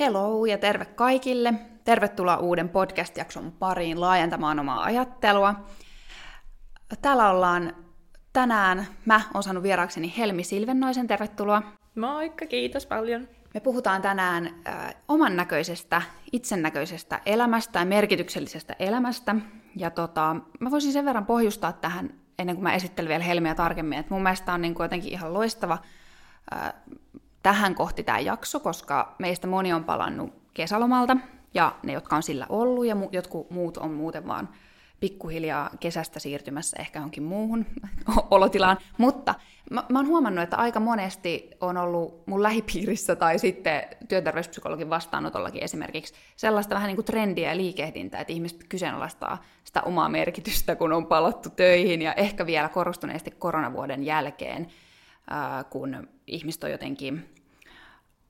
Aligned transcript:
Hello 0.00 0.46
ja 0.46 0.58
terve 0.58 0.84
kaikille. 0.84 1.54
Tervetuloa 1.84 2.36
uuden 2.36 2.68
podcast-jakson 2.68 3.52
pariin 3.52 4.00
laajentamaan 4.00 4.58
omaa 4.58 4.82
ajattelua. 4.84 5.54
Täällä 7.02 7.30
ollaan 7.30 7.72
tänään, 8.32 8.86
mä 9.04 9.20
oon 9.34 9.42
saanut 9.42 9.62
vieraakseni 9.62 10.14
Helmi 10.18 10.44
Silvennoisen, 10.44 11.06
tervetuloa. 11.06 11.62
Moikka, 11.94 12.46
kiitos 12.46 12.86
paljon. 12.86 13.28
Me 13.54 13.60
puhutaan 13.60 14.02
tänään 14.02 14.46
äh, 14.68 14.94
oman 15.08 15.36
näköisestä, 15.36 16.02
itsennäköisestä 16.32 17.20
elämästä 17.26 17.78
ja 17.78 17.84
merkityksellisestä 17.84 18.76
elämästä. 18.78 19.36
Ja 19.76 19.90
tota, 19.90 20.36
mä 20.60 20.70
voisin 20.70 20.92
sen 20.92 21.04
verran 21.04 21.26
pohjustaa 21.26 21.72
tähän, 21.72 22.14
ennen 22.38 22.56
kuin 22.56 22.62
mä 22.62 22.74
esittelen 22.74 23.08
vielä 23.08 23.24
Helmiä 23.24 23.54
tarkemmin, 23.54 23.98
että 23.98 24.14
mun 24.14 24.22
mielestä 24.22 24.52
on 24.52 24.62
niin 24.62 24.74
kuin 24.74 24.84
jotenkin 24.84 25.12
ihan 25.12 25.34
loistava 25.34 25.78
äh, 26.54 26.74
tähän 27.42 27.74
kohti 27.74 28.02
tämä 28.02 28.18
jakso, 28.18 28.60
koska 28.60 29.14
meistä 29.18 29.46
moni 29.46 29.72
on 29.72 29.84
palannut 29.84 30.32
kesälomalta, 30.54 31.16
ja 31.54 31.76
ne, 31.82 31.92
jotka 31.92 32.16
on 32.16 32.22
sillä 32.22 32.46
ollut, 32.48 32.86
ja 32.86 32.94
mu- 32.94 33.08
jotkut 33.12 33.50
muut 33.50 33.76
on 33.76 33.90
muuten 33.90 34.26
vaan 34.26 34.48
pikkuhiljaa 35.00 35.70
kesästä 35.80 36.20
siirtymässä 36.20 36.76
ehkä 36.80 36.98
johonkin 36.98 37.22
muuhun 37.22 37.66
olotilaan. 38.30 38.78
Mutta 38.98 39.34
mä, 39.70 39.84
mä 39.88 39.98
oon 39.98 40.06
huomannut, 40.06 40.42
että 40.42 40.56
aika 40.56 40.80
monesti 40.80 41.50
on 41.60 41.76
ollut 41.76 42.26
mun 42.26 42.42
lähipiirissä 42.42 43.16
tai 43.16 43.38
sitten 43.38 43.82
työterveyspsykologin 44.08 44.90
vastaanotollakin 44.90 45.64
esimerkiksi 45.64 46.14
sellaista 46.36 46.74
vähän 46.74 46.86
niin 46.86 46.96
kuin 46.96 47.04
trendiä 47.04 47.48
ja 47.48 47.56
liikehdintää, 47.56 48.20
että 48.20 48.32
ihmiset 48.32 48.64
kyseenalaistaa 48.68 49.44
sitä 49.64 49.82
omaa 49.82 50.08
merkitystä, 50.08 50.76
kun 50.76 50.92
on 50.92 51.06
palattu 51.06 51.50
töihin 51.50 52.02
ja 52.02 52.12
ehkä 52.12 52.46
vielä 52.46 52.68
korostuneesti 52.68 53.30
koronavuoden 53.30 54.04
jälkeen, 54.04 54.66
kun 55.70 56.08
ihmiset 56.26 56.64
on 56.64 56.70
jotenkin 56.70 57.34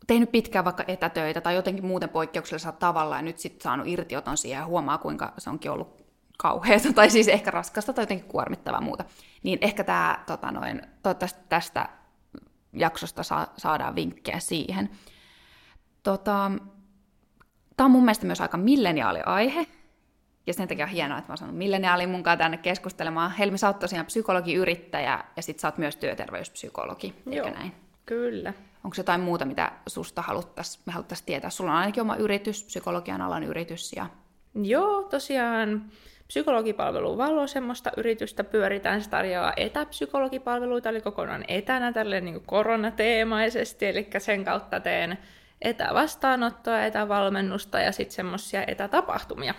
tehnyt 0.06 0.32
pitkään 0.32 0.64
vaikka 0.64 0.84
etätöitä 0.88 1.40
tai 1.40 1.54
jotenkin 1.54 1.86
muuten 1.86 2.08
poikkeuksellisella 2.08 2.76
tavalla 2.76 3.16
ja 3.16 3.22
nyt 3.22 3.38
sitten 3.38 3.62
saanut 3.62 3.86
irtioton 3.86 4.36
siihen 4.36 4.60
ja 4.60 4.66
huomaa, 4.66 4.98
kuinka 4.98 5.32
se 5.38 5.50
onkin 5.50 5.70
ollut 5.70 6.02
kauheata 6.38 6.92
tai 6.92 7.10
siis 7.10 7.28
ehkä 7.28 7.50
raskasta 7.50 7.92
tai 7.92 8.02
jotenkin 8.02 8.28
kuormittavaa 8.28 8.80
muuta. 8.80 9.04
Niin 9.42 9.58
ehkä 9.60 9.84
tämä, 9.84 10.24
tota 10.26 10.50
noin, 10.50 10.82
toivottavasti 11.02 11.40
tästä 11.48 11.88
jaksosta 12.72 13.22
saa, 13.22 13.52
saadaan 13.56 13.94
vinkkejä 13.94 14.40
siihen. 14.40 14.90
Tota, 16.02 16.50
tämä 17.76 17.84
on 17.84 17.90
mun 17.90 18.04
mielestä 18.04 18.26
myös 18.26 18.40
aika 18.40 18.56
milleniaali 18.56 19.20
aihe, 19.26 19.66
ja 20.48 20.54
sen 20.54 20.68
takia 20.68 20.84
on 20.84 20.90
hienoa, 20.90 21.18
että 21.18 21.28
mä 21.28 21.32
oon 21.32 21.38
saanut 21.38 21.56
milleniaalin 21.56 22.08
mukaan 22.10 22.38
tänne 22.38 22.56
keskustelemaan. 22.56 23.30
Helmi, 23.30 23.58
sä 23.58 23.66
oot 23.66 23.78
tosiaan 23.78 24.06
psykologi-yrittäjä 24.06 25.24
ja 25.36 25.42
sit 25.42 25.58
sä 25.58 25.68
oot 25.68 25.78
myös 25.78 25.96
työterveyspsykologi, 25.96 27.14
Joo, 27.26 27.50
näin? 27.50 27.72
kyllä. 28.06 28.52
Onko 28.84 28.94
jotain 28.96 29.20
muuta, 29.20 29.44
mitä 29.44 29.72
susta 29.86 30.22
haluttais, 30.22 30.80
me 30.86 30.92
haluttaisiin 30.92 31.26
tietää? 31.26 31.50
Sulla 31.50 31.70
on 31.70 31.76
ainakin 31.76 32.00
oma 32.00 32.16
yritys, 32.16 32.64
psykologian 32.64 33.20
alan 33.20 33.42
yritys. 33.42 33.92
Ja... 33.92 34.06
Joo, 34.54 35.02
tosiaan 35.02 35.90
psykologipalvelu 36.26 37.18
Valo, 37.18 37.46
semmoista 37.46 37.90
yritystä 37.96 38.44
pyöritään, 38.44 39.02
se 39.02 39.10
tarjoaa 39.10 39.52
etäpsykologipalveluita, 39.56 40.88
eli 40.88 41.00
kokonaan 41.00 41.44
etänä 41.48 41.92
tälleen 41.92 42.24
niin 42.24 42.42
koronateemaisesti, 42.46 43.86
eli 43.86 44.08
sen 44.18 44.44
kautta 44.44 44.80
teen 44.80 45.18
etävastaanottoa, 45.62 46.84
etävalmennusta 46.84 47.80
ja 47.80 47.92
sitten 47.92 48.16
semmoisia 48.16 48.64
etätapahtumia. 48.66 49.54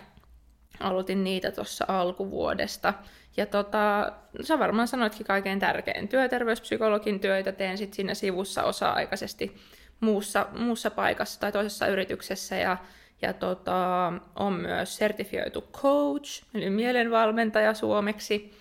Aloitin 0.80 1.24
niitä 1.24 1.52
tuossa 1.52 1.86
alkuvuodesta. 1.88 2.94
Ja 3.38 3.46
tota, 3.46 4.12
sä 4.44 4.60
varmaan 4.60 4.88
sanoitkin 4.88 5.26
kaikkein 5.26 5.60
tärkein. 5.60 6.08
Työterveyspsykologin 6.08 7.20
työtä 7.20 7.52
teen 7.52 7.78
sitten 7.78 7.96
siinä 7.96 8.14
sivussa 8.14 8.64
osa-aikaisesti 8.64 9.56
muussa, 10.00 10.48
muussa 10.58 10.92
paikassa 10.92 11.40
tai 11.40 11.52
toisessa 11.52 11.88
yrityksessä. 11.88 12.56
Ja, 12.56 12.78
ja 13.22 13.34
tota, 13.34 14.14
on 14.36 14.54
myös 14.54 14.98
sertifioitu 14.98 15.62
coach, 15.62 16.44
eli 16.54 16.70
mielenvalmentaja 16.70 17.74
suomeksi. 17.74 18.58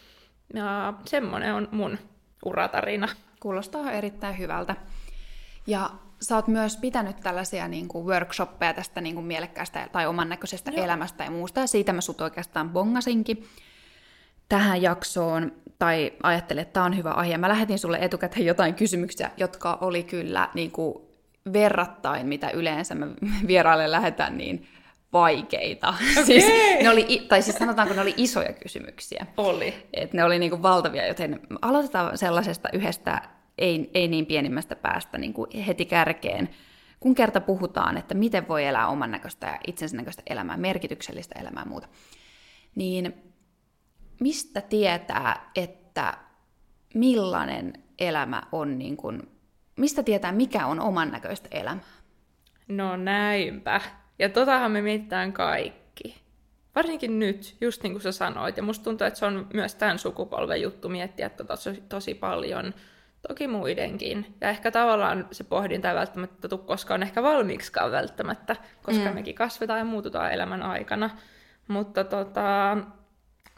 Ja 0.54 0.94
semmoinen 1.04 1.54
on 1.54 1.68
mun 1.70 1.98
uratarina. 2.44 3.08
Kuulostaa 3.40 3.92
erittäin 3.92 4.38
hyvältä. 4.38 4.76
Ja 5.66 5.90
sä 6.20 6.36
oot 6.36 6.48
myös 6.48 6.76
pitänyt 6.76 7.16
tällaisia 7.20 7.68
niin 7.68 7.88
kuin 7.88 8.06
workshoppeja 8.06 8.74
tästä 8.74 9.00
niin 9.00 9.14
kuin 9.14 9.26
mielekkäästä 9.26 9.88
tai 9.92 10.06
oman 10.06 10.28
näköisestä 10.28 10.70
Joo. 10.70 10.84
elämästä 10.84 11.24
ja 11.24 11.30
muusta, 11.30 11.60
ja 11.60 11.66
siitä 11.66 11.92
mä 11.92 12.00
sut 12.00 12.20
oikeastaan 12.20 12.70
bongasinkin 12.70 13.44
tähän 14.48 14.82
jaksoon, 14.82 15.52
tai 15.78 16.12
ajattelin, 16.22 16.62
että 16.62 16.72
tämä 16.72 16.86
on 16.86 16.96
hyvä 16.96 17.10
aihe. 17.10 17.38
Mä 17.38 17.48
lähetin 17.48 17.78
sulle 17.78 17.98
etukäteen 18.00 18.46
jotain 18.46 18.74
kysymyksiä, 18.74 19.30
jotka 19.36 19.78
oli 19.80 20.02
kyllä 20.02 20.48
niin 20.54 20.70
kuin 20.70 20.94
verrattain, 21.52 22.26
mitä 22.26 22.50
yleensä 22.50 22.94
mä 22.94 23.06
vieraille 23.46 23.90
lähetän, 23.90 24.38
niin 24.38 24.66
vaikeita. 25.12 25.88
Okay. 25.88 26.24
Siis, 26.26 26.44
ne 26.82 26.90
oli, 26.90 27.26
tai 27.28 27.42
siis 27.42 27.56
sanotaanko, 27.56 27.94
ne 27.94 28.00
oli 28.00 28.14
isoja 28.16 28.52
kysymyksiä. 28.52 29.26
Oli. 29.36 29.88
Et 29.92 30.12
ne 30.12 30.24
oli 30.24 30.38
niin 30.38 30.50
kuin 30.50 30.62
valtavia, 30.62 31.06
joten 31.06 31.40
aloitetaan 31.62 32.18
sellaisesta 32.18 32.68
yhdestä 32.72 33.22
ei, 33.58 33.90
ei 33.94 34.08
niin 34.08 34.26
pienimmästä 34.26 34.76
päästä 34.76 35.18
niin 35.18 35.32
kuin 35.32 35.50
heti 35.50 35.84
kärkeen. 35.84 36.48
Kun 37.00 37.14
kerta 37.14 37.40
puhutaan, 37.40 37.96
että 37.96 38.14
miten 38.14 38.48
voi 38.48 38.64
elää 38.64 38.88
oman 38.88 39.10
näköistä 39.10 39.46
ja 39.46 39.58
itsensä 39.66 39.96
näköistä 39.96 40.22
elämää, 40.26 40.56
merkityksellistä 40.56 41.38
elämää 41.38 41.62
ja 41.62 41.68
muuta, 41.68 41.88
niin 42.74 43.14
mistä 44.20 44.60
tietää, 44.60 45.50
että 45.54 46.14
millainen 46.94 47.72
elämä 47.98 48.42
on, 48.52 48.78
niin 48.78 48.96
kuin, 48.96 49.22
mistä 49.76 50.02
tietää, 50.02 50.32
mikä 50.32 50.66
on 50.66 50.80
oman 50.80 51.10
näköistä 51.10 51.48
elämää? 51.50 51.84
No 52.68 52.96
näinpä. 52.96 53.80
Ja 54.18 54.28
totahan 54.28 54.72
me 54.72 54.82
mietitään 54.82 55.32
kaikki. 55.32 56.20
Varsinkin 56.74 57.18
nyt, 57.18 57.56
just 57.60 57.82
niin 57.82 57.92
kuin 57.92 58.02
sä 58.02 58.12
sanoit. 58.12 58.56
Ja 58.56 58.62
musta 58.62 58.84
tuntuu, 58.84 59.06
että 59.06 59.18
se 59.18 59.26
on 59.26 59.46
myös 59.54 59.74
tämän 59.74 59.98
sukupolven 59.98 60.62
juttu 60.62 60.88
miettiä 60.88 61.28
tota 61.28 61.56
tosi, 61.56 61.82
tosi 61.88 62.14
paljon. 62.14 62.74
Toki 63.28 63.48
muidenkin. 63.48 64.36
Ja 64.40 64.48
ehkä 64.48 64.70
tavallaan 64.70 65.28
se 65.32 65.44
pohdinta 65.44 65.88
ei 65.88 65.94
välttämättä 65.94 66.48
tule 66.48 66.60
koskaan 66.60 67.02
ehkä 67.02 67.22
valmiiksikaan 67.22 67.92
välttämättä, 67.92 68.56
koska 68.82 69.08
mm. 69.08 69.14
mekin 69.14 69.34
kasvetaan 69.34 69.78
ja 69.78 69.84
muututaan 69.84 70.32
elämän 70.32 70.62
aikana. 70.62 71.10
Mutta 71.68 72.04
tota, 72.04 72.76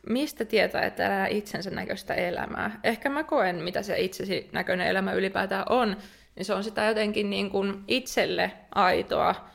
mistä 0.07 0.45
tietää, 0.45 0.83
että 0.83 1.07
elää 1.07 1.27
itsensä 1.27 1.71
näköistä 1.71 2.15
elämää? 2.15 2.81
Ehkä 2.85 3.09
mä 3.09 3.25
koen, 3.25 3.57
mitä 3.57 3.83
se 3.83 3.99
itsesi 3.99 4.49
näköinen 4.53 4.87
elämä 4.87 5.13
ylipäätään 5.13 5.65
on, 5.69 5.97
niin 6.37 6.45
se 6.45 6.55
on 6.55 6.65
sitä 6.65 6.85
jotenkin 6.85 7.31
niin 7.31 7.51
kuin 7.51 7.85
itselle 7.89 8.53
aitoa 8.75 9.51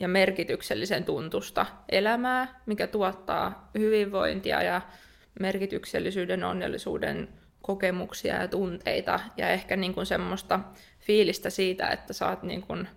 ja 0.00 0.08
merkityksellisen 0.08 1.04
tuntusta 1.04 1.66
elämää, 1.88 2.60
mikä 2.66 2.86
tuottaa 2.86 3.70
hyvinvointia 3.78 4.62
ja 4.62 4.80
merkityksellisyyden, 5.40 6.44
onnellisuuden 6.44 7.28
kokemuksia 7.62 8.34
ja 8.34 8.48
tunteita 8.48 9.20
ja 9.36 9.48
ehkä 9.48 9.76
niin 9.76 9.94
kuin 9.94 10.06
semmoista 10.06 10.60
fiilistä 11.00 11.50
siitä, 11.50 11.88
että 11.88 12.12
sä 12.12 12.28
oot 12.28 12.42
niin 12.42 12.62
kuin 12.62 12.88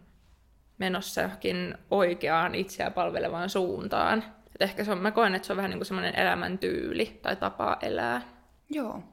menossa 0.78 1.22
johonkin 1.22 1.76
oikeaan 1.92 2.56
itseä 2.56 2.92
palvelevaan 2.92 3.50
suuntaan. 3.50 4.24
Et 4.56 4.62
ehkä 4.62 4.84
se 4.84 4.92
on, 4.92 4.98
mä 4.98 5.12
koen, 5.12 5.36
että 5.36 5.46
se 5.46 5.54
on 5.54 5.58
vähän 5.58 5.70
niin 5.70 5.80
kuin 5.80 5.86
semmoinen 5.86 6.20
elämäntyyli 6.20 7.20
tai 7.22 7.36
tapa 7.36 7.78
elää. 7.82 8.22
Joo. 8.70 9.04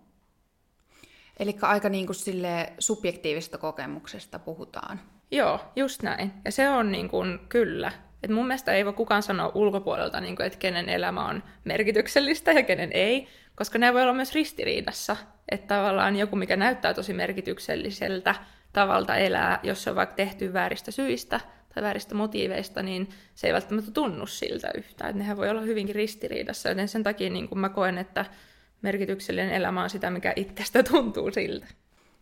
Eli 1.38 1.56
aika 1.62 1.88
niin 1.88 2.06
kuin 2.06 2.16
sille 2.16 2.72
subjektiivisesta 2.78 3.58
kokemuksesta 3.58 4.38
puhutaan. 4.38 5.00
Joo, 5.30 5.60
just 5.76 6.02
näin. 6.02 6.32
Ja 6.44 6.52
se 6.52 6.70
on 6.70 6.92
niin 6.92 7.08
kuin, 7.08 7.38
kyllä. 7.48 7.92
Et 8.22 8.30
mun 8.30 8.46
mielestä 8.46 8.72
ei 8.72 8.84
voi 8.84 8.92
kukaan 8.92 9.22
sanoa 9.22 9.52
ulkopuolelta, 9.54 10.20
niin 10.20 10.36
kuin, 10.36 10.46
että 10.46 10.58
kenen 10.58 10.88
elämä 10.88 11.28
on 11.28 11.42
merkityksellistä 11.64 12.52
ja 12.52 12.62
kenen 12.62 12.90
ei, 12.92 13.28
koska 13.58 13.78
ne 13.78 13.94
voi 13.94 14.02
olla 14.02 14.12
myös 14.12 14.34
ristiriidassa. 14.34 15.16
Että 15.50 15.74
tavallaan 15.74 16.16
joku, 16.16 16.36
mikä 16.36 16.56
näyttää 16.56 16.94
tosi 16.94 17.12
merkitykselliseltä 17.12 18.34
tavalta 18.72 19.16
elää, 19.16 19.60
jos 19.62 19.82
se 19.82 19.90
on 19.90 19.96
vaikka 19.96 20.14
tehty 20.14 20.52
vääristä 20.52 20.90
syistä 20.90 21.40
tai 21.74 21.82
vääristä 21.82 22.14
motiiveista, 22.14 22.82
niin 22.82 23.08
se 23.34 23.46
ei 23.46 23.52
välttämättä 23.52 23.90
tunnu 23.90 24.26
siltä 24.26 24.70
yhtään. 24.76 25.18
Nehän 25.18 25.36
voi 25.36 25.50
olla 25.50 25.60
hyvinkin 25.60 25.94
ristiriidassa, 25.94 26.68
joten 26.68 26.88
sen 26.88 27.02
takia 27.02 27.30
niin 27.30 27.48
kuin 27.48 27.58
mä 27.58 27.68
koen, 27.68 27.98
että 27.98 28.24
merkityksellinen 28.82 29.50
elämä 29.50 29.82
on 29.82 29.90
sitä, 29.90 30.10
mikä 30.10 30.32
itsestä 30.36 30.82
tuntuu 30.82 31.30
siltä. 31.30 31.66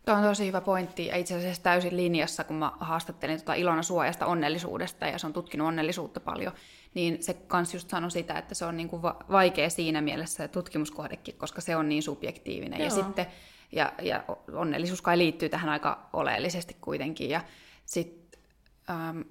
Tuo 0.05 0.15
on 0.15 0.23
tosi 0.23 0.47
hyvä 0.47 0.61
pointti 0.61 1.05
ja 1.05 1.15
itse 1.15 1.35
asiassa 1.35 1.63
täysin 1.63 1.97
linjassa, 1.97 2.43
kun 2.43 2.55
mä 2.55 2.71
haastattelin 2.79 3.37
tuota 3.37 3.53
Ilona 3.53 3.83
Suojasta 3.83 4.25
onnellisuudesta 4.25 5.07
ja 5.07 5.17
se 5.17 5.27
on 5.27 5.33
tutkinut 5.33 5.67
onnellisuutta 5.67 6.19
paljon, 6.19 6.53
niin 6.93 7.23
se 7.23 7.33
kans 7.33 7.73
just 7.73 7.89
sanoi 7.89 8.11
sitä, 8.11 8.37
että 8.37 8.55
se 8.55 8.65
on 8.65 8.77
niinku 8.77 9.01
va- 9.01 9.19
vaikea 9.31 9.69
siinä 9.69 10.01
mielessä 10.01 10.43
se 10.43 10.47
tutkimuskohdekin, 10.47 11.35
koska 11.37 11.61
se 11.61 11.75
on 11.75 11.89
niin 11.89 12.03
subjektiivinen. 12.03 12.79
Joo. 12.79 12.85
Ja 12.85 12.89
sitten 12.89 13.25
ja, 13.71 13.93
ja 14.01 14.23
onnellisuus 14.53 15.01
kai 15.01 15.17
liittyy 15.17 15.49
tähän 15.49 15.69
aika 15.69 16.09
oleellisesti 16.13 16.77
kuitenkin. 16.81 17.29
Ja 17.29 17.41
sitten 17.85 18.41
ähm, 18.89 19.21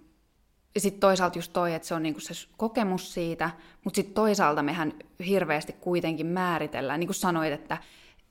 sit 0.79 1.00
toisaalta 1.00 1.38
just 1.38 1.53
toi, 1.53 1.75
että 1.75 1.88
se 1.88 1.94
on 1.94 2.03
niinku 2.03 2.20
se 2.20 2.35
kokemus 2.56 3.14
siitä, 3.14 3.50
mutta 3.85 3.97
sitten 3.97 4.14
toisaalta 4.14 4.62
mehän 4.62 4.93
hirveästi 5.26 5.73
kuitenkin 5.73 6.26
määritellään, 6.26 7.00
niin 7.00 7.08
kuin 7.08 7.14
sanoit, 7.14 7.53
että 7.53 7.79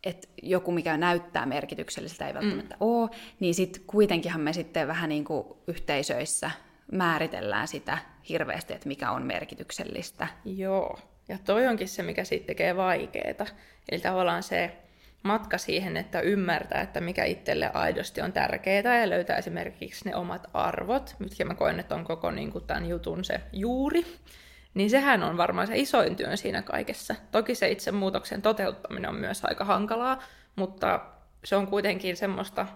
että 0.04 0.28
joku, 0.44 0.72
mikä 0.72 0.98
näyttää 0.98 1.46
merkitykselliseltä, 1.46 2.28
ei 2.28 2.34
välttämättä 2.34 2.76
mm. 2.76 2.82
ole, 2.82 3.10
niin 3.40 3.56
sitten 3.56 3.82
kuitenkinhan 3.88 4.42
me 4.42 4.54
sitten 4.54 4.88
vähän 4.88 5.10
niin 5.10 5.26
kuin 5.26 5.48
yhteisöissä 5.68 6.52
määritellään 6.92 7.68
sitä 7.68 7.98
hirveästi, 8.30 8.74
että 8.74 8.88
mikä 8.88 9.12
on 9.12 9.24
merkityksellistä. 9.24 10.28
Joo, 10.46 11.00
ja 11.30 11.38
toi 11.46 11.68
onkin 11.68 11.88
se, 11.88 12.04
mikä 12.04 12.24
siitä 12.24 12.46
tekee 12.46 12.76
vaikeeta. 12.76 13.46
Eli 13.92 14.00
tavallaan 14.00 14.44
se 14.44 14.78
matka 15.24 15.58
siihen, 15.58 15.98
että 15.98 16.20
ymmärtää, 16.20 16.82
että 16.82 17.02
mikä 17.02 17.26
itselle 17.26 17.72
aidosti 17.74 18.22
on 18.22 18.34
tärkeää 18.34 19.00
ja 19.00 19.10
löytää 19.10 19.38
esimerkiksi 19.38 20.10
ne 20.10 20.16
omat 20.16 20.48
arvot, 20.54 21.16
mitkä 21.20 21.46
mä 21.46 21.56
koen, 21.56 21.80
että 21.80 21.96
on 21.96 22.04
koko 22.04 22.32
niin 22.32 22.52
kuin 22.52 22.68
tämän 22.68 22.86
jutun 22.86 23.24
se 23.24 23.42
juuri, 23.54 24.06
niin 24.74 24.90
sehän 24.90 25.24
on 25.24 25.38
varmaan 25.38 25.68
se 25.68 25.78
isoin 25.78 26.16
työ 26.16 26.38
siinä 26.38 26.62
kaikessa. 26.62 27.16
Toki 27.32 27.56
se 27.56 27.70
itse 27.70 27.92
muutoksen 27.92 28.42
toteuttaminen 28.42 29.10
on 29.10 29.16
myös 29.16 29.46
aika 29.46 29.66
hankalaa, 29.66 30.24
mutta 30.56 31.06
se 31.44 31.56
on 31.56 31.68
kuitenkin 31.68 32.18
semmoista 32.18 32.68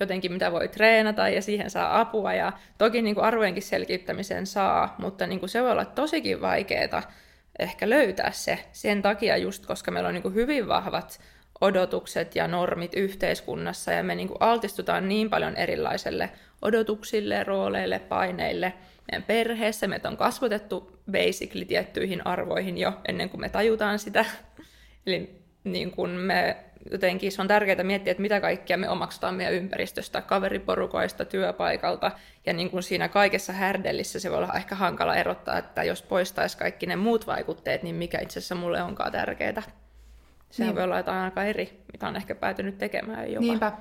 jotenkin, 0.00 0.32
mitä 0.32 0.52
voi 0.52 0.68
treenata 0.68 1.28
ja 1.28 1.42
siihen 1.42 1.70
saa 1.70 2.00
apua. 2.00 2.34
Ja 2.34 2.52
toki 2.78 3.02
niin 3.02 3.14
kuin 3.14 3.24
arvojenkin 3.24 3.62
selkiyttämiseen 3.62 4.46
saa, 4.46 4.94
mutta 4.98 5.26
niin 5.26 5.40
kuin 5.40 5.50
se 5.50 5.62
voi 5.62 5.70
olla 5.70 5.84
tosikin 5.84 6.40
vaikeaa 6.40 7.02
ehkä 7.58 7.90
löytää 7.90 8.30
se 8.32 8.58
sen 8.72 9.02
takia 9.02 9.36
just, 9.36 9.66
koska 9.66 9.90
meillä 9.90 10.06
on 10.06 10.14
niin 10.14 10.22
kuin 10.22 10.34
hyvin 10.34 10.68
vahvat 10.68 11.20
odotukset 11.60 12.36
ja 12.36 12.48
normit 12.48 12.94
yhteiskunnassa 12.94 13.92
ja 13.92 14.02
me 14.02 14.14
niin 14.14 14.28
kuin 14.28 14.38
altistutaan 14.40 15.08
niin 15.08 15.30
paljon 15.30 15.56
erilaiselle 15.56 16.30
odotuksille, 16.62 17.44
rooleille, 17.44 17.98
paineille 17.98 18.72
meidän 19.12 19.26
perheessä. 19.26 19.86
Meitä 19.86 20.08
on 20.08 20.16
kasvatettu 20.16 20.98
basically 21.12 21.64
tiettyihin 21.64 22.26
arvoihin 22.26 22.78
jo 22.78 22.92
ennen 23.08 23.30
kuin 23.30 23.40
me 23.40 23.48
tajutaan 23.48 23.98
sitä. 23.98 24.24
Eli 25.06 25.42
niin 25.64 25.90
kuin 25.90 26.10
me 26.10 26.56
jotenkin 26.90 27.32
se 27.32 27.42
on 27.42 27.48
tärkeää 27.48 27.82
miettiä, 27.82 28.10
että 28.10 28.20
mitä 28.20 28.40
kaikkea 28.40 28.76
me 28.76 28.88
omaksutaan 28.88 29.34
meidän 29.34 29.54
ympäristöstä, 29.54 30.22
kaveriporukoista, 30.22 31.24
työpaikalta, 31.24 32.10
ja 32.46 32.52
niin 32.52 32.70
kuin 32.70 32.82
siinä 32.82 33.08
kaikessa 33.08 33.52
härdellissä 33.52 34.20
se 34.20 34.30
voi 34.30 34.38
olla 34.38 34.54
ehkä 34.54 34.74
hankala 34.74 35.16
erottaa, 35.16 35.58
että 35.58 35.82
jos 35.82 36.02
poistaisi 36.02 36.58
kaikki 36.58 36.86
ne 36.86 36.96
muut 36.96 37.26
vaikutteet, 37.26 37.82
niin 37.82 37.94
mikä 37.94 38.18
itse 38.20 38.38
asiassa 38.38 38.54
mulle 38.54 38.82
onkaan 38.82 39.12
tärkeää. 39.12 39.62
Sehän 40.50 40.68
niin. 40.68 40.74
voi 40.76 40.84
olla 40.84 40.96
jotain 40.96 41.24
aika 41.24 41.44
eri, 41.44 41.84
mitä 41.92 42.08
on 42.08 42.16
ehkä 42.16 42.34
päätynyt 42.34 42.78
tekemään 42.78 43.32
jopa. 43.32 43.40
Niinpä. 43.40 43.72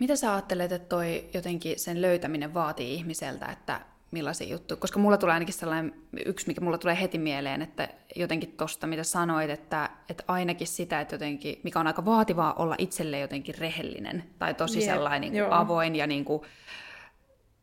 Mitä 0.00 0.16
sä 0.16 0.32
ajattelet, 0.32 0.72
että 0.72 0.88
toi 0.88 1.28
jotenkin 1.34 1.78
sen 1.78 2.02
löytäminen 2.02 2.54
vaatii 2.54 2.94
ihmiseltä, 2.94 3.46
että 3.46 3.80
millaisia 4.10 4.48
juttuja, 4.48 4.80
koska 4.80 4.98
mulla 4.98 5.16
tulee 5.16 5.34
ainakin 5.34 5.54
sellainen 5.54 5.94
yksi, 6.26 6.46
mikä 6.46 6.60
mulla 6.60 6.78
tulee 6.78 7.00
heti 7.00 7.18
mieleen, 7.18 7.62
että 7.62 7.88
jotenkin 8.16 8.52
tosta, 8.52 8.86
mitä 8.86 9.02
sanoit, 9.02 9.50
että, 9.50 9.90
että 10.08 10.24
ainakin 10.28 10.66
sitä, 10.66 11.00
että 11.00 11.14
jotenkin, 11.14 11.60
mikä 11.64 11.80
on 11.80 11.86
aika 11.86 12.04
vaativaa 12.04 12.54
olla 12.54 12.74
itselle 12.78 13.18
jotenkin 13.18 13.54
rehellinen 13.58 14.24
tai 14.38 14.54
tosi 14.54 14.78
yeah, 14.78 14.94
sellainen 14.94 15.32
niin 15.32 15.44
kuin 15.44 15.52
avoin 15.52 15.96
ja 15.96 16.06
niin 16.06 16.24
kuin, 16.24 16.42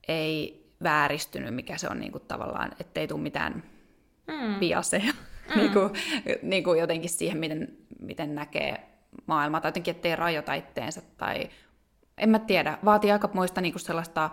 ei 0.08 0.66
vääristynyt, 0.84 1.56
mikä 1.56 1.78
se 1.78 1.88
on 1.90 2.00
niin 2.00 2.12
kuin, 2.12 2.24
tavallaan, 2.28 2.72
ettei 2.80 3.08
tule 3.08 3.22
mitään 3.22 3.64
mm. 4.28 4.56
biaseja 4.60 5.14
mm. 5.56 5.62
niin 5.62 5.74
kuin, 5.74 5.90
niin 6.42 6.64
kuin 6.64 6.80
jotenkin 6.80 7.10
siihen, 7.10 7.38
miten, 7.38 7.78
miten 8.00 8.36
näkee 8.36 8.90
maailmaa, 9.26 9.62
tai 9.62 9.70
jotenkin, 9.70 9.96
ettei 9.96 10.16
rajoita 10.16 10.54
itteensä, 10.54 11.02
tai 11.18 11.50
en 12.18 12.30
mä 12.30 12.40
tiedä, 12.40 12.78
vaatii 12.86 13.12
aika 13.12 13.30
muista 13.34 13.62
niin 13.62 13.74
kuin 13.74 13.82
sellaista 13.82 14.30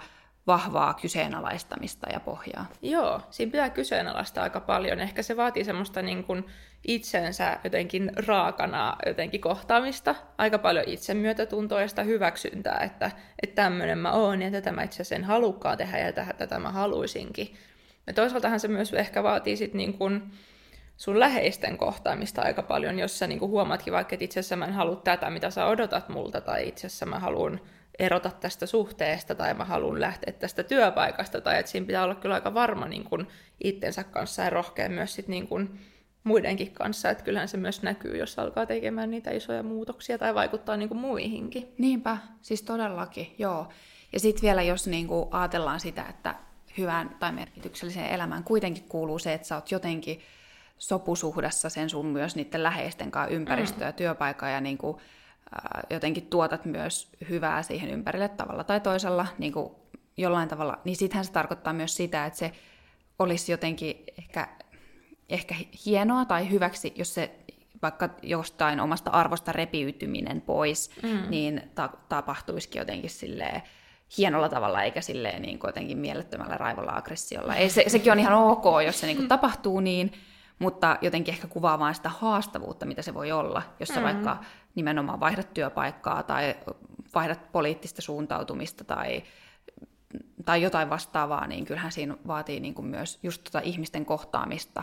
vahvaa 0.47 0.95
kyseenalaistamista 0.95 2.07
ja 2.13 2.21
pohjaa. 2.21 2.67
Joo, 2.83 3.21
siinä 3.31 3.53
pitää 3.53 3.71
kyseenalaistaa 3.71 4.45
aika 4.45 4.61
paljon. 4.61 5.01
Ehkä 5.01 5.23
se 5.23 5.37
vaatii 5.37 5.65
semmoista 5.65 6.03
niin 6.03 6.25
kuin 6.25 6.45
itsensä 6.87 7.59
jotenkin 7.65 8.13
raakana 8.27 8.97
jotenkin 9.07 9.41
kohtaamista, 9.41 10.15
aika 10.39 10.59
paljon 10.59 10.85
itsemyötätuntoa 10.89 11.81
ja 11.81 11.89
sitä 11.89 12.03
hyväksyntää, 12.03 12.79
että, 12.79 13.11
että 13.43 13.63
tämmöinen 13.63 13.99
mä 13.99 14.13
oon 14.13 14.43
ja 14.43 14.51
tätä 14.51 14.73
mä 14.73 14.83
itse 14.83 14.95
asiassa 14.95 15.15
en 15.15 15.25
halukkaan 15.25 15.79
tehdä 15.79 15.99
ja 15.99 16.13
tätä, 16.13 16.35
tätä 16.39 16.59
mä 16.59 16.71
haluaisinkin. 16.71 17.55
Ja 18.07 18.13
toisaaltahan 18.13 18.61
se 18.61 18.69
myös 18.69 18.93
ehkä 18.93 19.23
vaatii 19.23 19.57
sit 19.57 19.75
niin 19.75 19.99
kuin 19.99 20.23
sun 20.97 21.21
läheisten 21.21 21.79
kohtaamista 21.79 22.43
aika 22.43 22.63
paljon, 22.63 22.99
jos 22.99 23.19
sä 23.19 23.27
niin 23.27 23.39
kuin 23.39 23.51
huomaatkin 23.51 23.93
vaikka, 23.93 24.15
että 24.15 24.25
itse 24.25 24.41
asiassa 24.41 24.57
mä 24.57 24.65
en 24.65 24.73
halua 24.73 24.97
tätä, 24.97 25.31
mitä 25.31 25.51
sä 25.51 25.67
odotat 25.67 26.09
multa, 26.09 26.41
tai 26.41 26.69
itse 26.69 26.87
asiassa 26.87 27.07
mä 27.07 27.19
haluan 27.19 27.61
erota 27.99 28.31
tästä 28.31 28.67
suhteesta 28.67 29.35
tai 29.35 29.55
mä 29.55 29.65
haluan 29.65 30.01
lähteä 30.01 30.33
tästä 30.33 30.63
työpaikasta 30.63 31.41
tai 31.41 31.59
että 31.59 31.73
siinä 31.73 31.87
pitää 31.87 32.05
olla 32.05 32.15
kyllä 32.15 32.35
aika 32.35 32.55
varma 32.55 32.89
niin 32.89 33.05
kuin 33.05 33.27
itsensä 33.65 34.05
kanssa 34.05 34.43
ja 34.43 34.51
rohkea 34.51 34.89
myös 34.89 35.15
sit 35.15 35.29
niin 35.29 35.49
kuin 35.49 35.81
muidenkin 36.25 36.71
kanssa, 36.71 37.11
että 37.11 37.25
kyllähän 37.25 37.49
se 37.49 37.57
myös 37.57 37.83
näkyy, 37.83 38.17
jos 38.17 38.39
alkaa 38.39 38.67
tekemään 38.67 39.11
niitä 39.11 39.31
isoja 39.31 39.63
muutoksia 39.63 40.19
tai 40.19 40.35
vaikuttaa 40.35 40.77
niin 40.77 40.89
kuin 40.89 40.99
muihinkin. 40.99 41.75
Niinpä, 41.79 42.19
siis 42.41 42.63
todellakin, 42.63 43.35
joo. 43.39 43.69
Ja 44.13 44.21
sitten 44.21 44.43
vielä 44.43 44.63
jos 44.63 44.87
niin 44.87 45.07
kuin 45.07 45.29
ajatellaan 45.31 45.81
sitä, 45.81 46.05
että 46.11 46.35
hyvään 46.79 47.17
tai 47.21 47.33
merkitykselliseen 47.33 48.11
elämään 48.11 48.45
kuitenkin 48.45 48.85
kuuluu 48.89 49.19
se, 49.19 49.33
että 49.33 49.47
sä 49.47 49.55
oot 49.55 49.71
jotenkin 49.71 50.21
sopusuhdassa 50.79 51.69
sen 51.69 51.91
sun 51.91 52.07
myös 52.07 52.37
niiden 52.37 52.63
läheisten 52.63 53.11
kanssa 53.11 53.35
ympäristöä, 53.35 53.91
mm. 53.91 53.95
työpaikaa 53.95 54.51
ja 54.51 54.61
niin 54.61 54.79
kuin 54.79 54.97
jotenkin 55.91 56.27
tuotat 56.27 56.65
myös 56.65 57.13
hyvää 57.29 57.63
siihen 57.63 57.91
ympärille 57.91 58.29
tavalla 58.29 58.65
tai 58.65 58.81
toisella 58.81 59.27
niin 59.39 59.53
kuin 59.53 59.73
jollain 60.17 60.49
tavalla, 60.49 60.79
niin 60.85 60.97
sittenhän 60.97 61.25
se 61.25 61.33
tarkoittaa 61.33 61.73
myös 61.73 61.97
sitä, 61.97 62.27
että 62.27 62.39
se 62.39 62.53
olisi 63.19 63.53
jotenkin 63.53 64.05
ehkä, 64.19 64.49
ehkä 65.29 65.55
hienoa 65.87 66.25
tai 66.25 66.51
hyväksi, 66.51 66.93
jos 66.97 67.15
se 67.15 67.31
vaikka 67.83 68.09
jostain 68.23 68.81
omasta 68.81 69.11
arvosta 69.11 69.53
repiytyminen 69.53 70.41
pois, 70.41 70.91
mm. 71.03 71.31
niin 71.31 71.63
ta- 71.75 71.93
tapahtuisikin 72.09 72.81
jotenkin 72.81 73.11
silleen 73.11 73.63
hienolla 74.19 74.49
tavalla, 74.49 74.83
eikä 74.83 75.01
silleen 75.01 75.43
niin 75.43 75.59
kuin 75.59 75.69
jotenkin 75.69 75.99
mielettömällä 75.99 76.57
raivolla 76.57 76.93
aggressiolla. 76.93 77.57
Ei, 77.57 77.71
se, 77.71 77.85
sekin 77.87 78.13
on 78.13 78.19
ihan 78.19 78.35
ok, 78.35 78.65
jos 78.87 79.01
se 79.01 79.07
niin 79.07 79.17
kuin 79.17 79.29
tapahtuu 79.29 79.81
niin, 79.81 80.13
mutta 80.59 80.97
jotenkin 81.01 81.35
ehkä 81.35 81.47
kuvaa 81.47 81.79
vain 81.79 81.95
sitä 81.95 82.09
haastavuutta, 82.09 82.87
mitä 82.87 83.03
se 83.03 83.15
voi 83.15 83.33
olla, 83.33 83.63
jos 83.81 83.89
sä 83.89 83.97
mm. 83.97 84.03
vaikka 84.03 84.41
nimenomaan 84.75 85.21
vaihdat 85.21 85.55
työpaikkaa 85.55 86.23
tai 86.23 86.55
vaihdat 87.15 87.53
poliittista 87.53 88.03
suuntautumista 88.03 88.85
tai, 88.85 89.23
tai 90.45 90.63
jotain 90.63 90.91
vastaavaa, 90.91 91.47
niin 91.47 91.65
kyllähän 91.65 91.93
siinä 91.93 92.17
vaatii 92.27 92.61
niin 92.61 92.75
kuin 92.75 92.87
myös 92.87 93.19
just 93.23 93.45
tota 93.45 93.61
ihmisten 93.61 94.05
kohtaamista, 94.05 94.83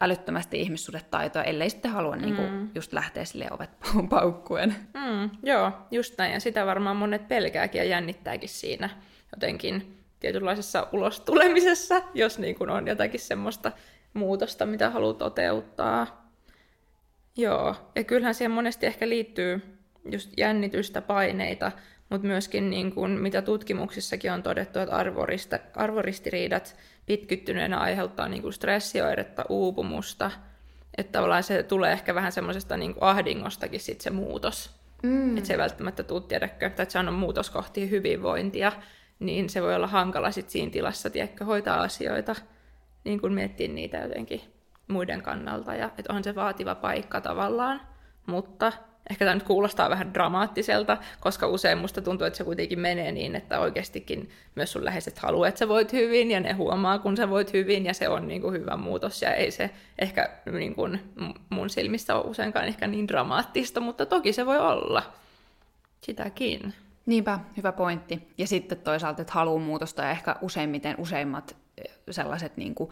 älyttömästi 0.00 0.60
ihmissuhdetaitoa, 0.60 1.42
ellei 1.42 1.70
sitten 1.70 1.90
halua 1.90 2.16
niin 2.16 2.36
kuin 2.36 2.52
mm. 2.52 2.70
just 2.74 2.92
lähteä 2.92 3.24
sille 3.24 3.48
ovet 3.50 3.70
paukkuen. 4.10 4.76
Mm, 4.94 5.30
joo, 5.42 5.72
just 5.90 6.18
näin. 6.18 6.32
Ja 6.32 6.40
sitä 6.40 6.66
varmaan 6.66 6.96
monet 6.96 7.28
pelkääkin 7.28 7.78
ja 7.78 7.84
jännittääkin 7.84 8.48
siinä 8.48 8.90
jotenkin 9.32 10.04
tietynlaisessa 10.20 10.88
ulostulemisessa, 10.92 12.02
jos 12.14 12.38
niin 12.38 12.54
kuin 12.54 12.70
on 12.70 12.86
jotakin 12.86 13.20
semmoista 13.20 13.72
muutosta, 14.14 14.66
mitä 14.66 14.90
haluaa 14.90 15.14
toteuttaa. 15.14 16.23
Joo, 17.36 17.76
ja 17.94 18.04
kyllähän 18.04 18.34
siihen 18.34 18.50
monesti 18.50 18.86
ehkä 18.86 19.08
liittyy 19.08 19.78
just 20.10 20.30
jännitystä, 20.36 21.00
paineita, 21.02 21.72
mutta 22.10 22.26
myöskin 22.26 22.70
niin 22.70 22.92
kuin, 22.92 23.10
mitä 23.10 23.42
tutkimuksissakin 23.42 24.32
on 24.32 24.42
todettu, 24.42 24.78
että 24.78 24.96
arvorista, 24.96 25.58
arvoristiriidat 25.76 26.76
pitkyttyneenä 27.06 27.78
aiheuttaa 27.78 28.28
niin 28.28 28.42
kuin 28.42 28.52
stressioiretta, 28.52 29.44
uupumusta, 29.48 30.30
että 30.98 31.12
tavallaan 31.12 31.42
se 31.42 31.62
tulee 31.62 31.92
ehkä 31.92 32.14
vähän 32.14 32.32
semmoisesta 32.32 32.76
niin 32.76 32.94
ahdingostakin 33.00 33.80
sit 33.80 34.00
se 34.00 34.10
muutos. 34.10 34.70
Mm. 35.02 35.36
Että 35.36 35.46
se 35.46 35.52
ei 35.52 35.58
välttämättä 35.58 36.02
tule 36.02 36.22
tiedäkö, 36.22 36.66
että 36.66 36.86
se 36.88 36.98
on 36.98 37.14
muutos 37.14 37.50
kohti 37.50 37.90
hyvinvointia, 37.90 38.72
niin 39.18 39.50
se 39.50 39.62
voi 39.62 39.74
olla 39.74 39.86
hankala 39.86 40.30
sit 40.30 40.50
siinä 40.50 40.70
tilassa, 40.70 41.10
tiedäkö, 41.10 41.44
hoitaa 41.44 41.82
asioita, 41.82 42.34
niin 43.04 43.20
kuin 43.20 43.32
miettiä 43.32 43.68
niitä 43.68 43.98
jotenkin 43.98 44.40
muiden 44.88 45.22
kannalta, 45.22 45.74
ja 45.74 45.90
että 45.98 46.12
on 46.12 46.24
se 46.24 46.34
vaativa 46.34 46.74
paikka 46.74 47.20
tavallaan, 47.20 47.80
mutta 48.26 48.72
ehkä 49.10 49.24
tämä 49.24 49.34
nyt 49.34 49.42
kuulostaa 49.42 49.90
vähän 49.90 50.14
dramaattiselta, 50.14 50.98
koska 51.20 51.46
usein 51.46 51.78
musta 51.78 52.02
tuntuu, 52.02 52.26
että 52.26 52.36
se 52.36 52.44
kuitenkin 52.44 52.80
menee 52.80 53.12
niin, 53.12 53.36
että 53.36 53.60
oikeastikin 53.60 54.30
myös 54.54 54.72
sun 54.72 54.84
läheiset 54.84 55.18
haluaa, 55.18 55.48
että 55.48 55.58
sä 55.58 55.68
voit 55.68 55.92
hyvin, 55.92 56.30
ja 56.30 56.40
ne 56.40 56.52
huomaa, 56.52 56.98
kun 56.98 57.16
sä 57.16 57.30
voit 57.30 57.52
hyvin, 57.52 57.86
ja 57.86 57.94
se 57.94 58.08
on 58.08 58.28
niin 58.28 58.42
kuin 58.42 58.54
hyvä 58.54 58.76
muutos, 58.76 59.22
ja 59.22 59.34
ei 59.34 59.50
se 59.50 59.70
ehkä 59.98 60.28
niin 60.52 60.74
kuin 60.74 61.00
mun 61.50 61.70
silmissä 61.70 62.14
ole 62.14 62.24
useinkaan 62.24 62.64
ehkä 62.64 62.86
niin 62.86 63.08
dramaattista, 63.08 63.80
mutta 63.80 64.06
toki 64.06 64.32
se 64.32 64.46
voi 64.46 64.58
olla 64.58 65.02
sitäkin. 66.00 66.74
Niinpä, 67.06 67.38
hyvä 67.56 67.72
pointti. 67.72 68.28
Ja 68.38 68.46
sitten 68.46 68.78
toisaalta, 68.78 69.22
että 69.22 69.34
haluaa 69.34 69.60
muutosta, 69.60 70.02
ja 70.02 70.10
ehkä 70.10 70.36
useimmiten 70.40 70.96
useimmat 70.98 71.56
sellaiset 72.10 72.56
niin 72.56 72.74
kuin, 72.74 72.90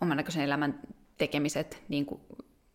oman 0.00 0.16
näköisen 0.16 0.42
elämän 0.42 0.80
tekemiset 1.20 1.82
niin 1.88 2.06
kuin 2.06 2.20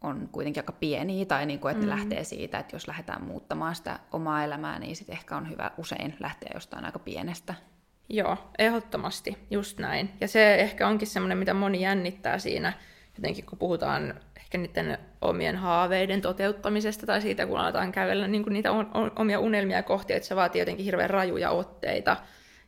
on 0.02 0.30
kuitenkin 0.32 0.62
aika 0.62 0.72
pieniä, 0.72 1.26
tai 1.26 1.46
niin 1.46 1.60
kuin, 1.60 1.72
että 1.72 1.84
mm. 1.86 1.90
ne 1.90 1.96
lähtee 1.96 2.24
siitä, 2.24 2.60
että 2.60 2.76
jos 2.76 2.88
lähdetään 2.88 3.24
muuttamaan 3.24 3.76
sitä 3.76 4.00
omaa 4.12 4.44
elämää, 4.44 4.80
niin 4.80 4.96
sitten 4.96 5.16
ehkä 5.16 5.38
on 5.38 5.50
hyvä 5.50 5.72
usein 5.78 6.16
lähteä 6.20 6.50
jostain 6.54 6.86
aika 6.86 7.00
pienestä. 7.00 7.54
Joo, 8.10 8.38
ehdottomasti, 8.60 9.38
just 9.52 9.80
näin. 9.80 10.10
Ja 10.22 10.28
se 10.28 10.56
ehkä 10.56 10.88
onkin 10.88 11.08
semmoinen, 11.08 11.38
mitä 11.38 11.54
moni 11.54 11.82
jännittää 11.82 12.40
siinä, 12.40 12.74
jotenkin 13.18 13.46
kun 13.46 13.58
puhutaan 13.58 14.14
ehkä 14.38 14.58
niiden 14.58 14.98
omien 15.22 15.56
haaveiden 15.56 16.22
toteuttamisesta 16.22 17.06
tai 17.06 17.22
siitä, 17.22 17.46
kun 17.46 17.60
aletaan 17.60 17.92
kävellä 17.92 18.28
niin 18.28 18.44
kuin 18.44 18.54
niitä 18.54 18.72
omia 19.16 19.40
unelmia 19.40 19.84
kohti, 19.84 20.14
että 20.14 20.28
se 20.28 20.36
vaatii 20.36 20.62
jotenkin 20.62 20.86
hirveän 20.86 21.10
rajuja 21.10 21.52
otteita. 21.52 22.18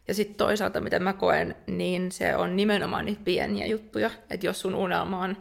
Ja 0.08 0.14
sitten 0.14 0.36
toisaalta, 0.36 0.82
mitä 0.82 1.00
mä 1.00 1.14
koen, 1.14 1.56
niin 1.68 2.12
se 2.12 2.36
on 2.36 2.56
nimenomaan 2.56 3.06
niitä 3.06 3.22
pieniä 3.26 3.66
juttuja. 3.66 4.10
Että 4.30 4.46
jos 4.46 4.62
sun 4.62 4.76
unelma 4.76 5.22
on 5.22 5.38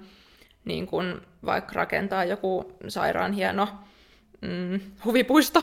niin 0.66 0.86
kun 0.86 1.22
vaikka 1.44 1.72
rakentaa 1.74 2.24
joku 2.24 2.72
sairaan 2.88 3.32
hieno 3.32 3.68
mm, 4.40 4.80
huvipuisto, 5.04 5.62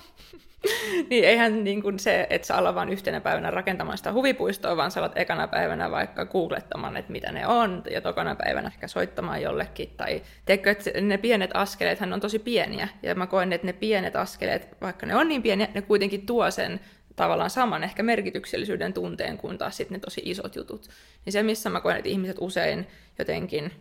niin 1.09 1.23
eihän 1.23 1.63
niin 1.63 1.81
kuin 1.81 1.99
se, 1.99 2.27
että 2.29 2.47
sä 2.47 2.55
ala 2.55 2.75
vain 2.75 2.89
yhtenä 2.89 3.21
päivänä 3.21 3.51
rakentamaan 3.51 3.97
sitä 3.97 4.13
huvipuistoa, 4.13 4.77
vaan 4.77 4.91
sä 4.91 4.99
alat 4.99 5.17
ekana 5.17 5.47
päivänä 5.47 5.91
vaikka 5.91 6.25
googlettamaan, 6.25 6.97
että 6.97 7.11
mitä 7.11 7.31
ne 7.31 7.47
on, 7.47 7.83
ja 7.91 8.01
tokana 8.01 8.35
päivänä 8.35 8.67
ehkä 8.67 8.87
soittamaan 8.87 9.41
jollekin. 9.41 9.93
Tai 9.97 10.21
teikö, 10.45 10.71
että 10.71 11.01
ne 11.01 11.17
pienet 11.17 11.51
askeleet 11.53 11.99
hän 11.99 12.13
on 12.13 12.19
tosi 12.19 12.39
pieniä, 12.39 12.87
ja 13.03 13.15
mä 13.15 13.27
koen, 13.27 13.53
että 13.53 13.67
ne 13.67 13.73
pienet 13.73 14.15
askeleet, 14.15 14.67
vaikka 14.81 15.05
ne 15.05 15.15
on 15.15 15.27
niin 15.27 15.43
pieniä, 15.43 15.67
ne 15.73 15.81
kuitenkin 15.81 16.25
tuo 16.25 16.51
sen 16.51 16.79
tavallaan 17.15 17.49
saman 17.49 17.83
ehkä 17.83 18.03
merkityksellisyyden 18.03 18.93
tunteen 18.93 19.37
kuin 19.37 19.57
taas 19.57 19.77
sitten 19.77 19.95
ne 19.95 19.99
tosi 19.99 20.21
isot 20.25 20.55
jutut. 20.55 20.89
Niin 21.25 21.33
se, 21.33 21.43
missä 21.43 21.69
mä 21.69 21.81
koen, 21.81 21.97
että 21.97 22.09
ihmiset 22.09 22.37
usein 22.39 22.87
jotenkin 23.19 23.71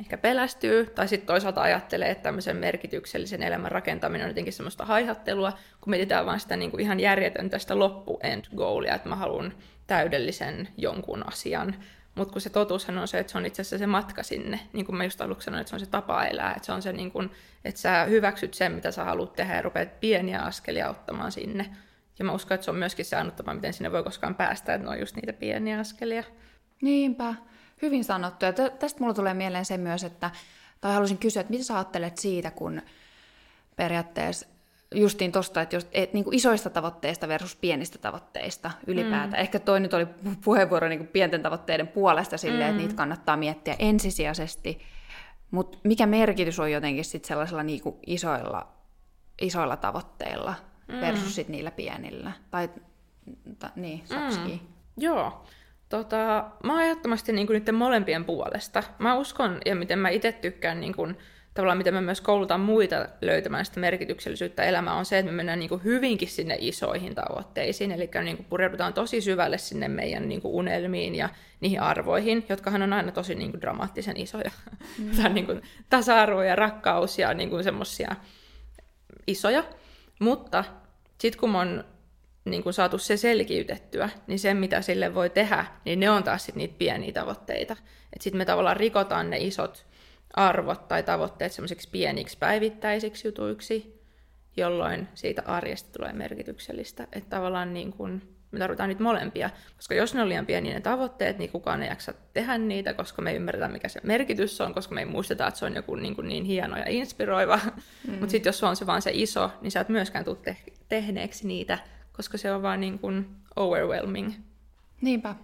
ehkä 0.00 0.18
pelästyy, 0.18 0.86
tai 0.86 1.08
sitten 1.08 1.26
toisaalta 1.26 1.62
ajattelee, 1.62 2.10
että 2.10 2.22
tämmöisen 2.22 2.56
merkityksellisen 2.56 3.42
elämän 3.42 3.72
rakentaminen 3.72 4.24
on 4.24 4.30
jotenkin 4.30 4.52
semmoista 4.52 4.84
haihattelua, 4.84 5.52
kun 5.80 5.90
mietitään 5.90 6.26
vaan 6.26 6.40
sitä 6.40 6.56
niin 6.56 6.70
kuin 6.70 6.80
ihan 6.80 7.00
järjetöntä 7.00 7.58
sitä 7.58 7.78
loppu-end 7.78 8.44
goalia, 8.56 8.94
että 8.94 9.08
mä 9.08 9.16
haluan 9.16 9.52
täydellisen 9.86 10.68
jonkun 10.76 11.28
asian. 11.28 11.74
Mutta 12.14 12.32
kun 12.32 12.40
se 12.40 12.50
totuushan 12.50 12.98
on 12.98 13.08
se, 13.08 13.18
että 13.18 13.32
se 13.32 13.38
on 13.38 13.46
itse 13.46 13.62
asiassa 13.62 13.78
se 13.78 13.86
matka 13.86 14.22
sinne, 14.22 14.60
niin 14.72 14.86
kuin 14.86 14.96
mä 14.96 15.04
just 15.04 15.20
aluksi 15.20 15.44
sanoin, 15.44 15.60
että 15.60 15.68
se 15.68 15.76
on 15.76 15.80
se 15.80 15.86
tapa 15.86 16.24
elää, 16.24 16.52
että 16.52 16.66
se 16.66 16.72
on 16.72 16.82
se, 16.82 16.92
niin 16.92 17.10
kuin, 17.10 17.30
että 17.64 17.80
sä 17.80 18.04
hyväksyt 18.04 18.54
sen, 18.54 18.72
mitä 18.72 18.90
sä 18.90 19.04
haluat 19.04 19.32
tehdä 19.32 19.54
ja 19.56 19.62
rupeat 19.62 20.00
pieniä 20.00 20.40
askelia 20.40 20.90
ottamaan 20.90 21.32
sinne. 21.32 21.70
Ja 22.18 22.24
mä 22.24 22.32
uskon, 22.32 22.54
että 22.54 22.64
se 22.64 22.70
on 22.70 22.76
myöskin 22.76 23.04
se 23.04 23.16
tapa, 23.36 23.54
miten 23.54 23.72
sinne 23.72 23.92
voi 23.92 24.02
koskaan 24.02 24.34
päästä, 24.34 24.74
että 24.74 24.86
ne 24.86 24.90
on 24.90 25.00
just 25.00 25.16
niitä 25.16 25.32
pieniä 25.32 25.78
askelia. 25.78 26.24
Niinpä. 26.82 27.34
Hyvin 27.82 28.04
sanottu. 28.04 28.44
Ja 28.44 28.52
tästä 28.52 29.00
mulla 29.00 29.14
tulee 29.14 29.34
mieleen 29.34 29.64
se 29.64 29.76
myös, 29.76 30.04
että, 30.04 30.30
tai 30.80 30.92
haluaisin 30.92 31.18
kysyä, 31.18 31.40
että 31.40 31.50
mitä 31.50 31.64
sä 31.64 31.74
ajattelet 31.74 32.18
siitä, 32.18 32.50
kun 32.50 32.82
periaatteessa 33.76 34.46
justiin 34.94 35.32
tuosta, 35.32 35.62
että 35.62 35.76
jos, 35.76 35.88
et, 35.92 36.12
niin 36.12 36.24
kuin 36.24 36.34
isoista 36.34 36.70
tavoitteista 36.70 37.28
versus 37.28 37.56
pienistä 37.56 37.98
tavoitteista 37.98 38.70
ylipäätään. 38.86 39.30
Mm. 39.30 39.40
Ehkä 39.40 39.58
toi 39.58 39.80
nyt 39.80 39.94
oli 39.94 40.06
puheenvuoro 40.44 40.88
niin 40.88 40.98
kuin 40.98 41.08
pienten 41.08 41.42
tavoitteiden 41.42 41.88
puolesta 41.88 42.38
silleen, 42.38 42.62
mm. 42.64 42.70
että 42.70 42.82
niitä 42.82 42.94
kannattaa 42.94 43.36
miettiä 43.36 43.76
ensisijaisesti. 43.78 44.80
Mutta 45.50 45.78
mikä 45.84 46.06
merkitys 46.06 46.60
on 46.60 46.72
jotenkin 46.72 47.04
sit 47.04 47.24
sellaisilla 47.24 47.62
niin 47.62 47.80
kuin 47.82 47.96
isoilla, 48.06 48.68
isoilla 49.40 49.76
tavoitteilla 49.76 50.54
mm. 50.88 51.00
versus 51.00 51.34
sit 51.34 51.48
niillä 51.48 51.70
pienillä? 51.70 52.32
Tai 52.50 52.70
ta, 53.58 53.70
niin, 53.76 54.04
Mm. 54.10 54.58
Joo. 54.96 55.44
Tota, 55.94 56.44
mä 56.64 56.72
oon 56.72 56.82
ehdottomasti 56.82 57.32
niin 57.32 57.46
kuin 57.46 57.58
niiden 57.58 57.74
molempien 57.74 58.24
puolesta. 58.24 58.82
Mä 58.98 59.14
uskon, 59.14 59.60
ja 59.66 59.74
miten 59.74 59.98
mä 59.98 60.08
itse 60.08 60.32
tykkään, 60.32 60.80
niin 60.80 60.94
kuin, 60.94 61.16
tavallaan 61.54 61.78
miten 61.78 61.94
mä 61.94 62.00
myös 62.00 62.20
koulutan 62.20 62.60
muita 62.60 63.08
löytämään 63.20 63.64
sitä 63.64 63.80
merkityksellisyyttä 63.80 64.62
elämää, 64.62 64.94
on 64.94 65.04
se, 65.04 65.18
että 65.18 65.30
me 65.30 65.36
mennään 65.36 65.58
niin 65.58 65.68
kuin 65.68 65.84
hyvinkin 65.84 66.28
sinne 66.28 66.56
isoihin 66.60 67.14
tavoitteisiin. 67.14 67.92
Eli 67.92 68.10
niin 68.24 68.36
kuin 68.36 68.46
pureudutaan 68.46 68.94
tosi 68.94 69.20
syvälle 69.20 69.58
sinne 69.58 69.88
meidän 69.88 70.28
niin 70.28 70.40
kuin 70.40 70.54
unelmiin 70.54 71.14
ja 71.14 71.28
niihin 71.60 71.80
arvoihin, 71.80 72.46
jotka 72.48 72.70
on 72.70 72.92
aina 72.92 73.12
tosi 73.12 73.34
niin 73.34 73.50
kuin 73.50 73.60
dramaattisen 73.60 74.16
isoja. 74.16 74.50
Mm. 74.98 75.10
Tämä 75.16 75.28
niin 75.28 75.46
kuin 75.46 75.62
tasa-arvo 75.90 76.42
ja 76.42 76.56
rakkaus 76.56 77.18
ja 77.18 77.34
niin 77.34 77.50
kuin 77.50 77.64
semmoisia 77.64 78.16
isoja. 79.26 79.64
Mutta 80.20 80.64
sitten 81.18 81.40
kun 81.40 81.50
mä 81.50 81.58
oon 81.58 81.84
niin 82.44 82.62
kuin 82.62 82.72
saatu 82.72 82.98
se 82.98 83.16
selkiytettyä, 83.16 84.08
niin 84.26 84.38
se, 84.38 84.54
mitä 84.54 84.82
sille 84.82 85.14
voi 85.14 85.30
tehdä, 85.30 85.64
niin 85.84 86.00
ne 86.00 86.10
on 86.10 86.24
taas 86.24 86.46
sit 86.46 86.54
niitä 86.54 86.74
pieniä 86.78 87.12
tavoitteita. 87.12 87.76
Sitten 88.20 88.38
me 88.38 88.44
tavallaan 88.44 88.76
rikotaan 88.76 89.30
ne 89.30 89.38
isot 89.38 89.86
arvot 90.34 90.88
tai 90.88 91.02
tavoitteet 91.02 91.52
semmoisiksi 91.52 91.88
pieniksi 91.92 92.38
päivittäisiksi 92.38 93.28
jutuiksi, 93.28 94.00
jolloin 94.56 95.08
siitä 95.14 95.42
arjesta 95.46 95.98
tulee 95.98 96.12
merkityksellistä. 96.12 97.08
Että 97.12 97.30
tavallaan 97.30 97.74
niin 97.74 97.92
kuin, 97.92 98.22
me 98.50 98.58
tarvitaan 98.58 98.88
niitä 98.88 99.02
molempia, 99.02 99.50
koska 99.76 99.94
jos 99.94 100.14
ne 100.14 100.22
on 100.22 100.28
liian 100.28 100.46
pieniä 100.46 100.74
ne 100.74 100.80
tavoitteet, 100.80 101.38
niin 101.38 101.50
kukaan 101.50 101.82
ei 101.82 101.88
jaksa 101.88 102.14
tehdä 102.32 102.58
niitä, 102.58 102.94
koska 102.94 103.22
me 103.22 103.30
ei 103.30 103.36
ymmärretä, 103.36 103.68
mikä 103.68 103.88
se 103.88 104.00
merkitys 104.02 104.60
on, 104.60 104.74
koska 104.74 104.94
me 104.94 105.00
ei 105.00 105.06
muisteta, 105.06 105.46
että 105.46 105.58
se 105.60 105.64
on 105.64 105.74
joku 105.74 105.94
niin, 105.94 106.14
kuin 106.14 106.28
niin 106.28 106.44
hieno 106.44 106.76
ja 106.76 106.84
inspiroiva. 106.88 107.60
Mm. 108.08 108.12
Mutta 108.12 108.30
sitten 108.30 108.48
jos 108.48 108.58
se 108.58 108.66
on 108.66 108.76
se 108.76 108.86
vaan 108.86 109.02
se 109.02 109.10
iso, 109.14 109.50
niin 109.60 109.70
sä 109.70 109.80
et 109.80 109.88
myöskään 109.88 110.24
tule 110.24 110.36
te- 110.42 110.56
tehneeksi 110.88 111.46
niitä, 111.46 111.78
koska 112.16 112.38
se 112.38 112.52
on 112.52 112.62
vaan 112.62 112.80
niin 112.80 112.98
kuin 112.98 113.36
overwhelming. 113.56 114.32
Niinpä. 115.00 115.34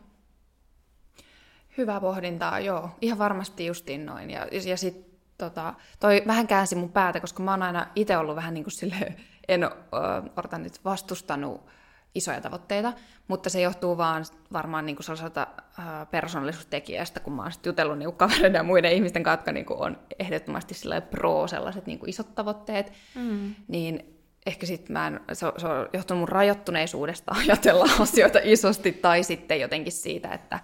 Hyvä 1.76 2.00
pohdintaa, 2.00 2.60
joo. 2.60 2.90
Ihan 3.00 3.18
varmasti 3.18 3.66
justiin 3.66 4.06
noin. 4.06 4.30
Ja, 4.30 4.46
ja 4.66 4.76
sitten 4.76 5.10
tota, 5.38 5.74
toi 6.00 6.22
vähän 6.26 6.46
käänsi 6.46 6.74
mun 6.74 6.92
päätä, 6.92 7.20
koska 7.20 7.42
mä 7.42 7.50
oon 7.50 7.62
aina 7.62 7.86
itse 7.94 8.16
ollut 8.16 8.36
vähän 8.36 8.54
niin 8.54 8.64
kuin 8.64 8.72
sille, 8.72 9.14
en 9.48 9.64
ole 9.64 10.58
nyt 10.58 10.84
vastustanut 10.84 11.66
isoja 12.14 12.40
tavoitteita, 12.40 12.92
mutta 13.28 13.50
se 13.50 13.60
johtuu 13.60 13.96
vaan 13.96 14.24
varmaan 14.52 14.86
niin 14.86 14.96
kuin 14.96 15.04
sellaiselta 15.04 15.46
äh, 15.78 16.10
persoonallisuustekijästä, 16.10 17.20
kun 17.20 17.32
mä 17.32 17.42
oon 17.42 17.52
jutellut 17.66 17.98
niin 17.98 18.12
kavereiden 18.12 18.54
ja 18.54 18.62
muiden 18.62 18.92
ihmisten 18.92 19.22
kanssa, 19.22 19.38
jotka 19.38 19.52
niin 19.52 19.66
kuin 19.66 19.80
on 19.80 19.98
ehdottomasti 20.18 20.74
pro 21.10 21.46
sellaiset 21.46 21.86
niin 21.86 21.98
kuin 21.98 22.10
isot 22.10 22.34
tavoitteet, 22.34 22.92
mm. 23.14 23.54
niin 23.68 24.19
ehkä 24.46 24.66
sitten 24.66 24.92
mä 24.92 25.06
en, 25.06 25.20
se, 25.32 25.46
on, 25.46 25.52
se 25.56 25.66
on 25.66 25.88
johtunut 25.92 26.20
mun 26.20 26.28
rajoittuneisuudesta 26.28 27.34
ajatella 27.40 27.88
asioita 27.98 28.38
isosti, 28.42 28.92
tai 28.92 29.22
sitten 29.22 29.60
jotenkin 29.60 29.92
siitä, 29.92 30.28
että 30.28 30.60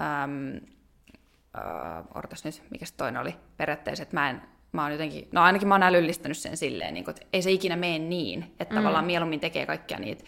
äm, 0.00 0.56
äh, 1.58 2.04
odotas 2.14 2.44
nyt, 2.44 2.62
mikä 2.70 2.86
se 2.86 2.94
toinen 2.94 3.22
oli, 3.22 3.36
periaatteessa, 3.56 4.02
että 4.02 4.16
mä 4.16 4.30
en, 4.30 4.42
mä 4.72 4.82
oon 4.82 4.92
jotenkin, 4.92 5.28
no 5.32 5.42
ainakin 5.42 5.68
mä 5.68 5.74
oon 5.74 5.82
älyllistänyt 5.82 6.38
sen 6.38 6.56
silleen, 6.56 6.94
niin 6.94 7.04
kuin, 7.04 7.12
että 7.12 7.26
ei 7.32 7.42
se 7.42 7.50
ikinä 7.50 7.76
mene 7.76 7.98
niin, 7.98 8.54
että 8.60 8.74
mm. 8.74 8.78
tavallaan 8.78 9.04
mieluummin 9.04 9.40
tekee 9.40 9.66
kaikkia 9.66 9.98
niitä 9.98 10.24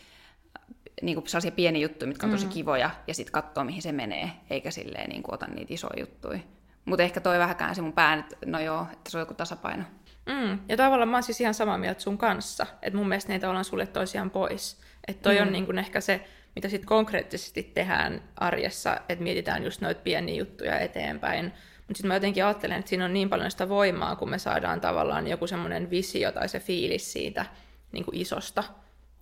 niin 1.02 1.16
kuin 1.16 1.28
sellaisia 1.28 1.52
pieniä 1.52 1.82
juttuja, 1.82 2.08
mitkä 2.08 2.26
on 2.26 2.32
tosi 2.32 2.46
mm. 2.46 2.52
kivoja, 2.52 2.90
ja 3.06 3.14
sitten 3.14 3.32
katsoo, 3.32 3.64
mihin 3.64 3.82
se 3.82 3.92
menee, 3.92 4.30
eikä 4.50 4.70
silleen 4.70 5.10
niin 5.10 5.22
kuin, 5.22 5.34
ota 5.34 5.46
niitä 5.46 5.74
isoja 5.74 6.00
juttuja. 6.00 6.38
Mutta 6.84 7.02
ehkä 7.02 7.20
toi 7.20 7.38
vähän 7.38 7.74
se 7.74 7.82
mun 7.82 7.92
pään, 7.92 8.18
että 8.18 8.36
no 8.46 8.60
joo, 8.60 8.86
että 8.92 9.10
se 9.10 9.18
on 9.18 9.22
joku 9.22 9.34
tasapaino. 9.34 9.84
Mm. 10.26 10.58
Ja 10.68 10.76
tavallaan 10.76 11.08
mä 11.08 11.16
oon 11.16 11.22
siis 11.22 11.40
ihan 11.40 11.54
samaa 11.54 11.78
mieltä 11.78 12.00
sun 12.00 12.18
kanssa, 12.18 12.66
että 12.82 12.96
mun 12.96 13.08
mielestä 13.08 13.28
ne 13.28 13.34
ei 13.34 13.40
tavallaan 13.40 13.64
sulle 13.64 13.86
toisiaan 13.86 14.30
pois. 14.30 14.80
Että 15.08 15.22
toi 15.22 15.34
mm. 15.34 15.42
on 15.42 15.52
niin 15.52 15.66
kuin 15.66 15.78
ehkä 15.78 16.00
se, 16.00 16.24
mitä 16.54 16.68
sitten 16.68 16.88
konkreettisesti 16.88 17.62
tehdään 17.74 18.22
arjessa, 18.36 19.00
että 19.08 19.24
mietitään 19.24 19.64
just 19.64 19.80
noita 19.80 20.00
pieniä 20.04 20.34
juttuja 20.34 20.78
eteenpäin. 20.78 21.44
Mutta 21.76 21.98
sitten 21.98 22.08
mä 22.08 22.14
jotenkin 22.14 22.44
ajattelen, 22.44 22.78
että 22.78 22.88
siinä 22.88 23.04
on 23.04 23.12
niin 23.12 23.30
paljon 23.30 23.50
sitä 23.50 23.68
voimaa, 23.68 24.16
kun 24.16 24.30
me 24.30 24.38
saadaan 24.38 24.80
tavallaan 24.80 25.26
joku 25.26 25.46
semmoinen 25.46 25.90
visio 25.90 26.32
tai 26.32 26.48
se 26.48 26.60
fiilis 26.60 27.12
siitä 27.12 27.46
niin 27.92 28.04
kuin 28.04 28.16
isosta 28.16 28.64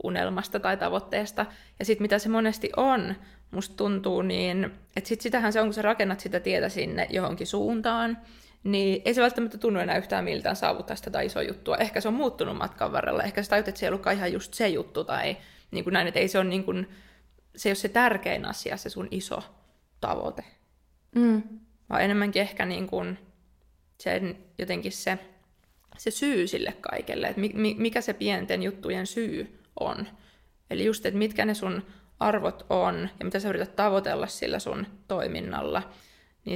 unelmasta 0.02 0.60
tai 0.60 0.76
tavoitteesta. 0.76 1.46
Ja 1.78 1.84
sitten 1.84 2.04
mitä 2.04 2.18
se 2.18 2.28
monesti 2.28 2.70
on, 2.76 3.14
musta 3.50 3.76
tuntuu 3.76 4.22
niin, 4.22 4.70
että 4.96 5.08
sit 5.08 5.20
sitähän 5.20 5.52
se 5.52 5.60
on, 5.60 5.66
kun 5.66 5.74
sä 5.74 5.82
rakennat 5.82 6.20
sitä 6.20 6.40
tietä 6.40 6.68
sinne 6.68 7.06
johonkin 7.10 7.46
suuntaan, 7.46 8.18
niin 8.64 9.02
ei 9.04 9.14
se 9.14 9.22
välttämättä 9.22 9.58
tunnu 9.58 9.80
enää 9.80 9.98
yhtään 9.98 10.24
miltään 10.24 10.56
saavuttaa 10.56 10.96
sitä 10.96 11.10
tai 11.10 11.26
iso 11.26 11.40
juttua. 11.40 11.76
Ehkä 11.76 12.00
se 12.00 12.08
on 12.08 12.14
muuttunut 12.14 12.56
matkan 12.56 12.92
varrella, 12.92 13.22
ehkä 13.22 13.42
sä 13.42 13.50
tajut, 13.50 13.68
että 13.68 13.78
se 13.78 13.86
ei 13.86 13.88
ollutkaan 13.88 14.16
ihan 14.16 14.32
just 14.32 14.54
se 14.54 14.68
juttu, 14.68 15.04
tai 15.04 15.36
niin 15.70 15.84
kuin 15.84 15.94
näin, 15.94 16.08
että 16.08 16.20
ei 16.20 16.28
se 16.28 16.38
ole, 16.38 16.48
niin 16.48 16.64
kuin, 16.64 16.88
se 17.56 17.68
ei 17.68 17.70
ole 17.70 17.76
se 17.76 17.88
tärkein 17.88 18.44
asia, 18.44 18.76
se 18.76 18.90
sun 18.90 19.08
iso 19.10 19.42
tavoite. 20.00 20.44
Mm. 21.14 21.42
Vaan 21.90 22.02
enemmänkin 22.02 22.42
ehkä 22.42 22.66
niin 22.66 22.86
kuin 22.86 23.18
sen, 24.00 24.38
jotenkin 24.58 24.92
se, 24.92 25.18
se 25.98 26.10
syy 26.10 26.46
sille 26.46 26.72
kaikelle, 26.80 27.26
että 27.26 27.40
mikä 27.76 28.00
se 28.00 28.12
pienten 28.12 28.62
juttujen 28.62 29.06
syy 29.06 29.62
on. 29.80 30.08
Eli 30.70 30.84
just, 30.84 31.06
että 31.06 31.18
mitkä 31.18 31.44
ne 31.44 31.54
sun 31.54 31.82
arvot 32.20 32.66
on 32.70 33.08
ja 33.18 33.24
mitä 33.24 33.40
sä 33.40 33.48
yrität 33.48 33.76
tavoitella 33.76 34.26
sillä 34.26 34.58
sun 34.58 34.86
toiminnalla 35.08 35.82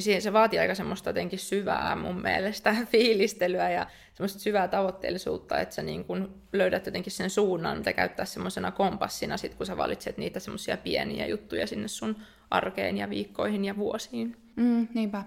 niin 0.02 0.22
se 0.22 0.32
vaatii 0.32 0.58
aika 0.58 0.74
semmoista 0.74 1.08
jotenkin 1.08 1.38
syvää 1.38 1.96
mun 1.96 2.22
mielestä 2.22 2.76
fiilistelyä 2.92 3.70
ja 3.70 3.86
semmoista 4.14 4.38
syvää 4.38 4.68
tavoitteellisuutta, 4.68 5.60
että 5.60 5.74
sä 5.74 5.82
niin 5.82 6.04
kun 6.04 6.42
löydät 6.52 6.86
jotenkin 6.86 7.12
sen 7.12 7.30
suunnan, 7.30 7.78
mitä 7.78 7.92
käyttää 7.92 8.24
semmoisena 8.24 8.70
kompassina 8.70 9.36
sit, 9.36 9.54
kun 9.54 9.66
sä 9.66 9.76
valitset 9.76 10.18
niitä 10.18 10.40
semmoisia 10.40 10.76
pieniä 10.76 11.26
juttuja 11.26 11.66
sinne 11.66 11.88
sun 11.88 12.16
arkeen 12.50 12.96
ja 12.96 13.10
viikkoihin 13.10 13.64
ja 13.64 13.76
vuosiin. 13.76 14.36
Mm, 14.56 14.88
niinpä. 14.94 15.24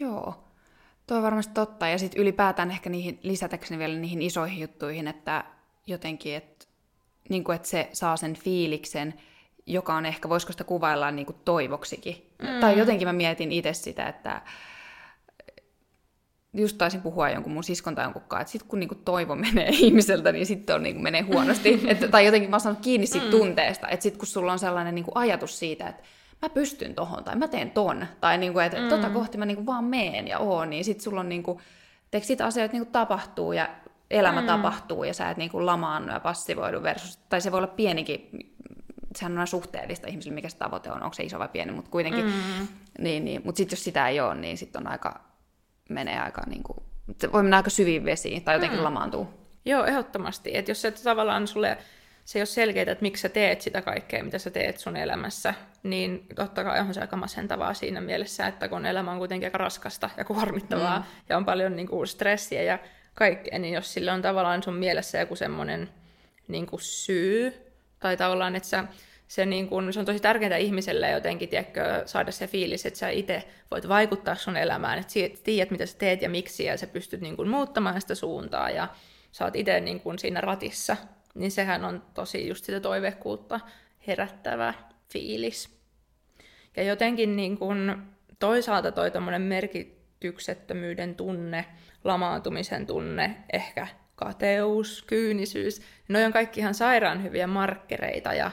Joo, 0.00 0.44
tuo 1.06 1.16
on 1.16 1.22
varmasti 1.22 1.54
totta. 1.54 1.88
Ja 1.88 1.98
sitten 1.98 2.22
ylipäätään 2.22 2.70
ehkä 2.70 2.90
niihin, 2.90 3.18
lisätäkseni 3.22 3.78
vielä 3.78 3.94
niihin 3.94 4.22
isoihin 4.22 4.60
juttuihin, 4.60 5.08
että 5.08 5.44
jotenkin, 5.86 6.36
että, 6.36 6.66
niin 7.28 7.44
kuin, 7.44 7.56
että 7.56 7.68
se 7.68 7.88
saa 7.92 8.16
sen 8.16 8.34
fiiliksen, 8.34 9.14
joka 9.66 9.94
on 9.94 10.06
ehkä, 10.06 10.28
voisiko 10.28 10.52
sitä 10.52 10.64
kuvailla 10.64 11.10
niin 11.10 11.26
kuin 11.26 11.36
toivoksikin. 11.44 12.30
Mm. 12.42 12.60
Tai 12.60 12.78
jotenkin 12.78 13.08
mä 13.08 13.12
mietin 13.12 13.52
itse 13.52 13.72
sitä, 13.72 14.08
että 14.08 14.42
just 16.54 16.78
taisin 16.78 17.02
puhua 17.02 17.30
jonkun 17.30 17.52
mun 17.52 17.64
siskon 17.64 17.94
tai 17.94 18.04
jonkun 18.04 18.22
että 18.22 18.52
sit 18.52 18.62
kun 18.62 18.80
niinku 18.80 18.94
toivo 18.94 19.34
menee 19.34 19.68
ihmiseltä, 19.84 20.32
niin 20.32 20.46
sitten 20.46 20.76
on, 20.76 20.82
niinku 20.82 21.02
menee 21.02 21.20
huonosti. 21.20 21.80
Et, 21.88 22.10
tai 22.10 22.26
jotenkin 22.26 22.50
mä 22.50 22.58
oon 22.66 22.76
kiinni 22.76 23.06
siitä 23.06 23.26
mm. 23.26 23.30
tunteesta, 23.30 23.88
että 23.88 24.02
sit 24.02 24.16
kun 24.16 24.26
sulla 24.26 24.52
on 24.52 24.58
sellainen 24.58 24.94
niinku 24.94 25.12
ajatus 25.14 25.58
siitä, 25.58 25.88
että 25.88 26.02
mä 26.42 26.48
pystyn 26.48 26.94
tohon, 26.94 27.24
tai 27.24 27.36
mä 27.36 27.48
teen 27.48 27.70
ton, 27.70 28.06
tai 28.20 28.38
niinku, 28.38 28.58
että 28.58 28.80
mm. 28.80 28.88
tota 28.88 29.10
kohti 29.10 29.38
mä 29.38 29.46
niinku 29.46 29.66
vaan 29.66 29.84
meen 29.84 30.28
ja 30.28 30.38
oon, 30.38 30.70
niin 30.70 30.84
sit 30.84 31.00
sulla 31.00 31.20
on 31.20 31.28
niinku, 31.28 31.60
teekö 32.10 32.26
sit 32.26 32.40
asioita 32.40 32.72
niinku 32.72 32.90
tapahtuu 32.92 33.52
ja 33.52 33.68
elämä 34.10 34.40
mm. 34.40 34.46
tapahtuu 34.46 35.04
ja 35.04 35.14
sä 35.14 35.30
et 35.30 35.36
niinku 35.36 35.66
lamaannu 35.66 36.12
ja 36.12 36.20
passivoidu 36.20 36.82
versus, 36.82 37.16
tai 37.16 37.40
se 37.40 37.52
voi 37.52 37.58
olla 37.58 37.66
pienikin, 37.66 38.28
sehän 39.16 39.38
on 39.38 39.46
suhteellista 39.46 40.08
ihmisille, 40.08 40.34
mikä 40.34 40.48
se 40.48 40.56
tavoite 40.56 40.90
on, 40.90 41.02
onko 41.02 41.14
se 41.14 41.22
iso 41.22 41.38
vai 41.38 41.48
pieni, 41.48 41.72
mutta 41.72 41.90
kuitenkin, 41.90 42.24
mm. 42.24 42.68
niin, 42.98 43.24
niin, 43.24 43.42
mutta 43.44 43.56
sitten 43.56 43.76
jos 43.76 43.84
sitä 43.84 44.08
ei 44.08 44.20
ole, 44.20 44.34
niin 44.34 44.58
sitten 44.58 44.82
on 44.82 44.92
aika, 44.92 45.20
menee 45.88 46.20
aika 46.20 46.42
niinku, 46.46 46.82
se 47.18 47.32
voi 47.32 47.42
mennä 47.42 47.56
aika 47.56 47.70
syviin 47.70 48.04
vesiin 48.04 48.44
tai 48.44 48.54
jotenkin 48.54 48.78
mm. 48.78 48.84
lamaantuu. 48.84 49.28
Joo, 49.64 49.84
ehdottomasti. 49.84 50.50
Että 50.54 50.70
jos 50.70 50.82
se 50.82 50.90
tavallaan 50.90 51.48
sulle 51.48 51.78
se 52.24 52.38
ei 52.38 52.40
ole 52.40 52.46
selkeää, 52.46 52.92
että 52.92 53.02
miksi 53.02 53.20
sä 53.20 53.28
teet 53.28 53.60
sitä 53.60 53.82
kaikkea, 53.82 54.24
mitä 54.24 54.38
sä 54.38 54.50
teet 54.50 54.78
sun 54.78 54.96
elämässä, 54.96 55.54
niin 55.82 56.26
totta 56.34 56.64
kai 56.64 56.80
on 56.80 56.94
se 56.94 57.00
aika 57.00 57.16
masentavaa 57.16 57.74
siinä 57.74 58.00
mielessä, 58.00 58.46
että 58.46 58.68
kun 58.68 58.86
elämä 58.86 59.10
on 59.10 59.18
kuitenkin 59.18 59.46
aika 59.46 59.58
raskasta 59.58 60.10
ja 60.16 60.24
kuormittavaa 60.24 60.98
mm. 60.98 61.04
ja 61.28 61.36
on 61.36 61.44
paljon 61.44 61.76
niin 61.76 61.88
kuin, 61.88 62.06
stressiä 62.06 62.62
ja 62.62 62.78
kaikkea, 63.14 63.58
niin 63.58 63.74
jos 63.74 63.94
sillä 63.94 64.12
on 64.12 64.22
tavallaan 64.22 64.62
sun 64.62 64.74
mielessä 64.74 65.18
joku 65.18 65.36
semmoinen 65.36 65.88
niin 66.48 66.66
kuin 66.66 66.80
syy, 66.82 67.71
tai 68.02 68.16
tavallaan, 68.16 68.56
että 68.56 68.68
sä, 68.68 68.84
se, 69.28 69.46
niin 69.46 69.68
kuin, 69.68 69.92
se 69.92 70.00
on 70.00 70.06
tosi 70.06 70.20
tärkeää 70.20 70.56
ihmiselle 70.56 71.10
jotenkin 71.10 71.48
tiedätkö, 71.48 72.02
saada 72.06 72.32
se 72.32 72.46
fiilis, 72.46 72.86
että 72.86 72.98
sä 72.98 73.08
itse 73.08 73.44
voit 73.70 73.88
vaikuttaa 73.88 74.34
sun 74.34 74.56
elämään, 74.56 74.98
että 74.98 75.12
tiedät, 75.44 75.70
mitä 75.70 75.86
sä 75.86 75.98
teet 75.98 76.22
ja 76.22 76.28
miksi, 76.28 76.64
ja 76.64 76.76
sä 76.76 76.86
pystyt 76.86 77.20
niin 77.20 77.36
kuin, 77.36 77.48
muuttamaan 77.48 78.00
sitä 78.00 78.14
suuntaa, 78.14 78.70
ja 78.70 78.88
sä 79.32 79.44
oot 79.44 79.56
itse 79.56 79.80
niin 79.80 80.00
kuin, 80.00 80.18
siinä 80.18 80.40
ratissa, 80.40 80.96
niin 81.34 81.50
sehän 81.50 81.84
on 81.84 82.02
tosi 82.14 82.48
just 82.48 82.64
sitä 82.64 82.80
toivekuutta 82.80 83.60
herättävä 84.06 84.74
fiilis. 85.12 85.78
Ja 86.76 86.82
jotenkin 86.82 87.36
niin 87.36 87.58
kuin, 87.58 87.96
toisaalta 88.38 88.92
toi 88.92 89.10
merkityksettömyyden 89.38 91.14
tunne, 91.14 91.64
lamaantumisen 92.04 92.86
tunne, 92.86 93.36
ehkä 93.52 93.86
kateus, 94.24 95.04
kyynisyys, 95.06 95.82
ne 96.08 96.26
on 96.26 96.32
kaikki 96.32 96.60
ihan 96.60 96.74
sairaan 96.74 97.22
hyviä 97.22 97.46
markkereita 97.46 98.34
ja 98.34 98.50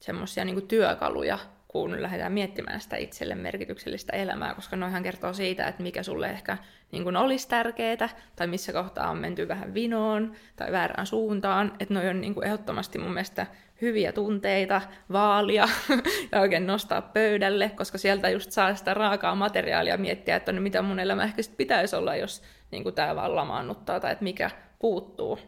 semmoisia 0.00 0.44
niin 0.44 0.68
työkaluja, 0.68 1.38
kun 1.68 2.02
lähdetään 2.02 2.32
miettimään 2.32 2.80
sitä 2.80 2.96
itselle 2.96 3.34
merkityksellistä 3.34 4.16
elämää, 4.16 4.54
koska 4.54 4.76
noihan 4.76 5.02
kertoo 5.02 5.32
siitä, 5.32 5.66
että 5.66 5.82
mikä 5.82 6.02
sulle 6.02 6.30
ehkä 6.30 6.58
niin 6.92 7.04
kuin 7.04 7.16
olisi 7.16 7.48
tärkeää, 7.48 8.08
tai 8.36 8.46
missä 8.46 8.72
kohtaa 8.72 9.10
on 9.10 9.18
menty 9.18 9.48
vähän 9.48 9.74
vinoon 9.74 10.32
tai 10.56 10.72
väärään 10.72 11.06
suuntaan. 11.06 11.72
Että 11.80 11.94
noi 11.94 12.08
on 12.08 12.20
niin 12.20 12.34
kuin 12.34 12.46
ehdottomasti 12.46 12.98
mun 12.98 13.12
mielestä 13.12 13.46
hyviä 13.80 14.12
tunteita, 14.12 14.82
vaalia 15.12 15.68
ja 16.32 16.40
oikein 16.40 16.66
nostaa 16.66 17.02
pöydälle, 17.02 17.70
koska 17.76 17.98
sieltä 17.98 18.28
just 18.28 18.52
saa 18.52 18.74
sitä 18.74 18.94
raakaa 18.94 19.34
materiaalia 19.34 19.96
miettiä, 19.96 20.36
että 20.36 20.52
no 20.52 20.60
mitä 20.60 20.82
mun 20.82 21.00
elämä 21.00 21.24
ehkä 21.24 21.42
pitäisi 21.56 21.96
olla, 21.96 22.16
jos 22.16 22.42
niin 22.70 22.82
kuin 22.82 22.94
tämä 22.94 23.16
vaan 23.16 23.36
lamaannuttaa 23.36 24.00
tai 24.00 24.12
että 24.12 24.24
mikä 24.24 24.50
puuttuu. 24.80 25.38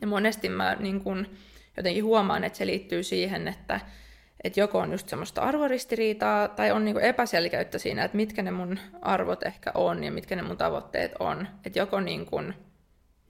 Ja 0.00 0.06
monesti 0.06 0.48
mä 0.48 0.76
niin 0.80 1.00
kuin, 1.00 1.38
jotenkin 1.76 2.04
huomaan, 2.04 2.44
että 2.44 2.58
se 2.58 2.66
liittyy 2.66 3.02
siihen, 3.02 3.48
että, 3.48 3.80
että 4.44 4.60
joko 4.60 4.78
on 4.78 4.92
just 4.92 5.08
semmoista 5.08 5.42
arvoristiriitaa 5.42 6.48
tai 6.48 6.70
on 6.70 6.84
niin 6.84 7.00
epäselkeyttä 7.00 7.78
siinä, 7.78 8.04
että 8.04 8.16
mitkä 8.16 8.42
ne 8.42 8.50
mun 8.50 8.78
arvot 9.02 9.42
ehkä 9.42 9.70
on 9.74 10.04
ja 10.04 10.12
mitkä 10.12 10.36
ne 10.36 10.42
mun 10.42 10.56
tavoitteet 10.56 11.12
on. 11.18 11.48
Että 11.64 11.78
joko 11.78 12.00
niin 12.00 12.26
kuin, 12.26 12.54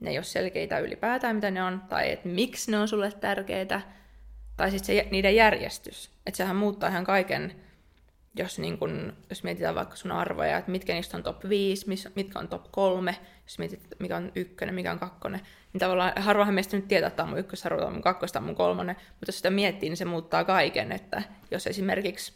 ne 0.00 0.10
ei 0.10 0.18
ole 0.18 0.24
selkeitä 0.24 0.78
ylipäätään, 0.78 1.36
mitä 1.36 1.50
ne 1.50 1.62
on, 1.62 1.82
tai 1.88 2.12
että 2.12 2.28
miksi 2.28 2.70
ne 2.70 2.78
on 2.78 2.88
sulle 2.88 3.12
tärkeitä, 3.12 3.80
tai 4.56 4.70
sitten 4.70 4.96
se, 4.96 5.08
niiden 5.10 5.36
järjestys. 5.36 6.10
Että 6.26 6.36
sehän 6.36 6.56
muuttaa 6.56 6.88
ihan 6.88 7.04
kaiken 7.04 7.65
jos, 8.36 8.58
niin 8.58 8.78
kun, 8.78 9.12
jos 9.30 9.44
mietitään 9.44 9.74
vaikka 9.74 9.96
sun 9.96 10.12
arvoja, 10.12 10.56
että 10.56 10.70
mitkä 10.70 10.92
niistä 10.92 11.16
on 11.16 11.22
top 11.22 11.48
5, 11.48 11.86
mitkä 12.14 12.38
on 12.38 12.48
top 12.48 12.64
3, 12.70 13.16
jos 13.44 13.58
mietit, 13.58 13.80
mikä 13.98 14.16
on 14.16 14.32
ykkönen, 14.34 14.74
mikä 14.74 14.92
on 14.92 14.98
kakkonen, 14.98 15.40
niin 15.72 15.78
tavallaan 15.80 16.12
harvahan 16.16 16.54
meistä 16.54 16.76
nyt 16.76 16.88
tietää, 16.88 17.06
että 17.06 17.16
tämä 17.16 17.24
on 17.24 17.30
mun 17.30 17.38
ykkösarvo, 17.38 17.78
tämä 17.78 17.86
on 17.86 17.92
mun 17.92 18.02
kakkosta, 18.02 18.40
mun 18.40 18.54
kolmonen, 18.54 18.96
mutta 18.96 19.28
jos 19.28 19.36
sitä 19.36 19.50
miettii, 19.50 19.88
niin 19.88 19.96
se 19.96 20.04
muuttaa 20.04 20.44
kaiken, 20.44 20.92
että 20.92 21.22
jos 21.50 21.66
esimerkiksi 21.66 22.32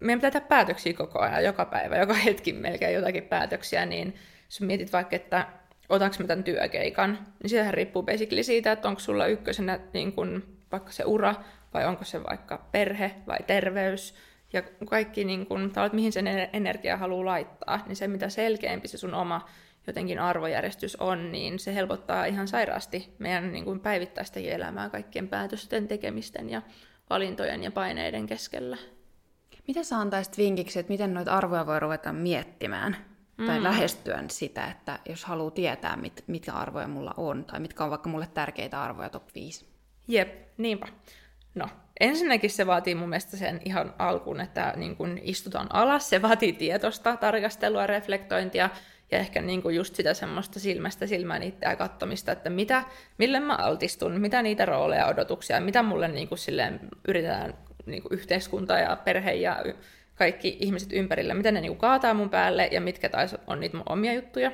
meidän 0.00 0.18
pitää 0.18 0.30
tehdä 0.30 0.46
päätöksiä 0.46 0.92
koko 0.92 1.18
ajan, 1.18 1.44
joka 1.44 1.64
päivä, 1.64 1.96
joka 1.96 2.14
hetki 2.14 2.52
melkein 2.52 2.94
jotakin 2.94 3.22
päätöksiä, 3.22 3.86
niin 3.86 4.14
jos 4.44 4.60
mietit 4.60 4.92
vaikka, 4.92 5.16
että 5.16 5.46
otanko 5.88 6.16
mä 6.20 6.26
tämän 6.26 6.44
työkeikan, 6.44 7.18
niin 7.42 7.50
sehän 7.50 7.74
riippuu 7.74 8.02
basically 8.02 8.42
siitä, 8.42 8.72
että 8.72 8.88
onko 8.88 9.00
sulla 9.00 9.26
ykkösenä 9.26 9.80
niin 9.92 10.12
kun, 10.12 10.44
vaikka 10.72 10.92
se 10.92 11.04
ura, 11.04 11.34
vai 11.74 11.86
onko 11.86 12.04
se 12.04 12.24
vaikka 12.24 12.66
perhe 12.72 13.14
vai 13.26 13.38
terveys, 13.46 14.14
ja 14.52 14.62
kaikki, 14.62 15.24
niin 15.24 15.46
kun, 15.46 15.64
että 15.64 15.90
mihin 15.92 16.12
sen 16.12 16.26
energia 16.52 16.96
haluaa 16.96 17.24
laittaa, 17.24 17.84
niin 17.86 17.96
se 17.96 18.08
mitä 18.08 18.28
selkeämpi 18.28 18.88
se 18.88 18.98
sun 18.98 19.14
oma 19.14 19.48
jotenkin 19.86 20.18
arvojärjestys 20.18 20.96
on, 20.96 21.32
niin 21.32 21.58
se 21.58 21.74
helpottaa 21.74 22.24
ihan 22.24 22.48
sairaasti 22.48 23.14
meidän 23.18 23.52
niin 23.52 23.64
kuin 23.64 23.80
päivittäistä 23.80 24.40
elämää 24.40 24.90
kaikkien 24.90 25.28
päätösten 25.28 25.88
tekemisten 25.88 26.50
ja 26.50 26.62
valintojen 27.10 27.62
ja 27.62 27.70
paineiden 27.70 28.26
keskellä. 28.26 28.76
Mitä 29.68 29.82
sä 29.82 29.98
antaisit 29.98 30.38
vinkiksi, 30.38 30.78
että 30.78 30.92
miten 30.92 31.14
noita 31.14 31.36
arvoja 31.36 31.66
voi 31.66 31.80
ruveta 31.80 32.12
miettimään? 32.12 32.96
Mm. 33.36 33.46
Tai 33.46 33.62
lähestyä 33.62 34.24
sitä, 34.30 34.66
että 34.66 34.98
jos 35.08 35.24
haluaa 35.24 35.50
tietää, 35.50 35.96
mit, 35.96 36.24
mitkä 36.26 36.52
arvoja 36.52 36.88
mulla 36.88 37.14
on, 37.16 37.44
tai 37.44 37.60
mitkä 37.60 37.84
on 37.84 37.90
vaikka 37.90 38.08
mulle 38.08 38.26
tärkeitä 38.34 38.82
arvoja 38.82 39.08
top 39.08 39.34
5. 39.34 39.66
Jep, 40.08 40.58
niinpä. 40.58 40.86
No, 41.54 41.68
ensinnäkin 42.00 42.50
se 42.50 42.66
vaatii 42.66 42.94
mun 42.94 43.08
mielestä 43.08 43.36
sen 43.36 43.60
ihan 43.64 43.94
alkuun, 43.98 44.40
että 44.40 44.72
niin 44.76 44.96
kun 44.96 45.18
istutaan 45.22 45.66
alas. 45.72 46.10
Se 46.10 46.22
vaatii 46.22 46.52
tietosta 46.52 47.16
tarkastelua, 47.16 47.86
reflektointia 47.86 48.70
ja 49.10 49.18
ehkä 49.18 49.42
niin 49.42 49.62
just 49.74 49.94
sitä 49.94 50.14
semmoista 50.14 50.60
silmästä 50.60 51.06
silmään 51.06 51.42
itseä 51.42 51.76
katsomista, 51.76 52.32
että 52.32 52.50
mitä, 52.50 52.84
mille 53.18 53.40
mä 53.40 53.54
altistun, 53.54 54.20
mitä 54.20 54.42
niitä 54.42 54.64
rooleja, 54.64 55.06
odotuksia, 55.06 55.60
mitä 55.60 55.82
mulle 55.82 56.08
niin 56.08 56.28
kuin 56.28 56.38
silleen 56.38 56.80
yritetään 57.08 57.54
niin 57.86 58.02
yhteiskunta 58.10 58.78
ja 58.78 58.96
perhe 58.96 59.32
ja 59.32 59.64
kaikki 60.14 60.56
ihmiset 60.60 60.92
ympärillä, 60.92 61.34
mitä 61.34 61.50
ne 61.50 61.60
niin 61.60 61.76
kaataa 61.76 62.14
mun 62.14 62.30
päälle 62.30 62.68
ja 62.72 62.80
mitkä 62.80 63.08
taas 63.08 63.36
on 63.46 63.60
niitä 63.60 63.76
mun 63.76 63.88
omia 63.88 64.12
juttuja. 64.12 64.52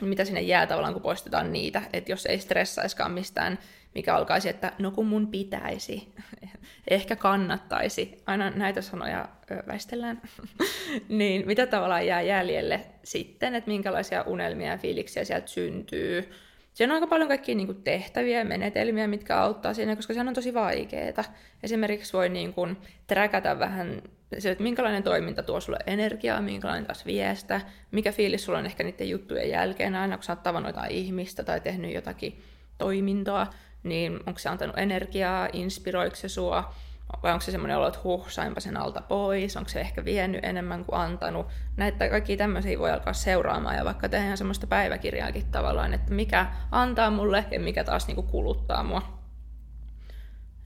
Mitä 0.00 0.24
sinne 0.24 0.40
jää 0.40 0.66
tavallaan, 0.66 0.92
kun 0.92 1.02
poistetaan 1.02 1.52
niitä, 1.52 1.82
että 1.92 2.12
jos 2.12 2.26
ei 2.26 2.38
stressaiskaan 2.38 3.12
mistään 3.12 3.58
mikä 3.96 4.14
alkaisi, 4.14 4.48
että 4.48 4.72
no 4.78 4.90
kun 4.90 5.06
mun 5.06 5.26
pitäisi, 5.26 6.12
ehkä 6.90 7.16
kannattaisi, 7.16 8.22
aina 8.26 8.50
näitä 8.50 8.82
sanoja 8.82 9.28
väistellään, 9.66 10.22
niin 11.08 11.46
mitä 11.46 11.66
tavallaan 11.66 12.06
jää 12.06 12.22
jäljelle 12.22 12.86
sitten, 13.02 13.54
että 13.54 13.70
minkälaisia 13.70 14.22
unelmia 14.22 14.70
ja 14.70 14.78
fiiliksiä 14.78 15.24
sieltä 15.24 15.46
syntyy. 15.46 16.30
Siinä 16.74 16.92
on 16.92 16.94
aika 16.94 17.06
paljon 17.06 17.28
kaikkia 17.28 17.54
niin 17.54 17.66
kuin 17.66 17.82
tehtäviä 17.82 18.38
ja 18.38 18.44
menetelmiä, 18.44 19.06
mitkä 19.06 19.38
auttaa 19.38 19.74
siinä, 19.74 19.96
koska 19.96 20.14
se 20.14 20.20
on 20.20 20.34
tosi 20.34 20.54
vaikeaa. 20.54 21.24
Esimerkiksi 21.62 22.12
voi 22.12 22.28
niin 22.28 22.52
kuin 22.52 22.76
träkätä 23.06 23.58
vähän 23.58 24.02
se, 24.38 24.50
että 24.50 24.62
minkälainen 24.62 25.02
toiminta 25.02 25.42
tuo 25.42 25.60
sulle 25.60 25.78
energiaa, 25.86 26.40
minkälainen 26.40 26.86
taas 26.86 27.06
viestä, 27.06 27.60
mikä 27.90 28.12
fiilis 28.12 28.44
sulla 28.44 28.58
on 28.58 28.66
ehkä 28.66 28.84
niiden 28.84 29.10
juttujen 29.10 29.50
jälkeen, 29.50 29.94
aina 29.94 30.16
kun 30.16 30.24
sä 30.24 30.32
oot 30.32 30.42
tavannut 30.42 30.68
jotain 30.68 30.90
ihmistä 30.90 31.44
tai 31.44 31.60
tehnyt 31.60 31.94
jotakin 31.94 32.42
toimintoa, 32.78 33.46
niin 33.88 34.20
onko 34.26 34.38
se 34.38 34.48
antanut 34.48 34.78
energiaa, 34.78 35.48
inspiroiko 35.52 36.16
se 36.16 36.28
sua, 36.28 36.74
vai 37.22 37.32
onko 37.32 37.40
se 37.40 37.50
semmoinen 37.50 37.76
olo, 37.76 37.88
että 37.88 38.00
huh, 38.04 38.28
sainpa 38.28 38.60
sen 38.60 38.76
alta 38.76 39.00
pois, 39.00 39.56
onko 39.56 39.68
se 39.68 39.80
ehkä 39.80 40.04
vienyt 40.04 40.44
enemmän 40.44 40.84
kuin 40.84 41.00
antanut. 41.00 41.46
Näitä 41.76 42.08
kaikki 42.08 42.36
tämmöisiä 42.36 42.78
voi 42.78 42.90
alkaa 42.90 43.12
seuraamaan 43.12 43.76
ja 43.76 43.84
vaikka 43.84 44.08
tehdään 44.08 44.38
semmoista 44.38 44.66
päiväkirjaakin 44.66 45.46
tavallaan, 45.50 45.94
että 45.94 46.14
mikä 46.14 46.46
antaa 46.70 47.10
mulle 47.10 47.44
ja 47.50 47.60
mikä 47.60 47.84
taas 47.84 48.06
niinku 48.06 48.22
kuluttaa 48.22 48.82
mua. 48.82 49.02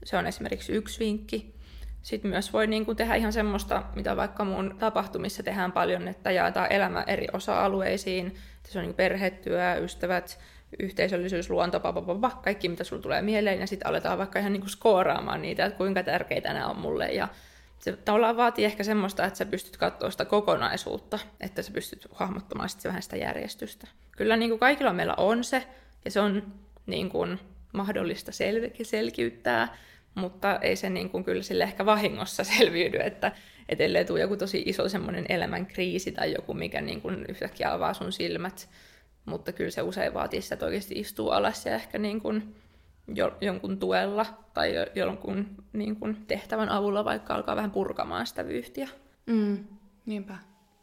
Se 0.03 0.17
on 0.17 0.27
esimerkiksi 0.27 0.73
yksi 0.73 0.99
vinkki. 0.99 1.55
Sitten 2.01 2.31
myös 2.31 2.53
voi 2.53 2.67
niinku 2.67 2.95
tehdä 2.95 3.15
ihan 3.15 3.33
semmoista, 3.33 3.83
mitä 3.95 4.17
vaikka 4.17 4.45
mun 4.45 4.75
tapahtumissa 4.79 5.43
tehdään 5.43 5.71
paljon, 5.71 6.07
että 6.07 6.31
jaetaan 6.31 6.71
elämä 6.71 7.03
eri 7.07 7.27
osa-alueisiin. 7.33 8.35
Se 8.63 8.79
on 8.79 8.83
niinku 8.83 8.97
perhetyö, 8.97 9.75
ystävät, 9.75 10.39
yhteisöllisyys, 10.79 11.49
luonto, 11.49 11.79
papapapa, 11.79 12.29
kaikki 12.43 12.69
mitä 12.69 12.83
sulla 12.83 13.01
tulee 13.01 13.21
mieleen, 13.21 13.59
ja 13.59 13.67
sitten 13.67 13.87
aletaan 13.87 14.17
vaikka 14.17 14.39
ihan 14.39 14.53
niin 14.53 14.61
kuin 14.61 14.69
skooraamaan 14.69 15.41
niitä, 15.41 15.65
että 15.65 15.77
kuinka 15.77 16.03
tärkeitä 16.03 16.53
nämä 16.53 16.67
on 16.67 16.77
mulle, 16.77 17.07
ja 17.07 17.27
se 17.79 17.91
tavallaan 17.91 18.37
vaatii 18.37 18.65
ehkä 18.65 18.83
semmoista, 18.83 19.25
että 19.25 19.37
sä 19.37 19.45
pystyt 19.45 19.77
katsoa 19.77 20.11
sitä 20.11 20.25
kokonaisuutta, 20.25 21.19
että 21.39 21.61
sä 21.61 21.71
pystyt 21.71 22.07
hahmottamaan 22.11 22.69
sitten 22.69 22.89
vähän 22.89 23.01
sitä 23.01 23.17
järjestystä. 23.17 23.87
Kyllä 24.17 24.37
niin 24.37 24.49
kuin 24.49 24.59
kaikilla 24.59 24.93
meillä 24.93 25.13
on 25.17 25.43
se, 25.43 25.67
ja 26.05 26.11
se 26.11 26.19
on 26.19 26.53
niin 26.85 27.09
kuin 27.09 27.39
mahdollista 27.73 28.31
sel- 28.31 28.83
selkiyttää, 28.83 29.77
mutta 30.15 30.59
ei 30.59 30.75
se 30.75 30.89
niin 30.89 31.09
kuin 31.09 31.23
kyllä 31.23 31.43
sille 31.43 31.63
ehkä 31.63 31.85
vahingossa 31.85 32.43
selviydy, 32.57 32.97
että 32.97 33.31
et 33.69 33.81
ellei 33.81 34.05
tule 34.05 34.19
joku 34.19 34.37
tosi 34.37 34.63
iso 34.65 34.89
semmoinen 34.89 35.25
elämän 35.29 35.65
kriisi 35.65 36.11
tai 36.11 36.33
joku, 36.33 36.53
mikä 36.53 36.81
niin 36.81 37.01
kuin 37.01 37.25
yhtäkkiä 37.29 37.73
avaa 37.73 37.93
sun 37.93 38.11
silmät, 38.11 38.69
mutta 39.25 39.51
kyllä 39.51 39.71
se 39.71 39.81
usein 39.81 40.13
vaatii 40.13 40.41
sitä, 40.41 40.55
että 40.55 40.65
oikeasti 40.65 40.99
istuu 40.99 41.29
alas 41.29 41.65
ja 41.65 41.75
ehkä 41.75 41.97
niin 41.97 42.21
kuin 42.21 42.55
jo, 43.07 43.37
jonkun 43.41 43.79
tuella 43.79 44.25
tai 44.53 44.75
jo, 44.75 44.85
jonkun 44.95 45.45
niin 45.73 45.95
kuin 45.95 46.25
tehtävän 46.27 46.69
avulla 46.69 47.05
vaikka 47.05 47.35
alkaa 47.35 47.55
vähän 47.55 47.71
purkamaan 47.71 48.27
sitä 48.27 48.47
vyyhtiä. 48.47 48.89
Mm, 49.25 49.57
niinpä. 50.05 50.37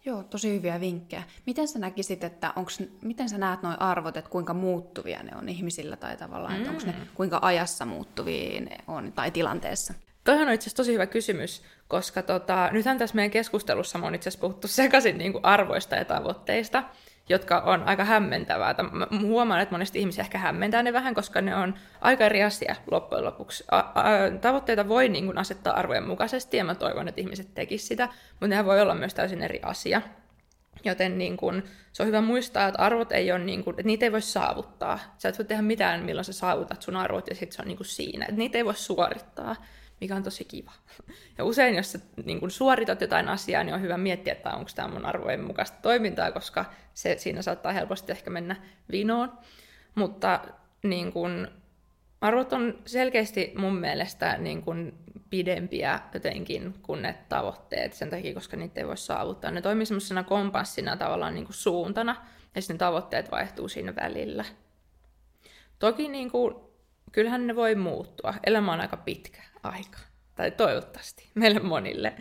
Joo, 0.04 0.22
tosi 0.22 0.54
hyviä 0.54 0.80
vinkkejä. 0.80 1.22
Miten 1.46 1.68
sä 1.68 1.78
näkisit, 1.78 2.24
että 2.24 2.52
onks, 2.56 2.82
miten 3.02 3.28
sä 3.28 3.38
näet 3.38 3.62
nuo 3.62 3.72
arvot, 3.78 4.16
että 4.16 4.30
kuinka 4.30 4.54
muuttuvia 4.54 5.22
ne 5.22 5.36
on 5.36 5.48
ihmisillä 5.48 5.96
tai 5.96 6.16
tavallaan, 6.16 6.54
mm. 6.54 6.58
että 6.58 6.70
onko 6.70 6.82
ne 6.86 6.94
kuinka 7.14 7.38
ajassa 7.42 7.84
muuttuvia 7.84 8.60
ne 8.60 8.78
on 8.86 9.12
tai 9.12 9.30
tilanteessa? 9.30 9.94
Toihan 10.24 10.48
on 10.48 10.54
itse 10.54 10.64
asiassa 10.64 10.76
tosi 10.76 10.92
hyvä 10.92 11.06
kysymys, 11.06 11.62
koska 11.88 12.22
tota, 12.22 12.68
nythän 12.72 12.98
tässä 12.98 13.16
meidän 13.16 13.30
keskustelussa 13.30 13.98
on 13.98 14.14
itse 14.14 14.28
asiassa 14.28 14.40
puhuttu 14.40 14.68
sekaisin 14.68 15.18
niin 15.18 15.32
kuin 15.32 15.44
arvoista 15.44 15.96
ja 15.96 16.04
tavoitteista 16.04 16.84
jotka 17.28 17.58
on 17.60 17.82
aika 17.82 18.04
hämmentävää. 18.04 18.74
Mä 18.92 19.06
huomaan, 19.20 19.60
että 19.60 19.74
monesti 19.74 19.98
ihmisiä 19.98 20.24
ehkä 20.24 20.38
hämmentää 20.38 20.82
ne 20.82 20.92
vähän, 20.92 21.14
koska 21.14 21.40
ne 21.40 21.56
on 21.56 21.74
aika 22.00 22.24
eri 22.24 22.42
asia 22.42 22.76
loppujen 22.90 23.24
lopuksi. 23.24 23.64
A- 23.70 23.78
a- 23.78 24.30
tavoitteita 24.40 24.88
voi 24.88 25.08
niin 25.08 25.26
kuin 25.26 25.38
asettaa 25.38 25.74
arvojen 25.74 26.06
mukaisesti, 26.06 26.56
ja 26.56 26.64
mä 26.64 26.74
toivon, 26.74 27.08
että 27.08 27.20
ihmiset 27.20 27.54
tekisivät 27.54 27.88
sitä, 27.88 28.08
mutta 28.30 28.46
nehän 28.46 28.66
voi 28.66 28.80
olla 28.80 28.94
myös 28.94 29.14
täysin 29.14 29.42
eri 29.42 29.60
asia. 29.62 30.02
Joten 30.84 31.18
niin 31.18 31.36
kun, 31.36 31.62
se 31.92 32.02
on 32.02 32.06
hyvä 32.06 32.20
muistaa, 32.20 32.68
että 32.68 32.82
arvot 32.82 33.12
ei 33.12 33.32
ole, 33.32 33.38
niin 33.38 33.64
kun, 33.64 33.72
että 33.72 33.82
niitä 33.82 34.06
ei 34.06 34.12
voi 34.12 34.22
saavuttaa. 34.22 34.98
Sä 35.18 35.28
et 35.28 35.38
voi 35.38 35.44
tehdä 35.44 35.62
mitään, 35.62 36.04
milloin 36.04 36.24
sä 36.24 36.32
saavutat 36.32 36.82
sun 36.82 36.96
arvot, 36.96 37.28
ja 37.28 37.34
sitten 37.34 37.56
se 37.56 37.62
on 37.62 37.68
niin 37.68 37.78
siinä. 37.82 38.24
Että 38.24 38.38
niitä 38.38 38.58
ei 38.58 38.64
voi 38.64 38.74
suorittaa 38.74 39.56
mikä 40.00 40.16
on 40.16 40.22
tosi 40.22 40.44
kiva. 40.44 40.72
Ja 41.38 41.44
usein, 41.44 41.74
jos 41.74 41.92
sä 41.92 41.98
niin 42.24 42.40
kun 42.40 42.50
suoritat 42.50 43.00
jotain 43.00 43.28
asiaa, 43.28 43.64
niin 43.64 43.74
on 43.74 43.82
hyvä 43.82 43.98
miettiä, 43.98 44.32
että 44.32 44.50
onko 44.50 44.70
tämä 44.74 44.88
mun 44.88 45.04
arvojen 45.04 45.44
mukaista 45.44 45.78
toimintaa, 45.82 46.32
koska 46.32 46.64
se, 46.94 47.16
siinä 47.18 47.42
saattaa 47.42 47.72
helposti 47.72 48.12
ehkä 48.12 48.30
mennä 48.30 48.56
vinoon. 48.90 49.32
Mutta 49.94 50.40
niin 50.82 51.12
kun, 51.12 51.48
arvot 52.20 52.52
on 52.52 52.78
selkeästi 52.86 53.52
mun 53.56 53.76
mielestä 53.76 54.38
niin 54.38 54.62
kun 54.62 54.92
pidempiä 55.30 56.00
jotenkin 56.14 56.74
kuin 56.82 57.02
ne 57.02 57.14
tavoitteet, 57.28 57.92
sen 57.92 58.10
takia, 58.10 58.34
koska 58.34 58.56
niitä 58.56 58.80
ei 58.80 58.86
voi 58.86 58.96
saavuttaa. 58.96 59.50
Ne 59.50 59.62
toimii 59.62 59.86
semmoisena 59.86 60.24
kompassina 60.24 60.96
tavallaan 60.96 61.34
niin 61.34 61.44
kuin 61.44 61.54
suuntana, 61.54 62.26
ja 62.54 62.62
sitten 62.62 62.78
tavoitteet 62.78 63.30
vaihtuu 63.30 63.68
siinä 63.68 63.94
välillä. 63.96 64.44
Toki 65.78 66.08
niin 66.08 66.30
kuin, 66.30 66.54
kyllähän 67.12 67.46
ne 67.46 67.56
voi 67.56 67.74
muuttua. 67.74 68.34
Elämä 68.46 68.72
on 68.72 68.80
aika 68.80 68.96
pitkä 68.96 69.42
aika. 69.62 69.98
Tai 70.34 70.50
toivottavasti 70.50 71.30
meille 71.34 71.60
monille. 71.60 72.12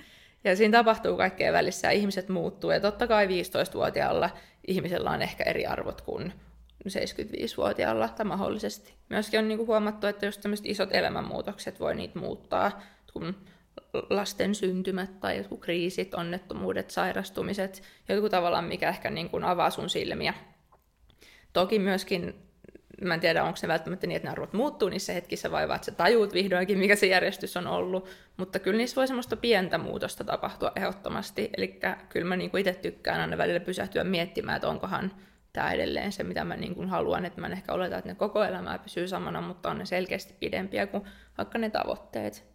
Ja 0.43 0.56
siinä 0.56 0.78
tapahtuu 0.78 1.17
kaikkea 1.17 1.54
välissä 1.54 1.88
ja 1.88 1.91
ihmiset 1.91 2.30
muuttuu. 2.30 2.71
Ja 2.71 2.80
totta 2.80 3.08
kai 3.08 3.28
15-vuotiaalla 3.28 4.30
ihmisellä 4.67 5.10
on 5.12 5.21
ehkä 5.21 5.43
eri 5.43 5.65
arvot 5.65 6.02
kuin 6.02 6.34
75-vuotiaalla 6.89 8.10
tai 8.10 8.26
mahdollisesti. 8.26 8.93
Myöskin 9.10 9.39
on 9.39 9.47
niinku 9.47 9.65
huomattu, 9.65 10.08
että 10.08 10.26
just 10.26 10.41
tämmöiset 10.41 10.65
isot 10.65 10.89
elämänmuutokset 10.91 11.80
voi 11.80 11.95
niitä 11.95 12.19
muuttaa, 12.19 12.82
kun 13.13 13.36
lasten 14.10 14.56
syntymät 14.56 15.19
tai 15.19 15.38
jotkut 15.38 15.60
kriisit, 15.60 16.13
onnettomuudet, 16.13 16.89
sairastumiset, 16.91 17.84
jotkut 18.10 18.32
tavallaan 18.32 18.65
mikä 18.65 18.89
ehkä 18.89 19.10
niin 19.10 19.30
kuin 19.30 19.43
avaa 19.43 19.69
sun 19.69 19.89
silmiä. 19.89 20.34
Toki 21.54 21.80
myöskin 21.80 22.46
mä 23.01 23.13
en 23.13 23.19
tiedä, 23.19 23.43
onko 23.43 23.57
se 23.57 23.67
välttämättä 23.67 24.07
niin, 24.07 24.15
että 24.15 24.27
ne 24.27 24.31
arvot 24.31 24.53
muuttuu 24.53 24.89
niissä 24.89 25.13
hetkissä 25.13 25.51
vai 25.51 25.63
että 25.63 25.86
sä 25.86 25.91
tajuut 25.91 26.33
vihdoinkin, 26.33 26.77
mikä 26.77 26.95
se 26.95 27.05
järjestys 27.05 27.57
on 27.57 27.67
ollut. 27.67 28.10
Mutta 28.38 28.60
kyllä 28.60 28.77
niissä 28.77 28.95
voi 28.95 29.07
semmoista 29.07 29.36
pientä 29.36 29.77
muutosta 29.77 30.23
tapahtua 30.23 30.71
ehdottomasti. 30.75 31.49
Eli 31.57 31.79
kyllä 32.10 32.27
mä 32.27 32.36
niin 32.36 32.57
itse 32.57 32.73
tykkään 32.73 33.21
aina 33.21 33.38
välillä 33.38 33.60
pysähtyä 33.60 34.03
miettimään, 34.03 34.55
että 34.55 34.67
onkohan 34.67 35.12
tämä 35.53 35.71
edelleen 35.71 36.12
se, 36.12 36.23
mitä 36.23 36.43
mä 36.43 36.55
niin 36.55 36.75
kuin 36.75 36.89
haluan. 36.89 37.25
Että 37.25 37.41
mä 37.41 37.47
en 37.47 37.53
ehkä 37.53 37.73
oleta, 37.73 37.97
että 37.97 38.10
ne 38.10 38.15
koko 38.15 38.43
elämää 38.43 38.79
pysyy 38.79 39.07
samana, 39.07 39.41
mutta 39.41 39.69
on 39.69 39.77
ne 39.77 39.86
selkeästi 39.86 40.33
pidempiä 40.39 40.88
kuin 40.88 41.03
vaikka 41.38 41.57
ne 41.57 41.69
tavoitteet. 41.69 42.45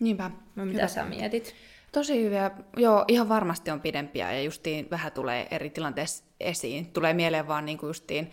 Niinpä. 0.00 0.30
No, 0.56 0.64
mitä 0.64 0.78
Hyvä. 0.78 0.88
sä 0.88 1.04
mietit? 1.04 1.54
Tosi 1.92 2.22
hyviä. 2.22 2.50
Joo, 2.76 3.04
ihan 3.08 3.28
varmasti 3.28 3.70
on 3.70 3.80
pidempiä 3.80 4.32
ja 4.32 4.42
justiin 4.42 4.90
vähän 4.90 5.12
tulee 5.12 5.46
eri 5.50 5.70
tilanteissa 5.70 6.24
esiin. 6.40 6.92
Tulee 6.92 7.14
mieleen 7.14 7.48
vaan 7.48 7.64
niin 7.64 7.78
kuin 7.78 7.88
justiin 7.88 8.30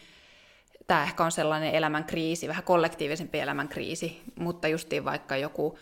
tämä 0.89 1.03
ehkä 1.03 1.23
on 1.23 1.31
sellainen 1.31 1.75
elämän 1.75 2.05
kriisi, 2.05 2.47
vähän 2.47 2.63
kollektiivisempi 2.63 3.39
elämän 3.39 3.67
kriisi, 3.67 4.21
mutta 4.39 4.67
justiin 4.67 5.05
vaikka 5.05 5.37
joku 5.37 5.79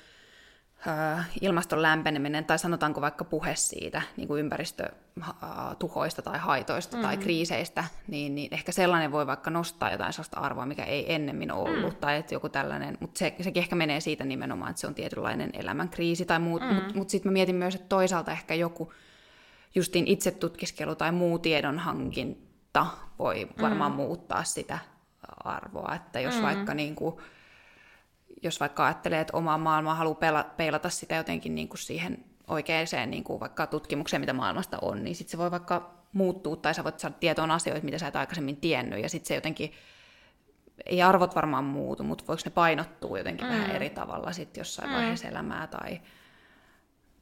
ilmaston 1.41 1.81
lämpeneminen 1.81 2.45
tai 2.45 2.59
sanotaanko 2.59 3.01
vaikka 3.01 3.23
puhe 3.23 3.55
siitä 3.55 4.01
niin 4.17 4.27
kuin 4.27 4.39
ympäristötuhoista 4.39 6.21
tai 6.21 6.39
haitoista 6.39 6.97
mm. 6.97 7.03
tai 7.03 7.17
kriiseistä, 7.17 7.83
niin, 8.07 8.35
niin 8.35 8.53
ehkä 8.53 8.71
sellainen 8.71 9.11
voi 9.11 9.27
vaikka 9.27 9.49
nostaa 9.49 9.91
jotain 9.91 10.13
sellaista 10.13 10.39
arvoa, 10.39 10.65
mikä 10.65 10.83
ei 10.83 11.13
ennemmin 11.13 11.51
ollut, 11.51 11.93
mm. 11.93 11.99
tai 11.99 12.17
että 12.17 12.35
joku 12.35 12.49
tällainen, 12.49 12.97
mutta 12.99 13.19
se, 13.19 13.35
sekin 13.41 13.63
ehkä 13.63 13.75
menee 13.75 13.99
siitä 13.99 14.23
nimenomaan, 14.23 14.69
että 14.69 14.79
se 14.79 14.87
on 14.87 14.95
tietynlainen 14.95 15.49
elämän 15.53 15.89
kriisi 15.89 16.25
tai 16.25 16.39
muut, 16.39 16.61
mm. 16.61 16.75
mutta 16.75 16.93
mut 16.93 17.09
sitten 17.09 17.31
mä 17.31 17.33
mietin 17.33 17.55
myös, 17.55 17.75
että 17.75 17.89
toisaalta 17.89 18.31
ehkä 18.31 18.53
joku 18.53 18.93
justiin 19.75 20.07
itsetutkiskelu 20.07 20.95
tai 20.95 21.11
muu 21.11 21.39
tiedonhankinta 21.39 22.87
voi 23.19 23.47
varmaan 23.61 23.91
mm. 23.91 23.95
muuttaa 23.95 24.43
sitä 24.43 24.79
arvoa, 25.47 25.95
että 25.95 26.19
jos 26.19 26.35
mm. 26.35 26.41
vaikka 26.41 26.73
niin 26.73 26.95
kuin, 26.95 27.15
jos 28.43 28.59
vaikka 28.59 28.85
ajattelee, 28.85 29.21
että 29.21 29.37
omaa 29.37 29.57
maailmaa 29.57 29.95
haluaa 29.95 30.43
peilata 30.57 30.89
sitä 30.89 31.15
jotenkin 31.15 31.55
niin 31.55 31.67
kuin 31.67 31.79
siihen 31.79 32.25
oikeaan 32.47 33.11
niin 33.11 33.23
kuin 33.23 33.39
vaikka 33.39 33.67
tutkimukseen, 33.67 34.21
mitä 34.21 34.33
maailmasta 34.33 34.77
on, 34.81 35.03
niin 35.03 35.15
sitten 35.15 35.31
se 35.31 35.37
voi 35.37 35.51
vaikka 35.51 35.97
muuttua, 36.13 36.55
tai 36.55 36.73
sä 36.73 36.83
voit 36.83 36.99
saada 36.99 37.15
tietoon 37.19 37.51
asioita, 37.51 37.85
mitä 37.85 37.97
sä 37.97 38.07
et 38.07 38.15
aikaisemmin 38.15 38.57
tiennyt, 38.57 39.03
ja 39.03 39.09
sitten 39.09 39.27
se 39.27 39.35
jotenkin, 39.35 39.71
ei 40.85 41.01
arvot 41.01 41.35
varmaan 41.35 41.63
muutu, 41.63 42.03
mutta 42.03 42.23
voiko 42.27 42.41
ne 42.45 42.51
painottua 42.51 43.17
jotenkin 43.17 43.47
mm. 43.47 43.53
vähän 43.53 43.71
eri 43.71 43.89
tavalla 43.89 44.31
sitten 44.31 44.61
jossain 44.61 44.89
mm. 44.89 44.95
vaiheessa 44.95 45.27
elämää, 45.27 45.67
tai 45.67 46.01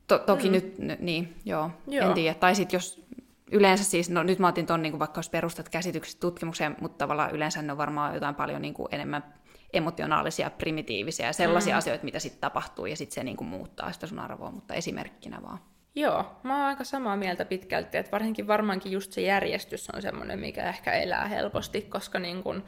to- 0.08 0.20
toki 0.20 0.48
mm. 0.48 0.52
nyt, 0.52 0.78
n- 0.80 1.06
niin, 1.06 1.36
joo, 1.46 1.72
joo. 1.88 2.08
en 2.08 2.14
tiedä, 2.14 2.34
tai 2.34 2.56
sitten 2.56 2.78
jos 2.78 3.05
yleensä 3.51 3.84
siis, 3.84 4.10
no 4.10 4.23
nyt 4.23 4.39
mä 4.39 4.47
otin 4.47 4.65
tuon 4.65 4.81
niin 4.81 4.99
vaikka 4.99 5.19
jos 5.19 5.29
perustat 5.29 5.69
käsitykset 5.69 6.19
tutkimukseen, 6.19 6.75
mutta 6.81 6.97
tavallaan 6.97 7.31
yleensä 7.31 7.62
ne 7.62 7.71
on 7.71 7.77
varmaan 7.77 8.13
jotain 8.13 8.36
paljon 8.36 8.62
niin 8.62 8.73
kuin 8.73 8.88
enemmän 8.91 9.34
emotionaalisia, 9.73 10.49
primitiivisiä 10.49 11.25
ja 11.25 11.34
sellaisia 11.34 11.75
mm. 11.75 11.77
asioita, 11.77 12.05
mitä 12.05 12.19
sitten 12.19 12.41
tapahtuu, 12.41 12.86
ja 12.86 12.97
sitten 12.97 13.15
se 13.15 13.23
niin 13.23 13.38
kuin 13.38 13.47
muuttaa 13.47 13.91
sitä 13.91 14.08
sun 14.08 14.19
arvoa, 14.19 14.51
mutta 14.51 14.73
esimerkkinä 14.73 15.41
vaan. 15.41 15.60
Joo, 15.95 16.39
mä 16.43 16.58
oon 16.58 16.65
aika 16.65 16.84
samaa 16.84 17.17
mieltä 17.17 17.45
pitkälti, 17.45 17.97
että 17.97 18.12
varsinkin 18.12 18.47
varmaankin 18.47 18.91
just 18.91 19.12
se 19.12 19.21
järjestys 19.21 19.89
on 19.89 20.01
semmoinen, 20.01 20.39
mikä 20.39 20.69
ehkä 20.69 20.93
elää 20.93 21.27
helposti, 21.27 21.81
koska 21.81 22.19
niin 22.19 22.43
kun, 22.43 22.63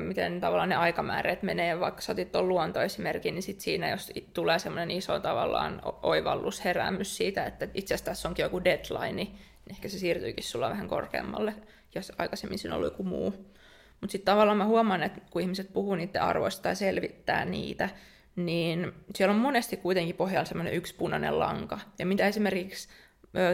miten 0.00 0.40
tavallaan 0.40 0.68
ne 0.68 0.76
aikamäärät 0.76 1.42
menee, 1.42 1.80
vaikka 1.80 2.00
sä 2.00 2.12
otit 2.12 2.32
tuon 2.32 2.48
luontoesimerkin, 2.48 3.34
niin 3.34 3.42
sit 3.42 3.60
siinä 3.60 3.90
jos 3.90 4.12
tulee 4.34 4.58
semmoinen 4.58 4.90
iso 4.90 5.20
tavallaan 5.20 5.82
oivallus, 6.02 6.64
heräämys 6.64 7.16
siitä, 7.16 7.44
että 7.44 7.68
itse 7.74 7.94
asiassa 7.94 8.10
tässä 8.10 8.28
onkin 8.28 8.42
joku 8.42 8.64
deadline, 8.64 9.12
niin 9.12 9.38
ehkä 9.70 9.88
se 9.88 9.98
siirtyykin 9.98 10.44
sulla 10.44 10.70
vähän 10.70 10.88
korkeammalle, 10.88 11.54
jos 11.94 12.12
aikaisemmin 12.18 12.58
siinä 12.58 12.76
oli 12.76 12.86
joku 12.86 13.02
muu. 13.02 13.30
Mutta 14.00 14.12
sitten 14.12 14.32
tavallaan 14.32 14.56
mä 14.56 14.64
huomaan, 14.64 15.02
että 15.02 15.20
kun 15.30 15.42
ihmiset 15.42 15.72
puhuu 15.72 15.94
niiden 15.94 16.22
arvoista 16.22 16.68
ja 16.68 16.74
selvittää 16.74 17.44
niitä, 17.44 17.88
niin 18.36 18.92
siellä 19.14 19.34
on 19.34 19.40
monesti 19.40 19.76
kuitenkin 19.76 20.16
pohjalla 20.16 20.44
semmoinen 20.44 20.74
yksi 20.74 20.94
punainen 20.94 21.38
lanka. 21.38 21.78
Ja 21.98 22.06
mitä 22.06 22.26
esimerkiksi 22.26 22.88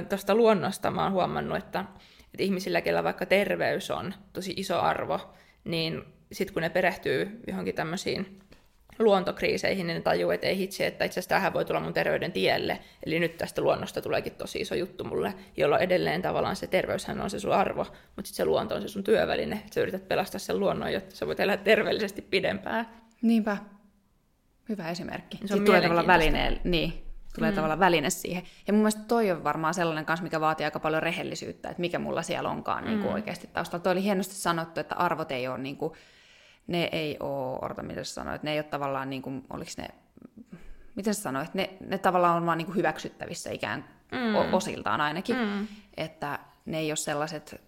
tuosta 0.08 0.34
luonnosta 0.34 0.90
mä 0.90 1.02
oon 1.02 1.12
huomannut, 1.12 1.58
että, 1.58 1.84
että 2.24 2.42
ihmisillä, 2.42 2.80
kellä 2.80 3.04
vaikka 3.04 3.26
terveys 3.26 3.90
on 3.90 4.14
tosi 4.32 4.54
iso 4.56 4.80
arvo, 4.80 5.34
niin 5.64 6.15
sitten 6.32 6.54
kun 6.54 6.62
ne 6.62 6.70
perehtyy 6.70 7.40
johonkin 7.46 7.74
tämmöisiin 7.74 8.40
luontokriiseihin, 8.98 9.86
niin 9.86 9.94
ne 9.94 10.00
tajuu, 10.00 10.30
että 10.30 10.46
ei 10.46 10.58
hitsi, 10.58 10.84
että 10.84 11.04
itse 11.04 11.20
asiassa 11.20 11.28
tähän 11.28 11.52
voi 11.52 11.64
tulla 11.64 11.80
mun 11.80 11.92
terveyden 11.92 12.32
tielle. 12.32 12.78
Eli 13.06 13.20
nyt 13.20 13.36
tästä 13.36 13.62
luonnosta 13.62 14.02
tuleekin 14.02 14.34
tosi 14.34 14.58
iso 14.58 14.74
juttu 14.74 15.04
mulle, 15.04 15.34
jolloin 15.56 15.82
edelleen 15.82 16.22
tavallaan 16.22 16.56
se 16.56 16.66
terveyshän 16.66 17.20
on 17.20 17.30
se 17.30 17.40
sun 17.40 17.52
arvo, 17.52 17.84
mutta 17.84 18.28
sitten 18.28 18.36
se 18.36 18.44
luonto 18.44 18.74
on 18.74 18.82
se 18.82 18.88
sun 18.88 19.04
työväline, 19.04 19.56
että 19.56 19.74
sä 19.74 19.80
yrität 19.80 20.08
pelastaa 20.08 20.38
sen 20.38 20.60
luonnon, 20.60 20.92
jotta 20.92 21.16
sä 21.16 21.26
voit 21.26 21.40
elää 21.40 21.56
terveellisesti 21.56 22.22
pidempään. 22.22 22.88
Niinpä. 23.22 23.56
Hyvä 24.68 24.90
esimerkki. 24.90 25.38
Se 25.44 25.54
on 25.54 25.64
tulee 25.64 25.80
tavallaan 25.80 26.06
väline, 26.06 26.60
niin, 26.64 26.92
tulee 27.34 27.50
mm. 27.50 27.54
tavallaan 27.54 27.80
väline 27.80 28.10
siihen. 28.10 28.42
Ja 28.66 28.72
mun 28.72 28.82
mielestä 28.82 29.02
toi 29.08 29.30
on 29.30 29.44
varmaan 29.44 29.74
sellainen 29.74 30.04
kanssa, 30.04 30.24
mikä 30.24 30.40
vaatii 30.40 30.64
aika 30.64 30.80
paljon 30.80 31.02
rehellisyyttä, 31.02 31.70
että 31.70 31.80
mikä 31.80 31.98
mulla 31.98 32.22
siellä 32.22 32.50
onkaan 32.50 32.84
mm. 32.84 32.90
niin 32.90 33.00
kuin 33.02 33.12
oikeasti 33.12 33.48
taustalla. 33.52 33.82
Toi 33.82 33.92
oli 33.92 34.02
hienosti 34.02 34.34
sanottu, 34.34 34.80
että 34.80 34.94
arvot 34.94 35.30
ei 35.30 35.48
ole 35.48 35.58
niin 35.58 35.76
kuin, 35.76 35.92
ne 36.66 36.88
ei 36.92 37.16
ole, 37.20 37.58
odota 37.62 37.82
mitä 37.82 38.04
sä 38.04 38.14
sanoit, 38.14 38.42
ne 38.42 38.52
ei 38.52 38.58
ole 38.58 38.64
tavallaan, 38.64 39.10
niin 39.10 39.22
kuin, 39.22 39.44
oliko 39.50 39.70
ne, 39.78 39.88
miten 40.94 41.14
sä 41.14 41.22
sanoit, 41.22 41.54
ne, 41.54 41.70
ne 41.86 41.98
tavallaan 41.98 42.36
on 42.36 42.46
vaan 42.46 42.58
niin 42.58 42.66
kuin 42.66 42.76
hyväksyttävissä 42.76 43.50
ikään 43.50 43.84
mm. 44.12 44.54
osiltaan 44.54 45.00
ainakin, 45.00 45.36
mm. 45.36 45.66
että 45.96 46.38
ne 46.66 46.78
ei 46.78 46.90
ole 46.90 46.96
sellaiset, 46.96 47.60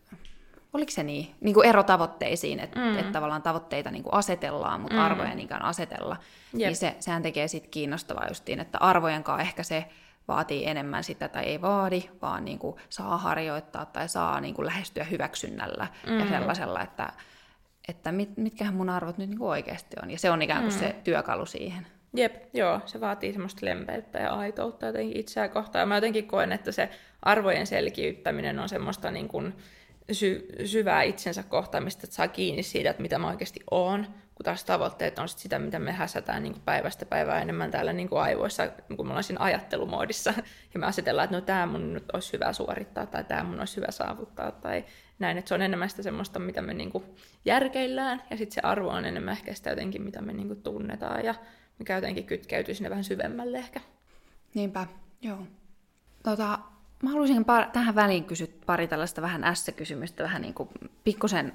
oliko 0.73 0.91
se 0.91 1.03
niin, 1.03 1.35
niin 1.41 1.55
kuin 1.55 1.69
ero 1.69 1.83
tavoitteisiin, 1.83 2.61
että 2.61 2.79
mm. 2.79 2.99
et 2.99 3.13
tavallaan 3.13 3.43
tavoitteita 3.43 3.91
niin 3.91 4.03
kuin 4.03 4.15
asetellaan, 4.15 4.81
mutta 4.81 4.97
mm. 4.97 5.03
arvoja 5.03 5.35
niinkään 5.35 5.63
asetella. 5.63 6.17
Yep. 6.55 6.67
Niin 6.67 6.77
se, 6.77 6.97
sehän 7.01 7.23
tekee 7.23 7.49
sitten 7.49 7.71
kiinnostavaa 7.71 8.29
justiin, 8.29 8.61
että 8.61 8.79
arvojenkaan 8.79 9.41
ehkä 9.41 9.63
se 9.63 9.85
vaatii 10.29 10.67
enemmän 10.67 11.05
sitä 11.05 11.29
tai 11.29 11.45
ei 11.45 11.61
vaadi, 11.61 12.03
vaan 12.23 12.45
niin 12.45 12.59
kuin 12.59 12.77
saa 12.89 13.19
harjoittaa 13.19 13.87
tai 13.87 14.09
saa 14.09 14.41
niin 14.41 14.55
kuin 14.55 14.67
lähestyä 14.67 15.05
hyväksynnällä 15.05 15.87
mm. 16.07 16.19
ja 16.19 16.29
sellaisella, 16.29 16.83
että, 16.83 17.13
että 17.89 18.13
mit, 18.13 18.37
mitkähän 18.37 18.75
mun 18.75 18.91
arvot 18.91 19.19
nyt 19.19 19.29
niin 19.29 19.39
kuin 19.39 19.49
oikeasti 19.49 19.97
on. 20.03 20.11
Ja 20.11 20.19
se 20.19 20.31
on 20.31 20.43
ikään 20.43 20.63
kuin 20.63 20.75
mm. 20.75 20.79
se 20.79 20.97
työkalu 21.05 21.47
siihen. 21.47 21.87
Jep, 22.17 22.55
joo, 22.55 22.81
se 22.87 23.01
vaatii 23.01 23.33
semmoista 23.33 23.67
lempeyttä 23.67 24.19
ja 24.19 24.31
aitoutta 24.31 24.87
jotenkin 24.87 25.17
itseä 25.17 25.49
kohtaan. 25.49 25.81
Ja 25.81 25.87
mä 25.87 25.97
jotenkin 25.97 26.29
koen, 26.29 26.53
että 26.53 26.73
se 26.73 26.89
arvojen 27.23 27.67
selkiyttäminen 27.67 28.59
on 28.59 28.69
semmoista 28.69 29.11
niin 29.11 29.29
kuin 29.29 29.55
sy- 30.13 30.49
syvää 30.65 31.03
itsensä 31.03 31.43
kohtaamista, 31.43 32.01
että 32.05 32.17
saa 32.17 32.29
kiinni 32.29 32.63
siitä, 32.63 32.91
että 32.91 33.03
mitä 33.03 33.19
mä 33.19 33.29
oikeasti 33.29 33.61
oon, 33.71 34.07
kun 34.35 34.45
taas 34.45 34.65
tavoitteet 34.65 35.19
on 35.19 35.29
sit 35.29 35.39
sitä, 35.39 35.59
mitä 35.59 35.79
me 35.79 35.93
häsätään 35.93 36.43
niin 36.43 36.55
päivästä 36.65 37.07
päivää 37.07 37.41
enemmän 37.41 37.71
täällä 37.71 37.93
niin 37.93 38.09
kuin 38.09 38.21
aivoissa, 38.21 38.69
kun 38.97 39.07
me 39.07 39.11
ollaan 39.11 39.25
siinä 39.25 39.45
ajattelumoodissa, 39.45 40.35
ja 40.75 40.81
me 40.81 40.87
asetellaan, 40.87 41.25
että 41.25 41.37
no 41.37 41.41
tämä 41.41 41.67
mun 41.67 41.93
nyt 41.93 42.11
olisi 42.13 42.33
hyvä 42.33 42.53
suorittaa, 42.53 43.07
tai 43.07 43.25
tämä 43.25 43.45
mun 43.45 43.59
olisi 43.59 43.77
hyvä 43.77 43.91
saavuttaa, 43.91 44.53
tai 44.53 44.85
näin, 45.19 45.39
että 45.39 45.49
se 45.49 45.55
on 45.55 45.63
enemmän 45.63 45.91
sitä 45.91 46.03
semmoista, 46.03 46.39
mitä 46.39 46.63
me 46.63 46.75
niin 46.75 46.91
kuin 46.91 47.05
järkeillään, 47.45 48.23
ja 48.31 48.37
sitten 48.37 48.55
se 48.55 48.61
arvo 48.61 48.89
on 48.89 49.05
enemmän 49.05 49.33
ehkä 49.33 49.55
sitä 49.55 49.71
jotenkin, 49.71 50.03
mitä 50.03 50.23
me 50.23 50.33
niin 50.33 50.49
kuin 50.49 50.63
tunnetaan, 50.63 51.25
ja 51.25 51.35
mikä 51.79 51.95
jotenkin 51.95 52.25
kytkeytyy 52.25 52.75
sinne 52.75 52.91
vähän 52.91 53.05
syvemmälle 53.05 53.59
ehkä. 53.59 53.81
Niinpä, 54.55 54.87
joo. 55.23 55.39
Tota, 56.23 56.59
Mä 57.03 57.11
haluaisin 57.11 57.43
par- 57.43 57.71
tähän 57.73 57.95
väliin 57.95 58.25
kysyä 58.25 58.47
pari 58.67 58.89
tällaista 58.89 59.23
vähän 59.23 59.57
S-kysymystä, 59.57 60.23
vähän 60.23 60.43
niin 60.43 60.55
kuin 60.55 60.69
pikkusen 61.05 61.53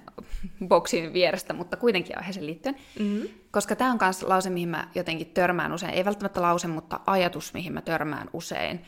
boksin 0.68 1.14
vierestä, 1.14 1.54
mutta 1.54 1.78
kuitenkin 1.78 2.18
aiheeseen 2.18 2.46
liittyen. 2.46 2.76
Mm-hmm. 3.00 3.28
Koska 3.52 3.76
tämä 3.76 3.92
on 3.92 3.98
myös 4.02 4.24
lause, 4.24 4.50
mihin 4.50 4.70
mä 4.70 4.88
jotenkin 4.96 5.28
törmään 5.28 5.74
usein. 5.74 5.94
Ei 5.94 6.06
välttämättä 6.06 6.42
lause, 6.42 6.68
mutta 6.68 7.00
ajatus, 7.06 7.54
mihin 7.54 7.74
mä 7.74 7.82
törmään 7.82 8.30
usein 8.34 8.86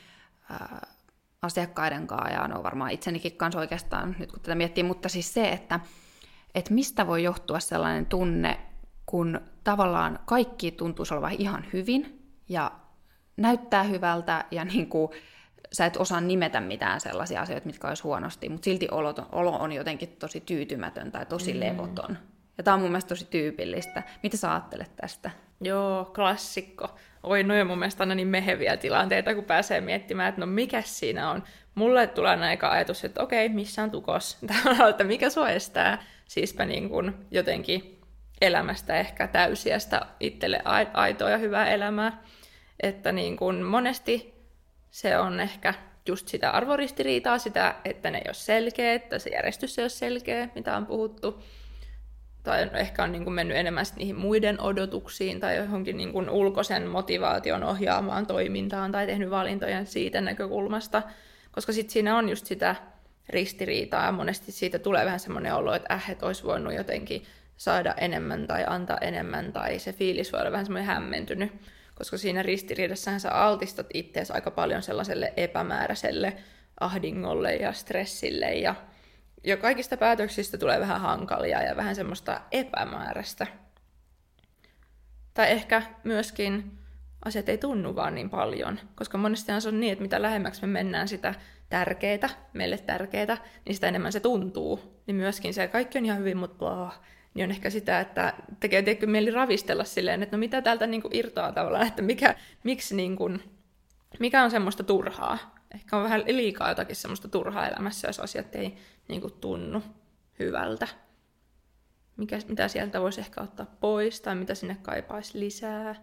ää, 0.50 0.88
asiakkaiden 1.42 2.08
kanssa, 2.08 2.34
ja 2.34 2.48
no 2.48 2.64
varmaan 2.64 2.92
itsenikin 2.92 3.38
kanssa 3.38 3.60
oikeastaan, 3.60 4.16
nyt 4.20 4.32
kun 4.32 4.42
tätä 4.42 4.56
miettii, 4.56 4.84
mutta 4.84 5.10
siis 5.10 5.34
se, 5.34 5.50
että, 5.50 5.80
että 6.56 6.74
mistä 6.74 7.08
voi 7.08 7.24
johtua 7.24 7.60
sellainen 7.60 8.06
tunne, 8.06 8.60
kun 9.06 9.42
tavallaan 9.64 10.20
kaikki 10.26 10.72
tuntuu 10.72 11.06
olevan 11.12 11.32
ihan 11.32 11.66
hyvin, 11.74 12.22
ja 12.50 12.72
näyttää 13.38 13.84
hyvältä, 13.84 14.46
ja 14.52 14.66
niin 14.66 14.90
kuin, 14.90 15.12
sä 15.74 15.86
et 15.86 15.98
osaa 15.98 16.22
nimetä 16.22 16.62
mitään 16.62 17.02
sellaisia 17.02 17.42
asioita, 17.42 17.68
mitkä 17.68 17.88
olisi 17.88 18.04
huonosti, 18.04 18.50
mutta 18.50 18.66
silti 18.66 18.88
olo, 18.92 19.16
olo 19.32 19.58
on 19.58 19.72
jotenkin 19.72 20.10
tosi 20.10 20.42
tyytymätön 20.42 21.12
tai 21.12 21.26
tosi 21.26 21.54
mm. 21.54 21.60
levoton. 21.60 22.18
Ja 22.58 22.64
tämä 22.64 22.76
on 22.76 22.82
mun 22.82 22.90
mielestä 22.90 23.10
tosi 23.10 23.26
tyypillistä. 23.26 24.04
Mitä 24.24 24.38
sä 24.38 24.52
ajattelet 24.52 24.96
tästä? 24.96 25.32
Joo, 25.62 26.12
klassikko. 26.16 26.96
Oi, 27.26 27.44
noin 27.44 27.68
mun 27.68 27.80
mielestä 27.80 28.04
aina 28.04 28.16
niin 28.16 28.28
meheviä 28.28 28.78
tilanteita, 28.78 29.36
kun 29.36 29.44
pääsee 29.44 29.82
miettimään, 29.82 30.30
että 30.30 30.42
no 30.42 30.48
mikä 30.48 30.82
siinä 30.82 31.30
on. 31.30 31.44
Mulle 31.76 32.08
tulee 32.08 32.36
aika 32.36 32.70
ajatus, 32.70 33.06
että 33.06 33.24
okei, 33.24 33.50
missä 33.50 33.84
on 33.84 33.92
tukos? 33.92 34.38
Tämä 34.48 34.90
että 34.90 35.04
mikä 35.04 35.30
sua 35.30 35.50
estää 35.50 36.04
siispä 36.28 36.66
niin 36.66 36.90
kuin 36.90 37.14
jotenkin 37.32 38.02
elämästä 38.42 39.00
ehkä 39.00 39.28
täysiästä 39.28 40.02
itselle 40.20 40.62
aitoa 40.94 41.30
ja 41.30 41.38
hyvää 41.38 41.70
elämää. 41.70 42.24
Että 42.80 43.12
niin 43.12 43.38
kuin 43.38 43.64
monesti 43.64 44.34
se 44.92 45.18
on 45.18 45.40
ehkä 45.40 45.74
just 46.08 46.28
sitä 46.28 46.50
arvoristiriitaa, 46.50 47.38
sitä, 47.38 47.76
että 47.86 48.12
ne 48.12 48.18
ei 48.18 48.28
ole 48.28 48.34
selkeä, 48.34 48.94
että 48.94 49.20
se 49.20 49.30
järjestys 49.30 49.80
ei 49.80 49.84
ole 49.84 49.90
selkeä, 49.90 50.50
mitä 50.56 50.78
on 50.78 50.86
puhuttu. 50.86 51.44
Tai 52.46 52.70
ehkä 52.74 53.04
on 53.04 53.12
niin 53.12 53.24
kuin 53.24 53.34
mennyt 53.34 53.58
enemmän 53.58 53.86
niihin 53.96 54.16
muiden 54.16 54.62
odotuksiin 54.62 55.40
tai 55.40 55.58
johonkin 55.58 55.98
niin 55.98 56.12
kuin 56.12 56.30
ulkoisen 56.30 56.88
motivaation 56.88 57.64
ohjaamaan 57.64 58.28
toimintaan 58.28 58.92
tai 58.92 59.06
tehnyt 59.06 59.30
valintoja 59.30 59.86
siitä 59.86 60.22
näkökulmasta. 60.22 61.02
Koska 61.52 61.74
sitten 61.74 61.94
siinä 61.94 62.18
on 62.18 62.30
just 62.30 62.46
sitä 62.46 62.76
ristiriitaa 63.30 64.06
ja 64.06 64.12
monesti 64.12 64.52
siitä 64.52 64.80
tulee 64.80 65.06
vähän 65.06 65.20
semmoinen 65.20 65.56
olo, 65.56 65.74
että 65.74 65.94
äh, 65.94 66.10
että 66.10 66.26
olisi 66.26 66.44
voinut 66.44 66.74
jotenkin 66.74 67.24
saada 67.58 67.94
enemmän 67.98 68.48
tai 68.48 68.64
antaa 68.68 68.98
enemmän 69.02 69.54
tai 69.54 69.80
se 69.80 69.94
fiilis 69.94 70.32
voi 70.32 70.42
olla 70.42 70.52
vähän 70.52 70.66
semmoinen 70.66 70.88
hämmentynyt 70.88 71.52
koska 71.96 72.18
siinä 72.18 72.44
ristiriidassahan 72.44 73.20
sä 73.20 73.32
altistat 73.32 73.88
itseäsi 73.94 74.34
aika 74.34 74.52
paljon 74.52 74.82
sellaiselle 74.82 75.34
epämääräiselle 75.38 76.34
ahdingolle 76.80 77.56
ja 77.56 77.74
stressille 77.74 78.54
ja, 78.54 78.76
ja 79.46 79.58
kaikista 79.58 79.98
päätöksistä 79.98 80.58
tulee 80.58 80.80
vähän 80.80 81.02
hankalia 81.02 81.64
ja 81.64 81.76
vähän 81.76 81.96
semmoista 81.96 82.42
epämääräistä. 82.52 83.48
Tai 85.34 85.52
ehkä 85.52 85.82
myöskin 86.04 86.72
asiat 87.26 87.50
ei 87.50 87.58
tunnu 87.58 87.96
vaan 87.96 88.16
niin 88.16 88.30
paljon, 88.30 88.80
koska 88.96 89.18
monesti 89.18 89.52
se 89.60 89.68
on 89.68 89.80
niin, 89.80 89.92
että 89.92 90.02
mitä 90.02 90.22
lähemmäksi 90.22 90.62
me 90.62 90.68
mennään 90.68 91.08
sitä 91.08 91.34
tärkeää, 91.70 92.30
meille 92.54 92.78
tärkeää, 92.78 93.38
niin 93.66 93.76
sitä 93.76 93.88
enemmän 93.88 94.12
se 94.12 94.20
tuntuu. 94.20 95.02
Niin 95.08 95.16
myöskin 95.16 95.54
se 95.54 95.68
kaikki 95.68 95.98
on 95.98 96.06
ihan 96.06 96.20
hyvin, 96.20 96.38
mutta 96.38 96.58
blah, 96.58 97.02
niin 97.34 97.44
on 97.44 97.52
ehkä 97.52 97.70
sitä, 97.70 98.00
että 98.00 98.34
tekee 98.60 98.82
tekee 98.82 99.10
mieli 99.10 99.32
ravistella 99.32 99.84
silleen, 99.84 100.24
että 100.24 100.36
no 100.36 100.40
mitä 100.40 100.62
täältä 100.62 100.88
niin 100.88 101.02
irtoaa 101.12 101.52
tavallaan, 101.52 101.88
että 101.88 102.02
mikä, 102.02 102.36
miksi 102.64 102.96
niin 102.96 103.16
kuin, 103.16 103.44
mikä 104.20 104.44
on 104.44 104.52
semmoista 104.52 104.84
turhaa. 104.84 105.55
Ehkä 105.76 105.98
on 105.98 106.04
vähän 106.04 106.24
liikaa 106.28 106.70
jotakin 106.70 106.96
semmoista 106.96 107.28
turhaa 107.28 107.68
elämässä, 107.68 108.08
jos 108.08 108.20
asiat 108.20 108.56
ei 108.56 108.78
niin 109.08 109.22
kuin 109.22 109.34
tunnu 109.34 109.84
hyvältä. 110.40 110.88
Mikä, 112.18 112.40
mitä 112.48 112.68
sieltä 112.68 113.02
voisi 113.02 113.22
ehkä 113.22 113.42
ottaa 113.42 113.76
pois 113.80 114.22
tai 114.22 114.36
mitä 114.36 114.56
sinne 114.56 114.78
kaipaisi 114.82 115.40
lisää. 115.40 115.96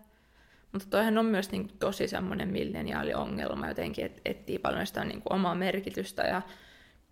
Mutta 0.73 0.89
toihan 0.91 1.19
on 1.19 1.27
myös 1.27 1.51
niin 1.51 1.69
kuin, 1.69 1.79
tosi 1.79 2.09
semmoinen 2.09 2.49
milleniaaliongelma 2.49 3.69
jotenkin, 3.69 4.07
että 4.07 4.21
etsii 4.25 4.59
paljon 4.59 4.87
sitä 4.87 5.05
niin 5.05 5.23
kuin, 5.23 5.33
omaa 5.33 5.55
merkitystä 5.55 6.23
ja 6.23 6.43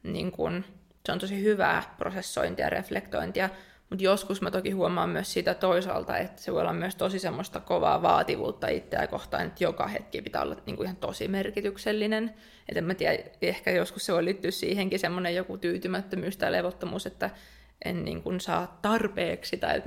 niin 0.02 0.32
kuin, 0.32 0.64
se 1.06 1.12
on 1.12 1.18
tosi 1.18 1.42
hyvää 1.42 1.94
prosessointia 1.98 2.66
ja 2.66 2.70
reflektointia, 2.70 3.50
mutta 3.90 4.05
joskus 4.05 4.42
mä 4.42 4.50
toki 4.50 4.70
huomaan 4.70 5.11
myös 5.11 5.33
sitä 5.33 5.55
toisaalta, 5.55 6.18
että 6.18 6.42
se 6.42 6.53
voi 6.53 6.61
olla 6.61 6.72
myös 6.72 6.94
tosi 6.94 7.18
semmoista 7.18 7.61
kovaa 7.61 8.03
vaativuutta 8.03 8.68
itseä 8.68 9.07
kohtaan, 9.07 9.46
että 9.46 9.64
joka 9.64 9.87
hetki 9.87 10.22
pitää 10.22 10.42
olla 10.42 10.57
niin 10.66 10.76
kuin 10.76 10.85
ihan 10.85 10.96
tosi 10.96 11.29
merkityksellinen. 11.29 12.35
Et 12.68 12.76
en 12.76 12.85
mä 12.85 12.94
tiedä, 12.94 13.18
ehkä 13.42 13.70
joskus 13.70 14.07
se 14.07 14.12
voi 14.12 14.24
liittyä 14.24 14.50
siihenkin 14.50 14.98
semmoinen 14.98 15.35
joku 15.35 15.59
tyytymättömyys 15.59 16.37
tai 16.37 16.53
levottomuus, 16.53 17.07
että 17.07 17.31
en 17.84 18.04
niin 18.04 18.22
kuin 18.22 18.40
saa 18.40 18.78
tarpeeksi. 18.82 19.56
Tai 19.56 19.82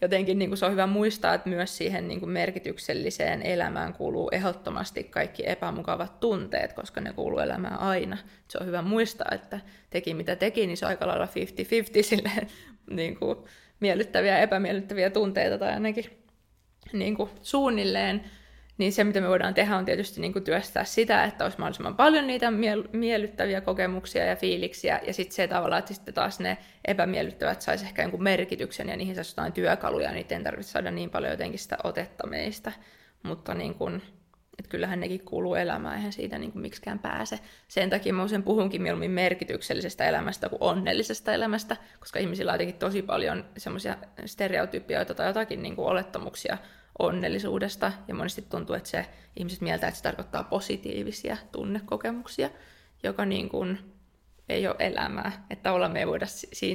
jotenkin 0.00 0.38
niin 0.38 0.50
kuin 0.50 0.58
se 0.58 0.66
on 0.66 0.72
hyvä 0.72 0.86
muistaa, 0.86 1.34
että 1.34 1.48
myös 1.48 1.76
siihen 1.76 2.08
niin 2.08 2.20
kuin 2.20 2.30
merkitykselliseen 2.30 3.42
elämään 3.42 3.92
kuuluu 3.92 4.28
ehdottomasti 4.32 5.04
kaikki 5.04 5.48
epämukavat 5.48 6.20
tunteet, 6.20 6.72
koska 6.72 7.00
ne 7.00 7.12
kuuluu 7.12 7.38
elämään 7.38 7.80
aina. 7.80 8.18
Se 8.48 8.58
on 8.60 8.66
hyvä 8.66 8.82
muistaa, 8.82 9.28
että 9.32 9.60
teki 9.90 10.14
mitä 10.14 10.36
teki, 10.36 10.66
niin 10.66 10.76
se 10.76 10.86
on 10.86 10.90
aika 10.90 11.06
lailla 11.06 11.26
50-50 11.26 11.28
silleen, 12.02 12.46
niin 12.90 13.16
kuin 13.16 13.38
miellyttäviä 13.80 14.32
ja 14.32 14.42
epämiellyttäviä 14.42 15.10
tunteita 15.10 15.58
tai 15.58 15.72
ainakin 15.72 16.04
niin 16.92 17.16
kuin 17.16 17.30
suunnilleen 17.42 18.24
niin 18.78 18.92
se, 18.92 19.04
mitä 19.04 19.20
me 19.20 19.28
voidaan 19.28 19.54
tehdä, 19.54 19.76
on 19.76 19.84
tietysti 19.84 20.20
niin 20.20 20.32
kuin 20.32 20.44
työstää 20.44 20.84
sitä, 20.84 21.24
että 21.24 21.44
olisi 21.44 21.58
mahdollisimman 21.58 21.96
paljon 21.96 22.26
niitä 22.26 22.50
miel- 22.50 22.88
miellyttäviä 22.92 23.60
kokemuksia 23.60 24.24
ja 24.24 24.36
fiiliksiä, 24.36 25.00
ja 25.06 25.12
sitten 25.12 25.36
se 25.36 25.48
tavallaan, 25.48 25.78
että 25.78 25.94
sitten 25.94 26.14
taas 26.14 26.40
ne 26.40 26.58
epämiellyttävät 26.84 27.62
saisi 27.62 27.84
ehkä 27.84 28.02
jonkun 28.02 28.22
merkityksen, 28.22 28.88
ja 28.88 28.96
niihin 28.96 29.14
saisi 29.14 29.30
jotain 29.30 29.52
työkaluja, 29.52 30.12
niin 30.12 30.26
ei 30.30 30.42
tarvitse 30.42 30.72
saada 30.72 30.90
niin 30.90 31.10
paljon 31.10 31.32
jotenkin 31.32 31.58
sitä 31.58 31.76
otetta 31.84 32.26
meistä. 32.26 32.72
Mutta 33.22 33.54
niin 33.54 33.74
kuin, 33.74 34.02
että 34.58 34.68
kyllähän 34.68 35.00
nekin 35.00 35.24
kuuluu 35.24 35.54
elämään, 35.54 35.96
eihän 35.96 36.12
siitä 36.12 36.38
niin 36.38 36.52
kuin 36.52 36.62
miksikään 36.62 36.98
pääse. 36.98 37.38
Sen 37.68 37.90
takia 37.90 38.14
mä 38.14 38.24
usein 38.24 38.42
puhunkin 38.42 38.82
mieluummin 38.82 39.10
merkityksellisestä 39.10 40.04
elämästä 40.04 40.48
kuin 40.48 40.62
onnellisesta 40.62 41.32
elämästä, 41.32 41.76
koska 42.00 42.18
ihmisillä 42.18 42.52
on 42.52 42.54
jotenkin 42.54 42.78
tosi 42.78 43.02
paljon 43.02 43.44
semmoisia 43.56 43.96
stereotypioita 44.24 45.14
tai 45.14 45.26
jotakin 45.26 45.62
niin 45.62 45.76
kuin 45.76 45.88
olettamuksia 45.88 46.58
onnellisuudesta, 46.98 47.92
ja 48.08 48.14
monesti 48.14 48.42
tuntuu, 48.42 48.76
että 48.76 48.88
se 48.88 49.06
ihmiset 49.36 49.60
mieltää, 49.60 49.88
että 49.88 49.96
se 49.96 50.02
tarkoittaa 50.02 50.44
positiivisia 50.44 51.36
tunnekokemuksia, 51.52 52.50
joka 53.02 53.24
niin 53.24 53.48
kuin 53.48 53.78
ei 54.48 54.66
ole 54.68 54.76
elämää. 54.78 55.46
Että 55.50 55.72
olla 55.72 55.88
me 55.88 55.98
ei 55.98 56.06
voida, 56.06 56.26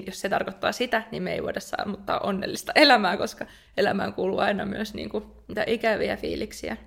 jos 0.05 0.21
se 0.21 0.29
tarkoittaa 0.29 0.71
sitä, 0.71 1.03
niin 1.11 1.23
me 1.23 1.33
ei 1.33 1.43
voida 1.43 1.59
saavuttaa 1.59 2.19
onnellista 2.19 2.71
elämää, 2.75 3.17
koska 3.17 3.45
elämään 3.77 4.13
kuuluu 4.13 4.39
aina 4.39 4.65
myös 4.65 4.93
niin 4.93 5.09
kuin, 5.09 5.23
mitä 5.47 5.63
ikäviä 5.67 6.17
fiiliksiä. 6.17 6.77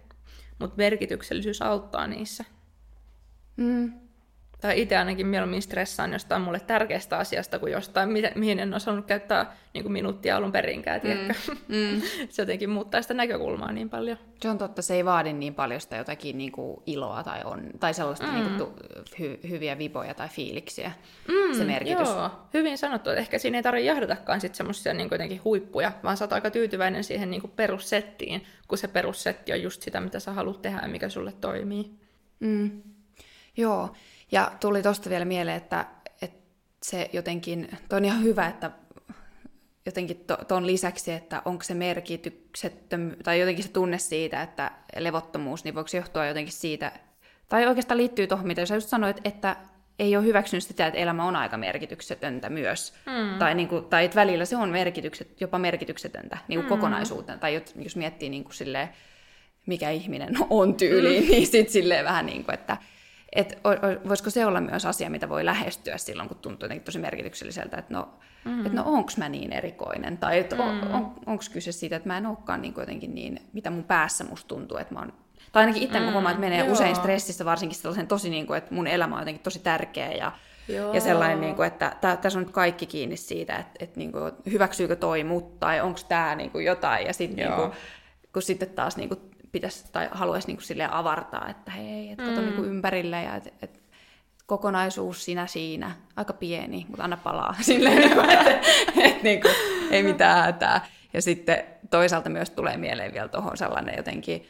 Mutta 0.59 0.77
merkityksellisyys 0.77 1.63
auttaa 1.63 2.07
niissä. 2.07 2.45
Mm. 3.57 4.04
Tai 4.65 4.81
itse 4.81 4.97
ainakin 4.97 5.27
mieluummin 5.27 5.63
stressaan 5.63 6.13
jostain 6.13 6.43
mulle 6.43 6.61
tärkeästä 6.61 7.19
asiasta 7.19 7.59
kuin 7.59 7.73
jostain, 7.73 8.09
mihin 8.35 8.59
en 8.59 8.75
osannut 8.75 9.07
käyttää 9.07 9.57
niin 9.75 9.85
kuin 9.85 9.93
minuuttia 9.93 10.37
alun 10.37 10.53
perinkään, 10.53 11.01
mm. 11.05 11.55
Mm. 11.69 12.03
se 12.31 12.43
jotenkin 12.43 12.71
muuttaa 12.71 13.03
sitä 13.03 13.15
näkökulmaa 13.15 13.73
niin 13.73 13.91
paljon. 13.91 14.19
Se 14.41 14.49
on 14.49 14.59
totta, 14.59 14.83
se 14.83 14.95
ei 14.95 15.05
vaadi 15.05 15.33
niin 15.33 15.55
paljon 15.55 15.81
sitä 15.81 15.97
jotakin 15.97 16.39
niin 16.39 16.53
kuin 16.53 16.83
iloa 16.87 17.23
tai, 17.23 17.41
on, 17.45 17.63
tai 17.81 17.95
sellaista 17.95 18.27
mm. 18.27 18.35
niin 18.35 18.57
kuin, 18.57 18.71
hy, 19.19 19.39
hyviä 19.49 19.79
viboja 19.79 20.15
tai 20.15 20.29
fiiliksiä, 20.29 20.93
mm, 21.29 21.55
se 21.59 21.65
merkitys. 21.65 22.09
Joo, 22.09 22.31
hyvin 22.55 22.79
sanottu. 22.79 23.11
Ehkä 23.11 23.39
siinä 23.39 23.59
ei 23.59 23.63
tarvitse 23.63 23.87
jahdatakaan 23.87 24.41
sitten 24.41 24.57
semmoisia 24.57 24.95
niin 24.95 25.09
jotenkin 25.11 25.45
huippuja, 25.45 25.93
vaan 26.03 26.17
sä 26.17 26.25
oot 26.25 26.33
aika 26.33 26.51
tyytyväinen 26.51 27.05
siihen 27.05 27.31
niin 27.31 27.41
kuin 27.41 27.53
perussettiin, 27.57 28.45
kun 28.69 28.79
se 28.79 28.89
perussetti 28.89 29.53
on 29.53 29.63
just 29.63 29.83
sitä, 29.83 30.01
mitä 30.01 30.21
sä 30.21 30.33
haluat 30.33 30.63
tehdä 30.63 30.81
ja 30.83 30.89
mikä 30.89 31.09
sulle 31.09 31.33
toimii. 31.41 31.91
Mm. 32.41 32.94
Joo, 33.57 33.93
ja 34.33 34.53
tuli 34.61 34.83
tosta 34.83 35.11
vielä 35.11 35.25
mieleen, 35.25 35.57
että, 35.57 35.87
että 36.23 36.39
se 36.83 37.11
jotenkin, 37.13 37.69
toi 37.89 37.97
on 37.97 38.05
ihan 38.05 38.23
hyvä, 38.23 38.47
että 38.47 38.71
jotenkin 39.87 40.25
tuon 40.49 40.67
lisäksi, 40.67 41.13
että 41.13 41.43
onko 41.45 41.65
se 41.65 41.75
merkityksettöm, 41.75 43.11
tai 43.25 43.41
jotenkin 43.41 43.65
se 43.65 43.71
tunne 43.71 43.99
siitä, 43.99 44.43
että 44.43 44.71
levottomuus, 44.99 45.65
niin 45.65 45.75
voiko 45.75 45.89
se 45.89 45.97
johtua 45.97 46.27
jotenkin 46.27 46.53
siitä, 46.53 46.93
tai 47.49 47.67
oikeastaan 47.67 47.99
liittyy 47.99 48.27
tuohon, 48.27 48.47
mitä 48.47 48.67
sä 48.67 48.75
just 48.75 48.89
sanoit, 48.89 49.21
että 49.25 49.57
ei 49.99 50.17
ole 50.17 50.25
hyväksynyt 50.25 50.65
sitä, 50.65 50.87
että 50.87 50.99
elämä 50.99 51.25
on 51.25 51.37
aika 51.37 51.57
merkityksetöntä 51.57 52.51
myös. 52.51 52.95
Mm. 53.07 53.39
Tai, 53.39 53.55
niin 53.55 53.69
kuin, 53.69 53.85
tai 53.85 54.05
että 54.05 54.15
välillä 54.15 54.45
se 54.45 54.57
on 54.57 54.69
merkitykset, 54.69 55.41
jopa 55.41 55.59
merkityksetöntä 55.59 56.39
niin 56.49 56.59
kuin 56.61 56.67
mm. 56.67 56.69
kokonaisuutena. 56.69 57.39
Tai 57.39 57.63
jos 57.85 57.97
miettii 57.97 58.29
niin 58.29 58.45
kuin 58.45 58.55
silleen, 58.55 58.89
mikä 59.67 59.91
ihminen 59.91 60.35
on 60.51 60.75
tyyliin, 60.75 61.25
mm. 61.25 61.31
niin 61.31 61.47
sitten 61.47 61.73
silleen 61.73 62.05
vähän 62.05 62.27
niin 62.27 62.45
kuin, 62.45 62.55
että 62.55 62.77
et 63.35 63.59
voisiko 64.09 64.31
se 64.31 64.47
olla 64.47 64.61
myös 64.61 64.87
asia, 64.87 65.11
mitä 65.11 65.29
voi 65.29 65.45
lähestyä 65.45 65.99
silloin, 65.99 66.29
kun 66.29 66.39
tuntuu 66.39 66.65
jotenkin 66.65 66.85
tosi 66.85 66.99
merkitykselliseltä, 66.99 67.77
että 67.77 67.95
no, 67.95 68.09
mm. 68.45 68.67
et 68.67 68.73
no 68.73 68.83
onko 68.87 69.11
mä 69.17 69.29
niin 69.29 69.53
erikoinen, 69.53 70.19
tai 70.19 70.39
että 70.39 70.57
mm. 70.57 70.63
on, 70.63 70.93
on, 70.93 71.15
onko 71.27 71.45
kyse 71.53 71.73
siitä, 71.73 71.97
että 71.97 72.09
mä 72.09 72.19
en 72.19 72.27
olekaan 72.27 72.63
niin 72.63 72.75
jotenkin 72.77 73.15
niin, 73.15 73.41
mitä 73.53 73.71
mun 73.71 73.85
päässä 73.85 74.25
musta 74.25 74.49
tuntuu, 74.49 74.77
että 74.77 74.95
mä 74.95 75.01
oon 75.01 75.13
tai 75.53 75.63
ainakin 75.63 75.83
itse 75.83 76.01
mm, 76.01 76.13
huomaan, 76.13 76.33
että 76.33 76.41
menee 76.41 76.65
joo. 76.65 76.73
usein 76.73 76.97
stressissä 76.97 77.45
varsinkin 77.45 77.79
sellaisen 77.79 78.07
tosi, 78.07 78.31
niin 78.31 78.47
kuin, 78.47 78.59
että 78.59 78.75
mun 78.75 78.87
elämä 78.87 79.15
on 79.15 79.21
jotenkin 79.21 79.43
tosi 79.43 79.59
tärkeä 79.59 80.13
ja, 80.13 80.33
ja 80.93 81.01
sellainen, 81.01 81.41
niin 81.41 81.55
kuin, 81.55 81.67
että 81.67 81.97
tässä 82.01 82.39
on 82.39 82.45
nyt 82.45 82.55
kaikki 82.55 82.87
kiinni 82.87 83.17
siitä, 83.17 83.57
että, 83.57 83.73
että 83.79 83.99
niin 83.99 84.13
kuin, 84.13 84.33
hyväksyykö 84.51 84.97
toi 84.97 85.25
mut 85.25 85.61
tai 85.61 85.81
onko 85.81 86.01
tämä 86.09 86.35
niin 86.35 86.51
kuin 86.51 86.65
jotain. 86.65 87.07
Ja 87.07 87.13
sitten 87.13 87.37
niin 87.37 87.57
kuin, 87.57 87.71
kun 88.33 88.43
sitten 88.43 88.71
taas 88.71 88.97
niin 88.97 89.09
kuin, 89.09 89.21
pitäisi 89.55 89.93
tai 89.93 90.09
haluaisi 90.13 90.49
niin 90.49 90.63
silleen 90.63 90.93
avartaa, 90.93 91.49
että 91.49 91.71
hei, 91.71 92.11
et 92.11 92.19
kato 92.19 92.41
mm. 92.41 92.47
niin 92.47 92.65
ympärille 92.65 93.23
ja 93.23 93.37
et, 93.37 93.55
et, 93.63 93.81
kokonaisuus 94.47 95.25
sinä 95.25 95.47
siinä, 95.47 95.91
aika 96.17 96.33
pieni, 96.33 96.87
mutta 96.89 97.05
anna 97.05 97.17
palaa 97.17 97.55
silleen, 97.61 98.03
että 98.03 98.43
et, 98.43 98.67
et, 98.97 99.23
niin 99.23 99.41
kuin, 99.41 99.55
ei 99.91 100.03
mitään 100.03 100.45
hätää. 100.45 100.87
Ja 101.13 101.23
sitten 101.23 101.65
toisaalta 101.91 102.31
myös 102.31 102.51
tulee 102.51 102.77
mieleen 102.77 103.13
vielä 103.13 103.29
tuohon 103.29 103.57
sellainen 103.57 103.95
jotenkin 103.97 104.47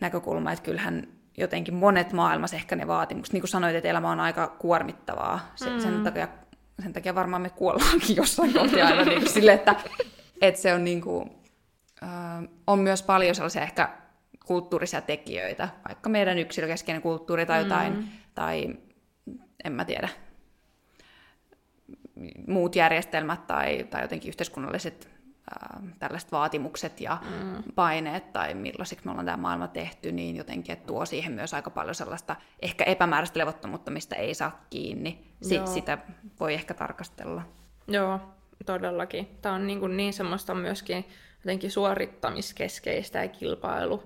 näkökulma, 0.00 0.52
että 0.52 0.64
kyllähän 0.64 1.08
jotenkin 1.36 1.74
monet 1.74 2.12
maailmassa 2.12 2.56
ehkä 2.56 2.76
ne 2.76 2.86
vaatimukset, 2.86 3.32
niin 3.32 3.40
kuin 3.40 3.48
sanoit, 3.48 3.76
että 3.76 3.88
elämä 3.88 4.10
on 4.10 4.20
aika 4.20 4.48
kuormittavaa. 4.58 5.52
Se, 5.54 5.70
mm. 5.70 5.80
sen, 5.80 6.04
takia, 6.04 6.28
sen 6.82 6.92
takia 6.92 7.14
varmaan 7.14 7.42
me 7.42 7.50
kuollaankin 7.50 8.16
jossain 8.16 8.52
kohtaa 8.52 8.86
aina 8.86 9.04
niin 9.04 9.20
kuin 9.20 9.32
sille, 9.32 9.52
että, 9.52 9.74
että 10.40 10.60
se 10.60 10.74
on 10.74 10.84
niin 10.84 11.00
kuin, 11.00 11.30
on 12.66 12.78
myös 12.78 13.02
paljon 13.02 13.34
sellaisia 13.34 13.62
ehkä 13.62 13.88
kulttuurisia 14.46 15.00
tekijöitä, 15.00 15.68
vaikka 15.88 16.10
meidän 16.10 16.38
yksilökeskeinen 16.38 17.02
kulttuuri 17.02 17.46
tai 17.46 17.62
jotain, 17.62 17.96
mm. 17.96 18.04
tai 18.34 18.76
en 19.64 19.72
mä 19.72 19.84
tiedä, 19.84 20.08
muut 22.46 22.76
järjestelmät 22.76 23.46
tai, 23.46 23.84
tai 23.90 24.02
jotenkin 24.02 24.28
yhteiskunnalliset 24.28 25.10
ää, 25.50 25.80
tällaiset 25.98 26.32
vaatimukset 26.32 27.00
ja 27.00 27.18
mm. 27.22 27.62
paineet 27.74 28.32
tai 28.32 28.54
millaisiksi 28.54 29.04
me 29.04 29.10
ollaan 29.10 29.26
tämä 29.26 29.36
maailma 29.36 29.68
tehty, 29.68 30.12
niin 30.12 30.36
jotenkin 30.36 30.72
että 30.72 30.86
tuo 30.86 31.06
siihen 31.06 31.32
myös 31.32 31.54
aika 31.54 31.70
paljon 31.70 31.94
sellaista 31.94 32.36
ehkä 32.62 32.84
epämääräistä 32.84 33.38
levottomuutta, 33.38 33.90
mistä 33.90 34.16
ei 34.16 34.34
saa 34.34 34.64
kiinni. 34.70 35.24
Si- 35.42 35.60
sitä 35.64 35.98
voi 36.40 36.54
ehkä 36.54 36.74
tarkastella. 36.74 37.42
Joo, 37.88 38.20
todellakin. 38.66 39.28
Tämä 39.42 39.54
on 39.54 39.66
niin, 39.66 39.80
kuin 39.80 39.96
niin 39.96 40.12
semmoista 40.12 40.54
myöskin 40.54 41.04
jotenkin 41.44 41.70
suorittamiskeskeistä 41.70 43.22
ja 43.22 43.28
kilpailu, 43.28 44.02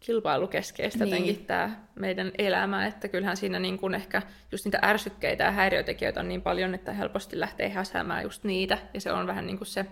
kilpailukeskeistä 0.00 1.04
niin. 1.04 1.10
jotenkin 1.10 1.46
tämä 1.46 1.84
meidän 1.94 2.32
elämä, 2.38 2.86
että 2.86 3.08
kyllähän 3.08 3.36
siinä 3.36 3.58
niin 3.58 3.78
kuin 3.78 3.94
ehkä 3.94 4.22
just 4.52 4.64
niitä 4.64 4.78
ärsykkeitä 4.82 5.44
ja 5.44 5.50
häiriötekijöitä 5.50 6.20
on 6.20 6.28
niin 6.28 6.42
paljon, 6.42 6.74
että 6.74 6.92
helposti 6.92 7.40
lähtee 7.40 7.68
häsäämään 7.68 8.22
just 8.22 8.44
niitä, 8.44 8.78
ja 8.94 9.00
se 9.00 9.12
on 9.12 9.26
vähän 9.26 9.46
niin 9.46 9.58
kuin 9.58 9.68
se, 9.68 9.86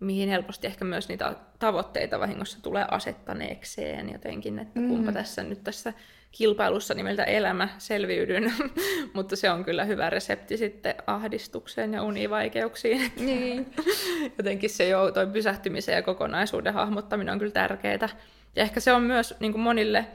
mihin 0.00 0.28
helposti 0.28 0.66
ehkä 0.66 0.84
myös 0.84 1.08
niitä 1.08 1.36
tavoitteita 1.58 2.20
vahingossa 2.20 2.62
tulee 2.62 2.86
asettaneekseen 2.90 4.12
jotenkin, 4.12 4.58
että 4.58 4.80
kumpa 4.80 5.10
mm. 5.10 5.14
tässä 5.14 5.42
nyt 5.42 5.64
tässä 5.64 5.92
kilpailussa 6.36 6.94
nimeltä 6.94 7.24
elämä 7.24 7.68
selviydyn, 7.78 8.52
mutta 9.14 9.36
se 9.36 9.50
on 9.50 9.64
kyllä 9.64 9.84
hyvä 9.84 10.10
resepti 10.10 10.56
sitten 10.56 10.94
ahdistukseen 11.06 11.94
ja 11.94 12.02
univaikeuksiin. 12.02 13.12
Niin. 13.20 13.74
Jotenkin 14.38 14.70
se 14.70 14.88
jo 14.88 15.10
toi 15.10 15.26
pysähtymisen 15.26 15.94
ja 15.94 16.02
kokonaisuuden 16.02 16.74
hahmottaminen 16.74 17.32
on 17.32 17.38
kyllä 17.38 17.52
tärkeää. 17.52 18.08
Ja 18.56 18.62
ehkä 18.62 18.80
se 18.80 18.92
on 18.92 19.02
myös 19.02 19.34
niin 19.40 19.52
kuin 19.52 19.62
monille, 19.62 20.06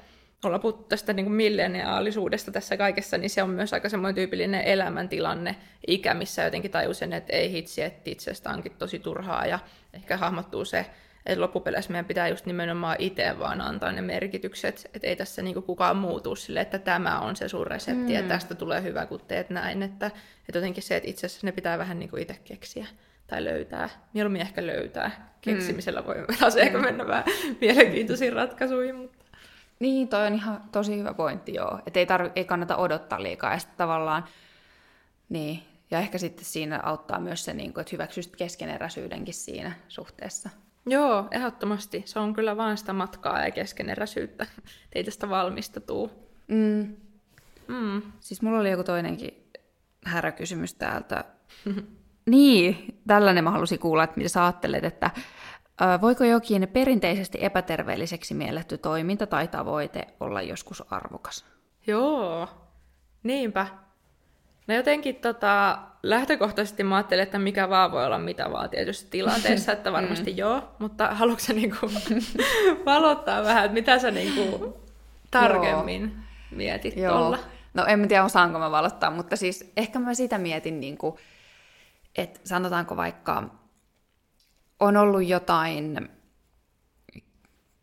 ollaan 0.43 0.61
puhuttu 0.61 0.83
tästä 0.83 1.13
niin 1.13 1.25
kuin 1.25 1.35
milleniaalisuudesta 1.35 2.51
tässä 2.51 2.77
kaikessa, 2.77 3.17
niin 3.17 3.29
se 3.29 3.43
on 3.43 3.49
myös 3.49 3.73
aika 3.73 3.89
semmoinen 3.89 4.15
tyypillinen 4.15 4.61
elämäntilanne, 4.61 5.55
ikä, 5.87 6.13
missä 6.13 6.43
jotenkin 6.43 6.71
tajusin, 6.71 7.13
että 7.13 7.33
ei 7.33 7.51
hitsi, 7.51 7.81
että 7.81 8.09
itsestä 8.09 8.49
onkin 8.49 8.75
tosi 8.79 8.99
turhaa 8.99 9.45
ja 9.45 9.59
ehkä 9.93 10.17
hahmottuu 10.17 10.65
se 10.65 10.85
että 11.25 11.41
loppupeleissä 11.41 11.91
meidän 11.91 12.05
pitää 12.05 12.27
just 12.27 12.45
nimenomaan 12.45 12.95
itse 12.99 13.39
vaan 13.39 13.61
antaa 13.61 13.91
ne 13.91 14.01
merkitykset, 14.01 14.89
että 14.93 15.07
ei 15.07 15.15
tässä 15.15 15.41
niinku 15.41 15.61
kukaan 15.61 15.97
muutu 15.97 16.35
sille, 16.35 16.61
että 16.61 16.79
tämä 16.79 17.19
on 17.19 17.35
se 17.35 17.49
sun 17.49 17.67
resepti 17.67 18.01
mm. 18.01 18.09
ja 18.11 18.23
tästä 18.23 18.55
tulee 18.55 18.83
hyvä, 18.83 19.05
kun 19.05 19.21
teet 19.27 19.49
näin. 19.49 19.83
Että, 19.83 20.05
että 20.05 20.57
jotenkin 20.57 20.83
se, 20.83 20.95
että 20.95 21.09
itse 21.09 21.25
asiassa 21.25 21.47
ne 21.47 21.51
pitää 21.51 21.77
vähän 21.77 21.99
niinku 21.99 22.17
itse 22.17 22.39
keksiä 22.43 22.87
tai 23.27 23.43
löytää. 23.43 23.89
Mieluummin 24.13 24.41
ehkä 24.41 24.67
löytää. 24.67 25.31
Keksimisellä 25.41 26.05
voi 26.05 26.15
mm. 26.21 26.27
ehkä 26.57 26.77
mennä 26.77 27.07
vähän 27.07 27.23
mielenkiintoisiin 27.61 28.33
ratkaisuihin. 28.33 28.95
Mutta... 28.95 29.25
Niin, 29.79 30.07
toi 30.07 30.27
on 30.27 30.33
ihan 30.33 30.63
tosi 30.71 30.97
hyvä 30.97 31.13
pointti, 31.13 31.53
joo. 31.53 31.79
Että 31.85 31.99
ei, 31.99 32.05
tarvi, 32.05 32.31
ei 32.35 32.45
kannata 32.45 32.77
odottaa 32.77 33.23
liikaa. 33.23 33.53
Ja 33.53 33.59
sitten 33.59 33.77
tavallaan, 33.77 34.23
niin, 35.29 35.63
ja 35.91 35.99
ehkä 35.99 36.17
sitten 36.17 36.45
siinä 36.45 36.79
auttaa 36.83 37.19
myös 37.19 37.45
se, 37.45 37.53
niin 37.53 37.69
että 37.69 37.91
hyväksyisit 37.91 38.35
keskeneräisyydenkin 38.35 39.33
siinä 39.33 39.71
suhteessa. 39.87 40.49
Joo, 40.85 41.27
ehdottomasti. 41.31 42.03
Se 42.05 42.19
on 42.19 42.33
kyllä 42.33 42.57
vain 42.57 42.77
sitä 42.77 42.93
matkaa 42.93 43.45
ja 43.45 43.51
keskeneräisyyttä. 43.51 44.45
Ei 44.93 45.03
tästä 45.03 45.29
valmista 45.29 45.79
tuu. 45.79 46.11
Mm. 46.47 46.95
Mm. 47.67 48.01
Siis 48.19 48.41
mulla 48.41 48.59
oli 48.59 48.71
joku 48.71 48.83
toinenkin 48.83 49.51
häräkysymys 50.05 50.73
täältä. 50.73 51.23
niin, 52.25 52.99
tällainen 53.07 53.43
mä 53.43 53.51
halusin 53.51 53.79
kuulla, 53.79 54.03
että 54.03 54.17
mitä 54.17 54.29
sä 54.29 54.43
ajattelet, 54.43 54.83
että 54.83 55.11
voiko 56.01 56.23
jokin 56.23 56.67
perinteisesti 56.73 57.37
epäterveelliseksi 57.41 58.33
mielletty 58.33 58.77
toiminta 58.77 59.27
tai 59.27 59.47
tavoite 59.47 60.07
olla 60.19 60.41
joskus 60.41 60.83
arvokas? 60.93 61.45
Joo, 61.87 62.47
niinpä. 63.23 63.67
No 64.67 64.75
jotenkin 64.75 65.15
tota, 65.15 65.79
lähtökohtaisesti 66.03 66.83
mä 66.83 66.95
ajattelin, 66.95 67.23
että 67.23 67.39
mikä 67.39 67.69
vaan 67.69 67.91
voi 67.91 68.05
olla 68.05 68.19
mitä 68.19 68.51
vaan 68.51 68.69
tietysti 68.69 69.09
tilanteessa, 69.09 69.71
että 69.71 69.91
varmasti 69.97 70.31
mm. 70.31 70.37
joo, 70.37 70.75
mutta 70.79 71.07
haluatko 71.07 71.45
sä 71.45 71.53
niinku 71.53 71.91
valottaa 72.85 73.43
vähän, 73.43 73.65
että 73.65 73.73
mitä 73.73 73.99
sä 73.99 74.11
niinku 74.11 74.77
tarkemmin 75.31 76.01
joo. 76.01 76.11
mietit 76.51 76.97
joo. 76.97 77.17
tuolla? 77.17 77.39
No 77.73 77.85
en 77.85 78.07
tiedä 78.07 78.23
osaanko 78.23 78.59
mä 78.59 78.71
valottaa, 78.71 79.11
mutta 79.11 79.35
siis 79.35 79.71
ehkä 79.77 79.99
mä 79.99 80.13
sitä 80.13 80.37
mietin, 80.37 80.79
niinku, 80.79 81.19
että 82.17 82.39
sanotaanko 82.43 82.97
vaikka 82.97 83.43
on 84.79 84.97
ollut 84.97 85.27
jotain 85.27 86.09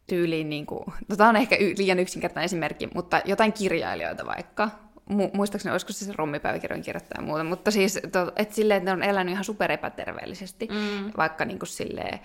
tyyliin, 0.09 0.51
niin 0.51 0.67
kuin, 0.67 0.85
no 1.09 1.17
tämä 1.17 1.29
on 1.29 1.37
ehkä 1.37 1.57
liian 1.77 1.99
yksinkertainen 1.99 2.45
esimerkki, 2.45 2.89
mutta 2.95 3.21
jotain 3.25 3.53
kirjailijoita 3.53 4.27
vaikka, 4.27 4.71
mu- 5.11 5.31
muistaakseni 5.33 5.73
olisiko 5.73 5.93
se 5.93 6.05
se 6.05 6.13
rommipäiväkirjojen 6.17 6.85
kirjoittaja 6.85 7.21
ja 7.21 7.27
muuta, 7.27 7.45
mutta 7.45 7.71
siis, 7.71 8.01
to, 8.13 8.33
että 8.37 8.55
silleen, 8.55 8.79
että 8.79 8.91
ne 8.91 8.93
on 8.93 9.11
elänyt 9.11 9.33
ihan 9.33 9.45
super 9.45 9.73
epäterveellisesti, 9.73 10.69
mm. 10.71 11.13
vaikka 11.17 11.45
niin 11.45 11.59
kuin 11.59 11.69
silleen, 11.69 12.21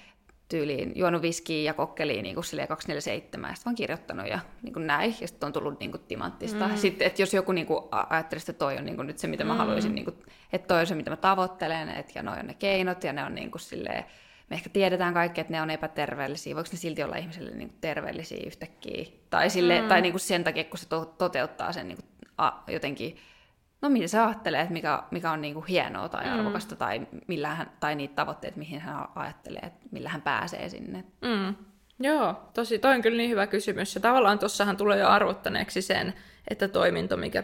tyyliin 0.50 0.92
juonut 0.96 1.22
viskiä 1.22 1.62
ja 1.62 1.74
kokkeliin 1.74 2.24
niin 2.24 2.36
kuin 2.36 2.46
247, 2.68 3.50
ja 3.50 3.56
sitten 3.56 3.66
vaan 3.66 3.76
kirjoittanut 3.76 4.28
ja 4.28 4.40
niin 4.62 4.74
kuin 4.74 4.88
näin, 4.88 5.16
ja 5.22 5.28
sitten 5.28 5.48
on 5.48 5.54
tullut 5.54 5.80
niin 5.80 5.92
kuin 5.92 6.04
timanttista. 6.08 6.68
Mm. 6.68 6.78
Sitten, 6.78 7.08
että 7.08 7.22
jos 7.22 7.34
joku 7.34 7.52
niin 7.52 7.68
kuin, 7.68 7.84
ajattelisi, 8.10 8.52
että 8.52 8.60
toi 8.60 8.78
on 8.78 8.86
niin 8.86 8.96
kuin, 8.96 9.08
nyt 9.08 9.18
se, 9.18 9.28
mitä 9.28 9.44
mä 9.44 9.54
mm. 9.54 9.58
haluaisin, 9.58 9.96
niin 9.96 10.06
kuin, 10.06 10.16
että 10.54 10.68
toi 10.68 10.80
on 10.80 10.88
se, 10.88 10.96
mitä 10.96 11.10
mä 11.10 11.16
tavoittelen, 11.16 11.90
että 11.90 12.12
ja 12.16 12.24
noi 12.24 12.40
on 12.40 12.48
ne 12.48 12.54
keinot, 12.54 13.04
ja 13.04 13.14
ne 13.14 13.24
on 13.24 13.36
niin 13.36 13.52
kuin 13.52 13.62
silleen, 13.62 14.06
me 14.50 14.56
ehkä 14.56 14.70
tiedetään 14.70 15.14
kaikki, 15.14 15.42
että 15.42 15.54
ne 15.54 15.62
on 15.62 15.70
epäterveellisiä, 15.70 16.56
voiko 16.56 16.70
ne 16.72 16.78
silti 16.78 17.04
olla 17.04 17.16
ihmiselle 17.16 17.52
niin 17.52 17.70
kuin 17.70 17.78
terveellisiä 17.82 18.44
yhtäkkiä, 18.46 19.06
tai, 19.30 19.50
sille, 19.50 19.82
mm. 19.82 19.88
tai 19.88 20.02
niin 20.02 20.14
kuin 20.14 20.22
sen 20.22 20.44
takia, 20.44 20.64
kun 20.64 20.78
se 20.78 20.90
to- 20.90 21.16
toteuttaa 21.18 21.72
sen 21.72 21.88
niin 21.88 21.98
kuin 21.98 22.13
a, 22.38 22.52
jotenkin 22.68 23.18
no 23.82 23.90
mitä 23.90 24.08
se 24.08 24.20
ajattelee, 24.20 24.62
että 24.62 24.74
mikä, 24.74 25.04
mikä 25.12 25.32
on 25.32 25.42
niin 25.42 25.54
kuin 25.54 25.66
hienoa 25.66 26.10
tai 26.10 26.26
mm. 26.26 26.34
arvokasta, 26.34 26.76
tai, 26.76 27.08
millä 27.28 27.56
hän, 27.56 27.72
tai 27.80 27.96
niitä 27.96 28.16
tavoitteita, 28.16 28.58
mihin 28.58 28.80
hän 28.80 29.06
ajattelee, 29.16 29.62
että 29.64 29.86
millä 29.92 30.10
hän 30.10 30.22
pääsee 30.22 30.70
sinne. 30.70 31.04
Mm. 31.22 31.56
Joo, 32.00 32.50
tosi, 32.54 32.80
toi 32.80 32.96
on 32.96 33.02
kyllä 33.02 33.18
niin 33.18 33.30
hyvä 33.30 33.48
kysymys. 33.48 33.96
Ja 33.96 34.02
tavallaan 34.02 34.40
tuossahan 34.40 34.78
tulee 34.78 35.00
jo 35.00 35.08
arvottaneeksi 35.08 35.82
sen, 35.82 36.14
että 36.48 36.68
toiminto, 36.68 37.18
mikä 37.18 37.44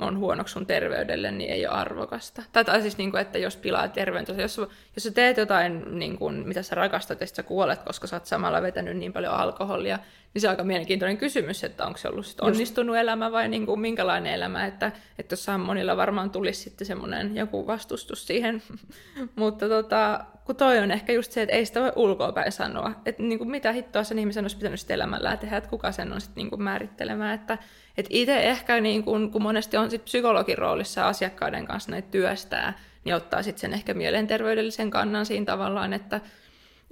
on 0.00 0.18
huonoksi 0.18 0.52
sun 0.52 0.66
terveydelle, 0.66 1.30
niin 1.30 1.50
ei 1.50 1.66
ole 1.66 1.74
arvokasta. 1.74 2.42
Tai, 2.52 2.64
tai 2.64 2.82
siis, 2.82 2.98
niin 2.98 3.10
kuin, 3.10 3.20
että 3.20 3.38
jos 3.38 3.56
pilaa 3.56 3.88
terveyttä, 3.88 4.32
jos, 4.32 4.58
jos 4.58 4.68
sä 4.98 5.10
teet 5.10 5.36
jotain, 5.36 5.98
niin 5.98 6.18
kuin, 6.18 6.48
mitä 6.48 6.62
sä 6.62 6.74
rakastat, 6.74 7.20
ja 7.20 7.26
sä 7.26 7.42
kuolet, 7.42 7.82
koska 7.82 8.06
sä 8.06 8.16
oot 8.16 8.26
samalla 8.26 8.62
vetänyt 8.62 8.96
niin 8.96 9.12
paljon 9.12 9.34
alkoholia, 9.34 9.98
niin 10.34 10.42
se 10.42 10.48
on 10.48 10.50
aika 10.50 10.64
mielenkiintoinen 10.64 11.18
kysymys, 11.18 11.64
että 11.64 11.86
onko 11.86 11.98
se 11.98 12.08
ollut 12.08 12.26
sit 12.26 12.40
onnistunut 12.40 12.96
Just. 12.96 13.02
elämä 13.02 13.32
vai 13.32 13.48
niin 13.48 13.66
kuin, 13.66 13.80
minkälainen 13.80 14.32
elämä. 14.32 14.66
Että, 14.66 14.92
että 15.18 15.32
jossain 15.32 15.60
monilla 15.60 15.96
varmaan 15.96 16.30
tulisi 16.30 16.60
sitten 16.60 16.86
semmoinen 16.86 17.36
joku 17.36 17.66
vastustus 17.66 18.26
siihen. 18.26 18.62
Mutta 19.36 19.68
tota, 19.68 20.24
kun 20.44 20.56
toi 20.56 20.78
on 20.78 20.90
ehkä 20.90 21.12
just 21.12 21.32
se, 21.32 21.42
että 21.42 21.54
ei 21.54 21.66
sitä 21.66 21.80
voi 21.80 21.92
ulkoapäin 21.96 22.52
sanoa. 22.52 22.92
Että 23.06 23.22
niin 23.22 23.38
kuin, 23.38 23.50
mitä 23.50 23.72
hittoa 23.72 24.04
sen 24.04 24.18
ihmisen 24.18 24.44
olisi 24.44 24.56
pitänyt 24.56 24.80
sitten 24.80 24.94
elämällään 24.94 25.38
tehdä, 25.38 25.56
että 25.56 25.70
kuka 25.70 25.92
sen 25.92 26.12
on 26.12 26.20
sitten 26.20 26.40
niin 26.40 26.50
kuin 26.50 26.62
määrittelemään. 26.62 27.34
Että 27.34 27.58
et 27.96 28.06
itse 28.10 28.42
ehkä, 28.42 28.80
niin 28.80 29.04
kun, 29.04 29.30
kun 29.30 29.42
monesti 29.42 29.76
on 29.76 29.90
sit 29.90 30.04
psykologin 30.04 30.58
roolissa 30.58 31.08
asiakkaiden 31.08 31.66
kanssa 31.66 31.90
näitä 31.90 32.08
työstää, 32.10 32.78
niin 33.04 33.14
ottaa 33.14 33.42
sitten 33.42 33.60
sen 33.60 33.72
ehkä 33.72 33.94
mielenterveydellisen 33.94 34.90
kannan 34.90 35.26
siinä 35.26 35.46
tavallaan, 35.46 35.92
että 35.92 36.20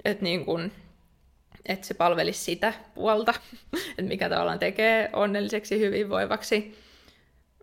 et 0.05 0.21
niin 0.21 0.45
kun, 0.45 0.71
että 1.65 1.87
se 1.87 1.93
palvelisi 1.93 2.43
sitä 2.43 2.73
puolta, 2.95 3.33
että 3.89 4.01
mikä 4.01 4.29
tavallaan 4.29 4.59
tekee 4.59 5.09
onnelliseksi 5.13 5.79
hyvinvoivaksi. 5.79 6.77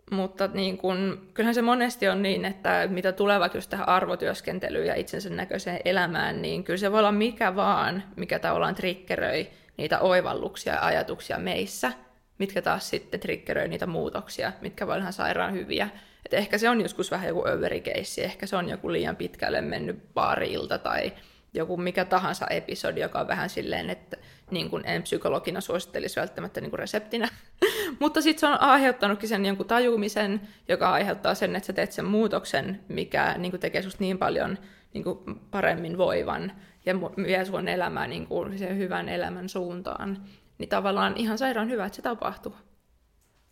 Mutta 0.09 0.49
niin 0.53 0.77
kun, 0.77 1.27
kyllähän 1.33 1.55
se 1.55 1.61
monesti 1.61 2.07
on 2.07 2.21
niin, 2.21 2.45
että 2.45 2.87
mitä 2.89 3.11
tulevat 3.11 3.53
just 3.53 3.69
tähän 3.69 3.89
arvotyöskentelyyn 3.89 4.87
ja 4.87 4.95
itsensä 4.95 5.29
näköiseen 5.29 5.79
elämään, 5.85 6.41
niin 6.41 6.63
kyllä 6.63 6.77
se 6.77 6.91
voi 6.91 6.99
olla 6.99 7.11
mikä 7.11 7.55
vaan, 7.55 8.03
mikä 8.15 8.39
tavallaan 8.39 8.75
triggeröi 8.75 9.47
niitä 9.77 9.99
oivalluksia 9.99 10.73
ja 10.73 10.85
ajatuksia 10.85 11.37
meissä– 11.37 11.91
mitkä 12.39 12.61
taas 12.61 12.89
sitten 12.89 13.19
triggeröi 13.19 13.67
niitä 13.67 13.85
muutoksia, 13.85 14.51
mitkä 14.61 14.87
voi 14.87 14.95
olla 14.95 15.11
sairaan 15.11 15.53
hyviä. 15.53 15.89
Et 16.25 16.33
ehkä 16.33 16.57
se 16.57 16.69
on 16.69 16.81
joskus 16.81 17.11
vähän 17.11 17.27
joku 17.27 17.47
överikeissi, 17.47 18.23
ehkä 18.23 18.45
se 18.45 18.55
on 18.55 18.69
joku 18.69 18.91
liian 18.91 19.15
pitkälle 19.15 19.61
mennyt 19.61 20.13
baariilta 20.13 20.77
tai 20.77 21.13
joku 21.53 21.77
mikä 21.77 22.05
tahansa 22.05 22.47
episodi, 22.47 22.99
joka 22.99 23.19
on 23.19 23.27
vähän 23.27 23.49
silleen, 23.49 23.89
että 23.89 24.17
niin 24.51 24.69
kuin 24.69 24.83
en 24.85 25.03
psykologina 25.03 25.61
suosittelisi 25.61 26.19
välttämättä 26.19 26.61
niin 26.61 26.69
kuin 26.69 26.79
reseptinä. 26.79 27.29
Mutta 27.99 28.21
sitten 28.21 28.39
se 28.39 28.47
on 28.47 28.61
aiheuttanutkin 28.61 29.29
sen 29.29 29.45
jonkun 29.45 29.65
tajumisen, 29.65 30.41
joka 30.67 30.91
aiheuttaa 30.91 31.35
sen, 31.35 31.55
että 31.55 31.67
sä 31.67 31.73
teet 31.73 31.91
sen 31.91 32.05
muutoksen, 32.05 32.79
mikä 32.87 33.35
niin 33.37 33.51
kuin 33.51 33.61
tekee 33.61 33.81
susta 33.81 34.03
niin 34.03 34.17
paljon 34.17 34.57
niin 34.93 35.03
kuin 35.03 35.17
paremmin 35.51 35.97
voivan 35.97 36.51
ja 36.85 37.01
vie 37.01 37.45
sun 37.45 37.67
elämää 37.67 38.07
niin 38.07 38.27
kuin 38.27 38.59
sen 38.59 38.77
hyvän 38.77 39.09
elämän 39.09 39.49
suuntaan 39.49 40.17
niin 40.59 40.69
tavallaan 40.69 41.13
ihan 41.17 41.37
sairaan 41.37 41.69
hyvä, 41.69 41.85
että 41.85 41.95
se 41.95 42.01
tapahtuu. 42.01 42.55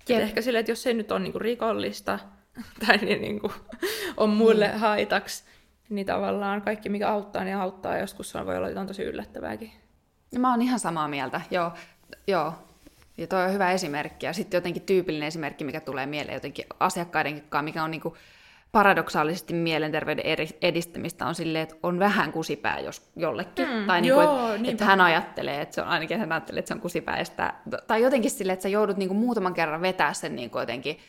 Yep. 0.09 0.21
ehkä 0.21 0.41
sille, 0.41 0.59
että 0.59 0.71
jos 0.71 0.83
se 0.83 0.93
nyt 0.93 1.11
on 1.11 1.23
niinku 1.23 1.39
rikollista 1.39 2.19
tai 2.85 2.97
niin 2.97 3.21
niinku 3.21 3.51
on 4.17 4.29
muille 4.29 4.67
mm. 4.67 4.79
haitaksi, 4.79 5.43
niin 5.89 6.05
tavallaan 6.05 6.61
kaikki, 6.61 6.89
mikä 6.89 7.09
auttaa, 7.09 7.43
niin 7.43 7.57
auttaa. 7.57 7.97
Joskus 7.97 8.29
se 8.29 8.45
voi 8.45 8.57
olla 8.57 8.69
jotain 8.69 8.87
tosi 8.87 9.03
yllättävääkin. 9.03 9.71
Mä 10.39 10.51
oon 10.51 10.61
ihan 10.61 10.79
samaa 10.79 11.07
mieltä, 11.07 11.41
joo. 11.51 11.71
joo. 12.27 12.53
Ja 13.17 13.27
toi 13.27 13.45
on 13.45 13.53
hyvä 13.53 13.71
esimerkki. 13.71 14.25
Ja 14.25 14.33
sitten 14.33 14.57
jotenkin 14.57 14.81
tyypillinen 14.81 15.27
esimerkki, 15.27 15.63
mikä 15.63 15.79
tulee 15.79 16.05
mieleen 16.05 16.33
jotenkin 16.33 16.65
asiakkaidenkin 16.79 17.43
kanssa, 17.49 17.63
mikä 17.63 17.83
on 17.83 17.91
niinku 17.91 18.17
paradoksaalisesti 18.71 19.53
mielenterveyden 19.53 20.25
edistämistä 20.61 21.25
on 21.25 21.35
silleen, 21.35 21.63
että 21.63 21.75
on 21.83 21.99
vähän 21.99 22.31
kusipää 22.31 22.79
jos 22.79 23.11
jollekin. 23.15 23.69
Mm, 23.69 23.85
tai 23.87 24.01
niinku, 24.01 24.21
joo, 24.21 24.53
että, 24.53 24.71
että 24.71 24.85
hän 24.85 25.01
ajattelee, 25.01 25.61
että 25.61 25.75
se 25.75 25.81
on 25.81 25.87
ainakin 25.87 26.19
hän 26.19 26.31
ajattelee, 26.31 26.59
että 26.59 26.67
se 26.67 26.73
on 26.73 26.81
kusipäistä. 26.81 27.53
Tai 27.87 28.01
jotenkin 28.01 28.31
silleen, 28.31 28.53
että 28.53 28.63
sä 28.63 28.69
joudut 28.69 28.97
niinku 28.97 29.13
muutaman 29.13 29.53
kerran 29.53 29.81
vetää 29.81 30.13
sen 30.13 30.35
niinku 30.35 30.59
jotenkin 30.59 30.99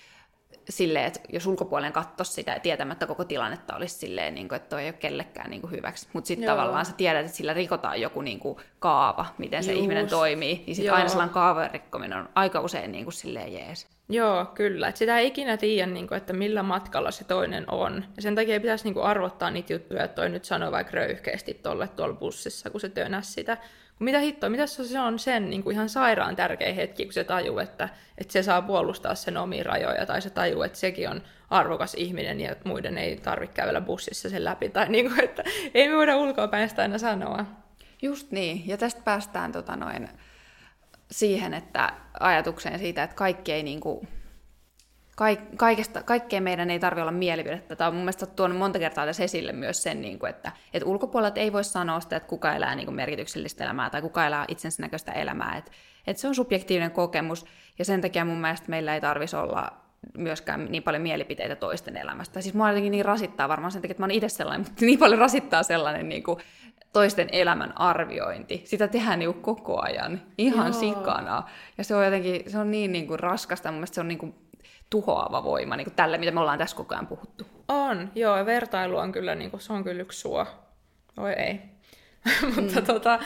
silleen, 0.73 1.05
että 1.05 1.21
jos 1.29 1.47
ulkopuolen 1.47 1.93
katsoisi 1.93 2.33
sitä 2.33 2.59
tietämättä 2.59 3.07
koko 3.07 3.25
tilannetta 3.25 3.77
olisi 3.77 3.95
silleen, 3.95 4.35
niin 4.35 4.49
kuin, 4.49 4.57
että 4.57 4.69
toi 4.69 4.83
ei 4.83 4.89
ole 4.89 4.93
kellekään 4.93 5.51
niin 5.51 5.61
kuin 5.61 5.71
hyväksi. 5.71 6.09
Mutta 6.13 6.29
sitten 6.29 6.49
tavallaan 6.49 6.87
sä 6.87 6.93
tiedät, 6.93 7.25
että 7.27 7.37
sillä 7.37 7.55
rikotaan 7.55 8.01
joku 8.01 8.23
niin 8.23 8.39
kuin 8.39 8.59
kaava, 8.79 9.27
miten 9.39 9.65
se 9.65 9.73
Just. 9.73 9.83
ihminen 9.83 10.09
toimii. 10.09 10.63
Niin 10.67 10.77
sitten 10.77 10.95
aina 10.95 11.09
sellainen 11.09 11.35
kaavan 11.35 11.71
rikkominen 11.71 12.19
on 12.19 12.29
aika 12.35 12.61
usein 12.61 12.93
niin 12.93 13.05
kuin 13.05 13.15
silleen 13.15 13.53
jees. 13.53 13.89
Joo, 14.09 14.45
kyllä. 14.45 14.89
Et 14.89 14.97
sitä 14.97 15.19
ei 15.19 15.27
ikinä 15.27 15.57
tiedä, 15.57 15.87
niin 15.87 16.09
kuin, 16.09 16.19
että 16.19 16.33
millä 16.33 16.63
matkalla 16.63 17.11
se 17.11 17.25
toinen 17.25 17.71
on. 17.71 18.05
Ja 18.17 18.23
sen 18.23 18.35
takia 18.35 18.61
pitäisi 18.61 18.85
niin 18.85 18.95
kuin, 18.95 19.05
arvottaa 19.05 19.51
niitä 19.51 19.73
juttuja, 19.73 20.05
että 20.05 20.15
toi 20.15 20.29
nyt 20.29 20.45
sanoo 20.45 20.73
vaikka 20.73 20.93
röyhkeästi 20.97 21.55
tolle 21.55 21.89
tuolla 21.89 22.15
bussissa, 22.15 22.71
kun 22.71 22.81
se 22.81 22.89
tönäs 22.89 23.35
sitä 23.35 23.57
mitä 23.99 24.19
hittoa, 24.19 24.51
mitä 24.51 24.67
se 24.67 25.01
on 25.01 25.19
sen 25.19 25.51
niin 25.51 25.63
kuin 25.63 25.75
ihan 25.75 25.89
sairaan 25.89 26.37
tärkeä 26.37 26.73
hetki, 26.73 27.05
kun 27.05 27.13
se 27.13 27.25
tajuu, 27.25 27.59
että, 27.59 27.89
että 28.19 28.33
se 28.33 28.43
saa 28.43 28.63
puolustaa 28.63 29.15
sen 29.15 29.37
omia 29.37 29.65
rajoja, 29.65 30.07
tai 30.07 30.23
se 30.23 30.31
tajuu, 30.31 30.63
että 30.63 30.79
sekin 30.79 31.09
on 31.09 31.23
arvokas 31.51 31.95
ihminen 31.95 32.41
ja 32.41 32.57
muiden 32.65 32.99
ei 32.99 33.17
tarvitse 33.17 33.55
kävellä 33.55 33.81
bussissa 33.81 34.31
sen 34.31 34.45
läpi, 34.45 34.69
tai 34.69 34.89
niin 34.89 35.09
kuin, 35.09 35.25
että 35.25 35.45
ei 35.75 35.89
me 35.89 35.97
voida 35.97 36.17
ulkoapäin 36.17 36.69
sitä 36.69 36.83
aina 36.83 36.99
sanoa. 36.99 37.45
Just 38.03 38.31
niin, 38.31 38.69
ja 38.69 38.77
tästä 38.77 39.01
päästään 39.05 39.53
tota 39.53 39.77
noin, 39.77 40.09
siihen, 41.11 41.55
että 41.55 41.93
ajatukseen 42.21 42.79
siitä, 42.79 43.03
että 43.03 43.17
kaikki 43.17 43.53
ei 43.53 43.63
niin 43.63 43.81
kuin, 43.81 44.09
kaikesta, 45.57 46.03
kaikkeen 46.03 46.43
meidän 46.43 46.71
ei 46.71 46.79
tarvitse 46.79 47.03
olla 47.03 47.13
mielipidettä. 47.13 47.77
Tämä 47.77 47.89
on 47.89 47.95
mun 47.95 48.03
mielestä 48.03 48.27
tuonut 48.27 48.59
monta 48.59 48.79
kertaa 48.79 49.07
tässä 49.07 49.25
esille 49.25 49.53
myös 49.53 49.83
sen, 49.83 50.01
niin 50.01 50.19
kuin, 50.19 50.31
että, 50.31 50.53
että 50.75 50.89
ulkopuolelta 50.89 51.41
ei 51.41 51.53
voi 51.53 51.65
sanoa 51.65 52.01
sitä, 52.01 52.17
että 52.17 52.29
kuka 52.29 52.55
elää 52.55 52.75
niin 52.75 52.87
kuin 52.87 52.95
merkityksellistä 52.95 53.65
elämää 53.65 53.91
tai 53.91 54.03
kuka 54.03 54.27
elää 54.27 54.45
itsensä 54.49 54.83
näköistä 54.83 55.13
elämää. 55.13 55.57
Että, 55.57 55.71
että 56.07 56.21
se 56.21 56.29
on 56.29 56.35
subjektiivinen 56.35 56.91
kokemus 56.91 57.47
ja 57.79 57.85
sen 57.85 58.01
takia 58.01 58.25
mun 58.25 58.41
mielestä 58.41 58.71
meillä 58.71 58.95
ei 58.95 59.01
tarvitsisi 59.01 59.37
olla 59.37 59.73
myöskään 60.19 60.67
niin 60.71 60.83
paljon 60.83 61.03
mielipiteitä 61.03 61.57
toisten 61.57 61.97
elämästä. 61.97 62.41
Siis 62.41 62.55
mua 62.55 62.69
jotenkin 62.69 62.91
niin 62.91 63.05
rasittaa 63.05 63.49
varmaan 63.49 63.73
sen 63.73 63.83
takia, 63.83 63.93
että 63.93 64.03
mä 64.03 64.05
oon 64.05 64.11
itse 64.11 64.29
sellainen, 64.29 64.67
mutta 64.67 64.85
niin 64.85 64.99
paljon 64.99 65.19
rasittaa 65.19 65.63
sellainen 65.63 66.09
niin 66.09 66.23
kuin 66.23 66.39
toisten 66.93 67.29
elämän 67.33 67.81
arviointi. 67.81 68.63
Sitä 68.65 68.89
tehdään 68.89 69.19
niin 69.19 69.33
kuin 69.33 69.43
koko 69.43 69.81
ajan, 69.83 70.21
ihan 70.39 70.73
Joo. 70.73 70.81
sikana. 70.81 71.43
Ja 71.79 71.85
se 71.85 71.95
on 71.95 72.05
jotenkin, 72.05 72.51
se 72.51 72.59
on 72.59 72.71
niin, 72.71 72.93
niin 72.93 73.07
kuin 73.07 73.21
raskasta, 73.21 73.71
mun 73.71 73.79
mielestä 73.79 73.95
se 73.95 74.01
on 74.01 74.09
niin 74.09 74.19
kuin 74.19 74.35
tuhoava 74.91 75.45
voima 75.45 75.77
niin 75.77 75.85
kuin 75.85 75.95
tälle, 75.95 76.19
mitä 76.19 76.33
me 76.33 76.41
ollaan 76.41 76.59
tässä 76.59 76.77
koko 76.77 76.95
ajan 76.95 77.07
puhuttu. 77.07 77.47
On, 77.69 78.13
joo, 78.15 78.37
ja 78.37 78.47
vertailu 78.47 78.97
on 78.97 79.13
kyllä, 79.13 79.35
niin 79.35 79.51
kuin, 79.51 79.61
se 79.61 79.73
on 79.73 79.85
kyllä 79.85 80.03
yksi 80.03 80.21
suo. 80.21 80.47
Oi 81.17 81.33
ei. 81.33 81.61
Mutta 82.57 82.81
mm. 82.81 82.87
tota, 82.87 83.21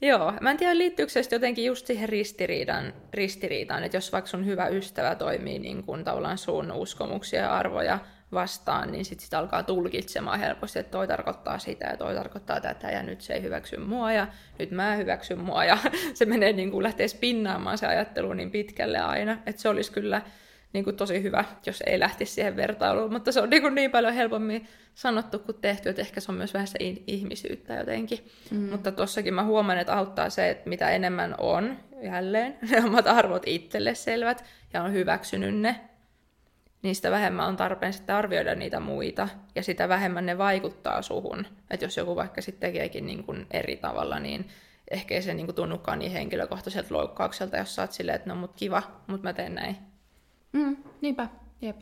joo, 0.00 0.32
mä 0.40 0.50
en 0.50 0.56
tiedä 0.56 0.78
liittyykö 0.78 1.12
se 1.12 1.22
jotenkin 1.32 1.64
just 1.64 1.86
siihen 1.86 2.08
ristiriidan, 2.08 2.92
ristiriitaan, 3.14 3.84
että 3.84 3.96
jos 3.96 4.12
vaikka 4.12 4.30
sun 4.30 4.46
hyvä 4.46 4.66
ystävä 4.66 5.14
toimii 5.14 5.58
niin 5.58 5.82
kuin 5.82 6.04
tavallaan 6.04 6.38
sun 6.38 6.72
uskomuksia 6.72 7.40
ja 7.40 7.54
arvoja 7.54 7.98
vastaan, 8.32 8.92
niin 8.92 9.04
sitten 9.04 9.24
sitä 9.24 9.38
alkaa 9.38 9.62
tulkitsemaan 9.62 10.40
helposti, 10.40 10.78
että 10.78 10.90
toi 10.90 11.08
tarkoittaa 11.08 11.58
sitä 11.58 11.86
ja 11.86 11.96
toi 11.96 12.14
tarkoittaa 12.14 12.60
tätä 12.60 12.90
ja 12.90 13.02
nyt 13.02 13.20
se 13.20 13.34
ei 13.34 13.42
hyväksy 13.42 13.76
mua 13.76 14.12
ja 14.12 14.26
nyt 14.58 14.70
mä 14.70 14.94
hyväksyn 14.94 15.38
mua 15.38 15.64
ja 15.64 15.78
se 16.14 16.24
menee 16.24 16.52
niin 16.52 16.70
kuin 16.70 16.82
lähtee 16.82 17.08
spinnaamaan 17.08 17.78
se 17.78 17.86
ajattelu 17.86 18.32
niin 18.32 18.50
pitkälle 18.50 18.98
aina, 18.98 19.38
että 19.46 19.62
se 19.62 19.68
olisi 19.68 19.92
kyllä 19.92 20.22
niin 20.76 20.84
kuin 20.84 20.96
tosi 20.96 21.22
hyvä, 21.22 21.44
jos 21.66 21.82
ei 21.86 22.00
lähtisi 22.00 22.34
siihen 22.34 22.56
vertailuun, 22.56 23.12
mutta 23.12 23.32
se 23.32 23.40
on 23.40 23.50
niin, 23.50 23.62
kuin 23.62 23.74
niin 23.74 23.90
paljon 23.90 24.14
helpommin 24.14 24.68
sanottu 24.94 25.38
kuin 25.38 25.58
tehty, 25.60 25.88
että 25.88 26.02
ehkä 26.02 26.20
se 26.20 26.32
on 26.32 26.38
myös 26.38 26.54
vähän 26.54 26.66
se 26.66 26.78
ihmisyyttä 27.06 27.74
jotenkin. 27.74 28.30
Mm. 28.50 28.70
Mutta 28.70 28.92
tuossakin 28.92 29.34
mä 29.34 29.44
huomaan, 29.44 29.78
että 29.78 29.96
auttaa 29.96 30.30
se, 30.30 30.50
että 30.50 30.68
mitä 30.68 30.90
enemmän 30.90 31.34
on, 31.38 31.76
jälleen, 32.02 32.58
ne 32.70 32.84
omat 32.84 33.06
arvot 33.06 33.42
itselle 33.46 33.94
selvät 33.94 34.44
ja 34.72 34.82
on 34.82 34.92
hyväksynyt 34.92 35.54
ne, 35.54 35.80
niin 36.82 36.94
sitä 36.94 37.10
vähemmän 37.10 37.46
on 37.46 37.56
tarpeen 37.56 37.92
sitten 37.92 38.16
arvioida 38.16 38.54
niitä 38.54 38.80
muita, 38.80 39.28
ja 39.54 39.62
sitä 39.62 39.88
vähemmän 39.88 40.26
ne 40.26 40.38
vaikuttaa 40.38 41.02
suhun. 41.02 41.46
Että 41.70 41.86
jos 41.86 41.96
joku 41.96 42.16
vaikka 42.16 42.42
sitten 42.42 42.68
tekeekin 42.70 43.06
niin 43.06 43.24
kuin 43.24 43.46
eri 43.50 43.76
tavalla, 43.76 44.18
niin 44.18 44.48
ehkä 44.90 45.14
ei 45.14 45.22
se 45.22 45.34
niin 45.34 45.46
kuin 45.46 45.56
tunnukaan 45.56 45.98
niin 45.98 46.12
henkilökohtaiselta 46.12 46.94
loukkaukselta, 46.94 47.56
jos 47.56 47.74
sä 47.74 47.82
oot 47.82 47.92
silleen, 47.92 48.16
että 48.16 48.28
no 48.28 48.34
mut 48.34 48.52
kiva, 48.56 48.82
mutta 49.06 49.28
mä 49.28 49.32
teen 49.32 49.54
näin. 49.54 49.76
Mm, 50.56 50.76
niinpä, 51.00 51.28
jep. 51.62 51.76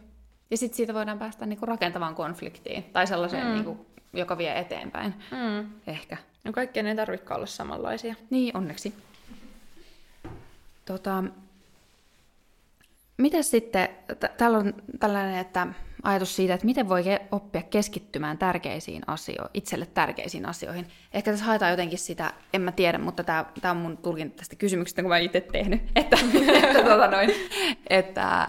Ja 0.51 0.57
sitten 0.57 0.77
siitä 0.77 0.95
voidaan 0.95 1.18
päästä 1.18 1.47
niinku 1.47 1.66
rakentavaan 1.66 2.14
konfliktiin, 2.14 2.85
tai 2.93 3.07
sellaiseen, 3.07 3.47
mm. 3.47 3.53
niinku, 3.53 3.87
joka 4.12 4.39
vie 4.39 4.59
eteenpäin, 4.59 5.14
mm. 5.31 5.70
ehkä. 5.87 6.16
No 6.45 6.53
kaikkien 6.53 6.87
ei 6.87 6.97
tarvitse 6.97 7.35
olla 7.35 7.47
samanlaisia. 7.47 8.14
Niin, 8.31 8.57
onneksi. 8.57 8.95
Tota, 10.85 11.25
Miten 13.16 13.45
sitten, 13.45 13.89
t- 14.20 14.37
täällä 14.37 14.59
on 14.59 14.75
tällainen 15.01 15.39
että 15.39 15.66
ajatus 16.03 16.37
siitä, 16.37 16.55
että 16.55 16.66
miten 16.66 16.89
voi 16.89 17.05
oppia 17.33 17.62
keskittymään 17.62 18.39
tärkeisiin 18.39 19.03
asioihin, 19.07 19.51
itselle 19.55 19.87
tärkeisiin 19.87 20.47
asioihin. 20.47 20.87
Ehkä 21.12 21.31
tässä 21.31 21.47
haetaan 21.47 21.70
jotenkin 21.70 21.99
sitä, 21.99 22.33
en 22.53 22.61
mä 22.61 22.72
tiedä, 22.72 22.99
mutta 22.99 23.25
tämä, 23.25 23.45
tämä 23.61 23.72
on 23.72 23.77
mun 23.77 23.97
tulkinta 23.97 24.37
tästä 24.37 24.57
kysymyksestä, 24.57 25.03
kun 25.03 25.09
mä 25.09 25.18
itse 25.18 25.41
tehnyt, 25.41 25.83
että, 25.97 26.16
että, 26.62 26.83
tuota 26.83 27.07
noin, 27.07 27.31
että 27.91 28.49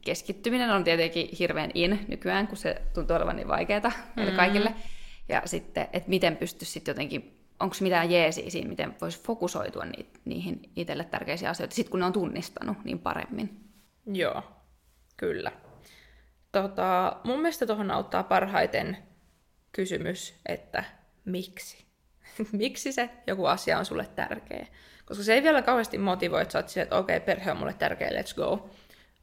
keskittyminen 0.00 0.70
on 0.70 0.84
tietenkin 0.84 1.28
hirveän 1.38 1.70
in 1.74 2.04
nykyään, 2.08 2.48
kun 2.48 2.56
se 2.56 2.82
tuntuu 2.94 3.16
olevan 3.16 3.36
niin 3.36 3.48
vaikeaa 3.48 3.92
meille 4.16 4.32
mm. 4.32 4.36
kaikille. 4.36 4.74
Ja 5.28 5.42
sitten, 5.44 5.88
että 5.92 6.08
miten 6.08 6.36
pystyisi 6.36 6.72
sitten 6.72 6.92
jotenkin, 6.92 7.44
onko 7.60 7.76
mitään 7.80 8.10
jeesiä 8.10 8.50
siinä, 8.50 8.68
miten 8.68 8.96
voisi 9.00 9.22
fokusoitua 9.22 9.84
niitä, 9.84 10.18
niihin 10.24 10.60
itselle 10.76 11.04
tärkeisiin 11.04 11.50
asioihin, 11.50 11.74
sitten 11.74 11.90
kun 11.90 12.00
ne 12.00 12.06
on 12.06 12.12
tunnistanut 12.12 12.84
niin 12.84 12.98
paremmin. 12.98 13.60
Joo, 14.06 14.42
kyllä. 15.16 15.52
Tota, 16.52 17.16
mun 17.24 17.40
mielestä 17.40 17.66
tuohon 17.66 17.90
auttaa 17.90 18.22
parhaiten 18.22 18.96
kysymys, 19.72 20.34
että 20.46 20.84
miksi? 21.24 21.84
miksi 22.52 22.92
se 22.92 23.10
joku 23.26 23.46
asia 23.46 23.78
on 23.78 23.84
sulle 23.84 24.06
tärkeä? 24.16 24.66
Koska 25.04 25.24
se 25.24 25.34
ei 25.34 25.42
vielä 25.42 25.62
kauheasti 25.62 25.98
motivoi, 25.98 26.42
että 26.42 26.52
sä 26.52 26.58
oot 26.58 26.76
että 26.76 26.96
okei, 26.96 27.16
okay, 27.16 27.26
perhe 27.26 27.50
on 27.50 27.56
mulle 27.56 27.72
tärkeä, 27.72 28.10
let's 28.10 28.34
go. 28.36 28.70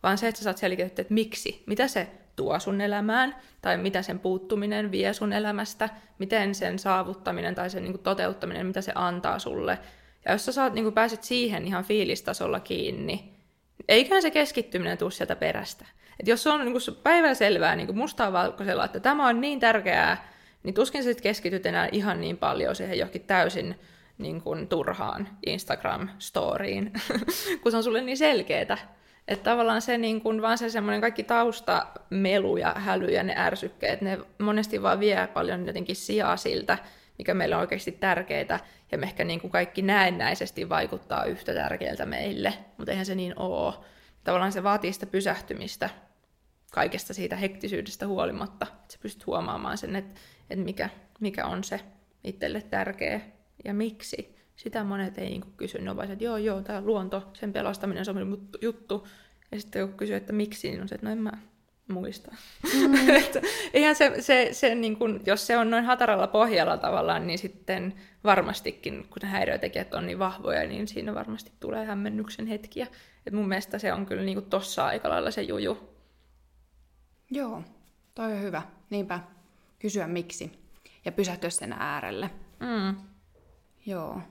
Vaan 0.05 0.17
se, 0.17 0.27
että 0.27 0.39
sä 0.39 0.43
saat 0.43 0.57
selkeyttää, 0.57 1.01
että 1.01 1.13
miksi, 1.13 1.63
mitä 1.65 1.87
se 1.87 2.07
tuo 2.35 2.59
sun 2.59 2.81
elämään, 2.81 3.35
tai 3.61 3.77
mitä 3.77 4.01
sen 4.01 4.19
puuttuminen 4.19 4.91
vie 4.91 5.13
sun 5.13 5.33
elämästä, 5.33 5.89
miten 6.19 6.55
sen 6.55 6.79
saavuttaminen 6.79 7.55
tai 7.55 7.69
sen 7.69 7.83
niin 7.83 7.93
kuin, 7.93 8.03
toteuttaminen, 8.03 8.65
mitä 8.65 8.81
se 8.81 8.91
antaa 8.95 9.39
sulle. 9.39 9.79
Ja 10.25 10.31
jos 10.31 10.45
sä 10.45 10.51
saat, 10.51 10.73
niin 10.73 10.83
kuin, 10.83 10.93
pääset 10.93 11.23
siihen 11.23 11.67
ihan 11.67 11.83
fiilistasolla 11.83 12.59
kiinni, 12.59 13.33
eiköhän 13.87 14.21
se 14.21 14.31
keskittyminen 14.31 14.97
tuu 14.97 15.09
sieltä 15.09 15.35
perästä. 15.35 15.85
Et 16.19 16.27
jos 16.27 16.47
on 16.47 16.65
niin 16.65 16.95
päivän 17.03 17.35
selvää 17.35 17.75
niin 17.75 17.97
mustaa 17.97 18.33
valkoisella, 18.33 18.85
että 18.85 18.99
tämä 18.99 19.27
on 19.27 19.41
niin 19.41 19.59
tärkeää, 19.59 20.27
niin 20.63 20.73
tuskin 20.73 21.03
sä 21.03 21.09
keskityt 21.13 21.65
enää 21.65 21.89
ihan 21.91 22.21
niin 22.21 22.37
paljon 22.37 22.75
siihen 22.75 22.99
johonkin 22.99 23.23
täysin 23.23 23.75
niin 24.17 24.41
kuin, 24.41 24.67
turhaan 24.67 25.29
Instagram-storiin, 25.47 26.91
kun 27.61 27.71
se 27.71 27.77
on 27.77 27.83
sulle 27.83 28.01
niin 28.01 28.17
selkeetä. 28.17 28.77
Että 29.27 29.49
tavallaan 29.49 29.81
se 29.81 29.97
niin 29.97 30.21
kuin, 30.21 30.41
vaan 30.41 30.57
se 30.57 30.69
semmoinen 30.69 31.01
kaikki 31.01 31.23
tausta, 31.23 31.87
melu 32.09 32.57
ja 32.57 32.73
häly 32.77 33.05
ja 33.05 33.23
ne 33.23 33.33
ärsykkeet, 33.37 34.01
ne 34.01 34.19
monesti 34.39 34.81
vaan 34.81 34.99
vie 34.99 35.27
paljon 35.27 35.67
jotenkin 35.67 35.95
sijaa 35.95 36.37
siltä, 36.37 36.77
mikä 37.17 37.33
meillä 37.33 37.55
on 37.55 37.61
oikeasti 37.61 37.91
tärkeää, 37.91 38.59
ja 38.91 38.97
me 38.97 39.05
ehkä 39.05 39.23
niin 39.23 39.41
kuin 39.41 39.51
kaikki 39.51 39.81
näennäisesti 39.81 40.69
vaikuttaa 40.69 41.25
yhtä 41.25 41.53
tärkeältä 41.53 42.05
meille, 42.05 42.53
mutta 42.77 42.91
eihän 42.91 43.05
se 43.05 43.15
niin 43.15 43.39
ole. 43.39 43.73
Tavallaan 44.23 44.51
se 44.51 44.63
vaatii 44.63 44.93
sitä 44.93 45.05
pysähtymistä 45.05 45.89
kaikesta 46.71 47.13
siitä 47.13 47.35
hektisyydestä 47.35 48.07
huolimatta, 48.07 48.67
että 48.71 48.93
sä 48.93 48.99
pystyt 49.01 49.27
huomaamaan 49.27 49.77
sen, 49.77 49.95
että, 49.95 50.19
että 50.49 50.65
mikä, 50.65 50.89
mikä 51.19 51.45
on 51.45 51.63
se 51.63 51.79
itselle 52.23 52.61
tärkeä 52.61 53.21
ja 53.65 53.73
miksi. 53.73 54.35
Sitä 54.55 54.83
monet 54.83 55.17
ei 55.17 55.29
niin 55.29 55.43
kysy, 55.57 55.81
ne 55.81 55.89
on 55.89 55.97
vaan, 55.97 56.11
että 56.11 56.23
joo, 56.23 56.37
joo, 56.37 56.61
tämä 56.61 56.81
luonto, 56.81 57.29
sen 57.33 57.53
pelastaminen, 57.53 58.05
se 58.05 58.11
on 58.11 58.47
juttu. 58.61 59.07
Ja 59.51 59.59
sitten 59.59 59.87
kun 59.87 59.97
kysyy, 59.97 60.15
että 60.15 60.33
miksi, 60.33 60.69
niin 60.69 60.81
on 60.81 60.87
se, 60.87 60.95
että 60.95 61.07
no 61.07 61.11
en 61.11 61.21
mä 61.21 61.31
muista. 61.87 62.35
Mm. 62.73 63.09
että, 63.25 63.41
eihän 63.73 63.95
se, 63.95 64.13
se, 64.19 64.49
se 64.51 64.75
niin 64.75 64.97
kuin, 64.97 65.21
jos 65.25 65.47
se 65.47 65.57
on 65.57 65.69
noin 65.69 65.85
hataralla 65.85 66.27
pohjalla 66.27 66.77
tavallaan, 66.77 67.27
niin 67.27 67.39
sitten 67.39 67.93
varmastikin, 68.23 69.07
kun 69.09 69.17
ne 69.21 69.27
häiriötekijät 69.27 69.93
on 69.93 70.05
niin 70.05 70.19
vahvoja, 70.19 70.67
niin 70.67 70.87
siinä 70.87 71.15
varmasti 71.15 71.51
tulee 71.59 71.85
hämmennyksen 71.85 72.47
hetkiä. 72.47 72.87
Et 73.25 73.33
mun 73.33 73.47
mielestä 73.47 73.79
se 73.79 73.93
on 73.93 74.05
kyllä 74.05 74.23
niin 74.23 74.35
kuin 74.37 74.49
tossa 74.49 74.85
aika 74.85 75.09
lailla 75.09 75.31
se 75.31 75.41
juju. 75.41 75.77
Joo, 77.31 77.63
toi 78.15 78.33
on 78.33 78.41
hyvä. 78.41 78.61
Niinpä, 78.89 79.19
kysyä 79.79 80.07
miksi 80.07 80.51
ja 81.05 81.11
pysähtyä 81.11 81.49
sen 81.49 81.73
äärelle. 81.73 82.29
Mm. 82.59 82.95
Joo. 83.85 84.21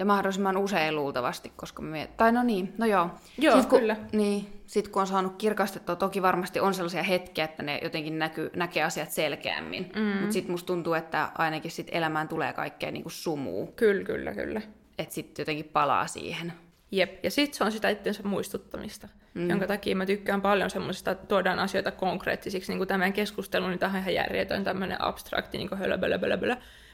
Ja 0.00 0.06
mahdollisimman 0.06 0.56
usein 0.56 0.96
luultavasti, 0.96 1.52
koska 1.56 1.82
me... 1.82 2.10
Tai 2.16 2.32
no 2.32 2.42
niin, 2.42 2.74
no 2.78 2.86
joo. 2.86 3.10
Joo, 3.38 3.56
sit, 3.56 3.66
kun, 3.66 3.78
kyllä. 3.78 3.96
Niin, 4.12 4.62
sit 4.66 4.88
kun 4.88 5.00
on 5.00 5.06
saanut 5.06 5.36
kirkastettua, 5.38 5.96
toki 5.96 6.22
varmasti 6.22 6.60
on 6.60 6.74
sellaisia 6.74 7.02
hetkiä, 7.02 7.44
että 7.44 7.62
ne 7.62 7.80
jotenkin 7.82 8.18
näkyy, 8.18 8.50
näkee 8.56 8.82
asiat 8.82 9.10
selkeämmin. 9.10 9.92
Mm. 9.96 10.02
Mutta 10.02 10.32
sitten 10.32 10.50
musta 10.50 10.66
tuntuu, 10.66 10.94
että 10.94 11.28
ainakin 11.38 11.70
sit 11.70 11.88
elämään 11.92 12.28
tulee 12.28 12.52
kaikkea 12.52 12.90
niin 12.90 13.04
sumuu. 13.06 13.66
Kyllä, 13.66 14.04
kyllä, 14.04 14.32
kyllä. 14.34 14.60
Että 14.98 15.14
sitten 15.14 15.42
jotenkin 15.42 15.70
palaa 15.72 16.06
siihen. 16.06 16.52
Jep, 16.90 17.24
ja 17.24 17.30
sitten 17.30 17.58
se 17.58 17.64
on 17.64 17.72
sitä 17.72 17.88
itsensä 17.88 18.22
muistuttamista, 18.22 19.08
mm. 19.34 19.50
jonka 19.50 19.66
takia 19.66 19.96
mä 19.96 20.06
tykkään 20.06 20.42
paljon 20.42 20.70
semmoisesta, 20.70 21.10
että 21.10 21.26
tuodaan 21.26 21.58
asioita 21.58 21.90
konkreettisiksi, 21.90 22.72
niin 22.72 22.78
kuin 22.78 22.88
tämän 22.88 23.12
keskustelun, 23.12 23.70
niin 23.70 23.78
tämä 23.78 23.92
on 23.92 23.98
ihan 23.98 24.14
järjetön 24.14 24.64
tämmöinen 24.64 25.02
abstrakti, 25.02 25.58
niin 25.58 25.68
kuin 25.68 25.78
hölö, 25.78 25.98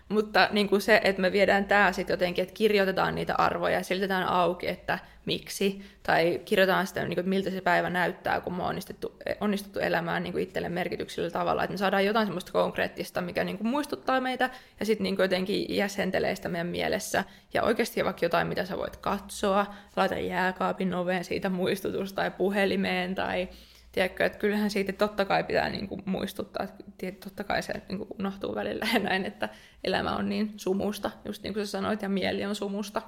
mutta 0.09 0.49
niin 0.53 0.69
kuin 0.69 0.81
se, 0.81 1.01
että 1.05 1.23
me 1.23 1.33
viedään 1.33 1.65
tämä 1.65 1.93
sitten 1.93 2.15
jotenkin, 2.15 2.43
että 2.43 2.55
kirjoitetaan 2.55 3.15
niitä 3.15 3.35
arvoja 3.35 3.75
ja 3.75 3.85
selitetään 3.85 4.29
auki, 4.29 4.69
että 4.69 4.99
miksi, 5.25 5.83
tai 6.03 6.41
kirjoitetaan 6.45 6.87
sitä, 6.87 7.05
niin 7.05 7.15
kuin, 7.15 7.29
miltä 7.29 7.51
se 7.51 7.61
päivä 7.61 7.91
näyttää, 7.91 8.41
kun 8.41 8.55
me 8.55 8.63
on 8.63 8.69
onnistuttu, 8.69 9.17
onnistuttu 9.41 9.79
elämään 9.79 10.23
niin 10.23 10.33
kuin 10.33 10.43
itselle 10.43 10.69
merkityksellä 10.69 11.31
tavalla, 11.31 11.65
että 11.65 11.73
me 11.73 11.79
saadaan 11.79 12.05
jotain 12.05 12.27
semmoista 12.27 12.53
konkreettista, 12.53 13.21
mikä 13.21 13.45
niin 13.45 13.59
kuin 13.59 13.69
muistuttaa 13.69 14.21
meitä, 14.21 14.51
ja 14.81 14.87
sitten 14.87 15.05
niin 15.05 15.17
jotenkin 15.19 15.77
jäsentelee 15.77 16.37
sitä 16.37 16.49
meidän 16.49 16.67
mielessä, 16.67 17.25
ja 17.55 17.63
oikeasti 17.63 18.05
vaikka 18.05 18.25
jotain, 18.25 18.47
mitä 18.47 18.65
sä 18.65 18.77
voit 18.77 18.97
katsoa, 18.97 19.75
laita 19.97 20.15
jääkaapin 20.15 20.95
oveen 20.95 21.25
siitä 21.25 21.49
muistutusta, 21.49 22.17
tai 22.17 22.31
puhelimeen, 22.31 23.15
tai 23.15 23.49
tiedätkö, 23.97 24.25
että 24.25 24.39
kyllähän 24.39 24.71
siitä 24.71 24.93
totta 24.93 25.25
kai 25.25 25.45
pitää 25.45 25.69
niin 25.69 25.89
kuin 25.89 26.03
muistuttaa, 26.05 26.67
että 27.03 27.25
totta 27.25 27.45
kai 27.45 27.63
se 27.63 27.73
niin 27.89 27.99
kuin 27.99 28.09
unohtuu 28.19 28.55
välillä 28.55 28.87
ja 28.95 28.99
näin, 28.99 29.25
että 29.25 29.49
elämä 29.87 30.17
on 30.17 30.29
niin 30.29 30.53
sumusta, 30.57 31.11
just 31.25 31.43
niin 31.43 31.55
kuin 31.55 31.67
sä 31.67 31.71
sanoit, 31.71 32.03
ja 32.03 32.09
mieli 32.09 32.45
on 32.45 32.55
sumusta. 32.55 33.03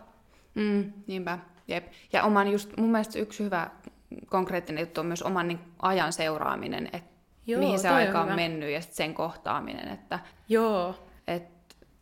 Mm, 0.54 0.92
niinpä, 1.06 1.38
jep. 1.68 1.86
Ja 2.12 2.24
oman 2.24 2.48
just, 2.48 2.76
mun 2.76 2.90
mielestä 2.90 3.18
yksi 3.18 3.44
hyvä 3.44 3.70
konkreettinen 4.26 4.82
juttu 4.82 5.00
on 5.00 5.06
myös 5.06 5.22
oman 5.22 5.48
niin, 5.48 5.60
ajan 5.82 6.12
seuraaminen, 6.12 6.88
että 6.92 7.18
Joo, 7.46 7.60
mihin 7.60 7.78
se 7.78 7.88
aika 7.88 8.22
on, 8.22 8.28
on 8.28 8.36
mennyt 8.36 8.70
ja 8.70 8.80
sen 8.80 9.14
kohtaaminen, 9.14 9.88
että 9.88 10.18
Joo. 10.48 10.94
Et, 11.26 11.42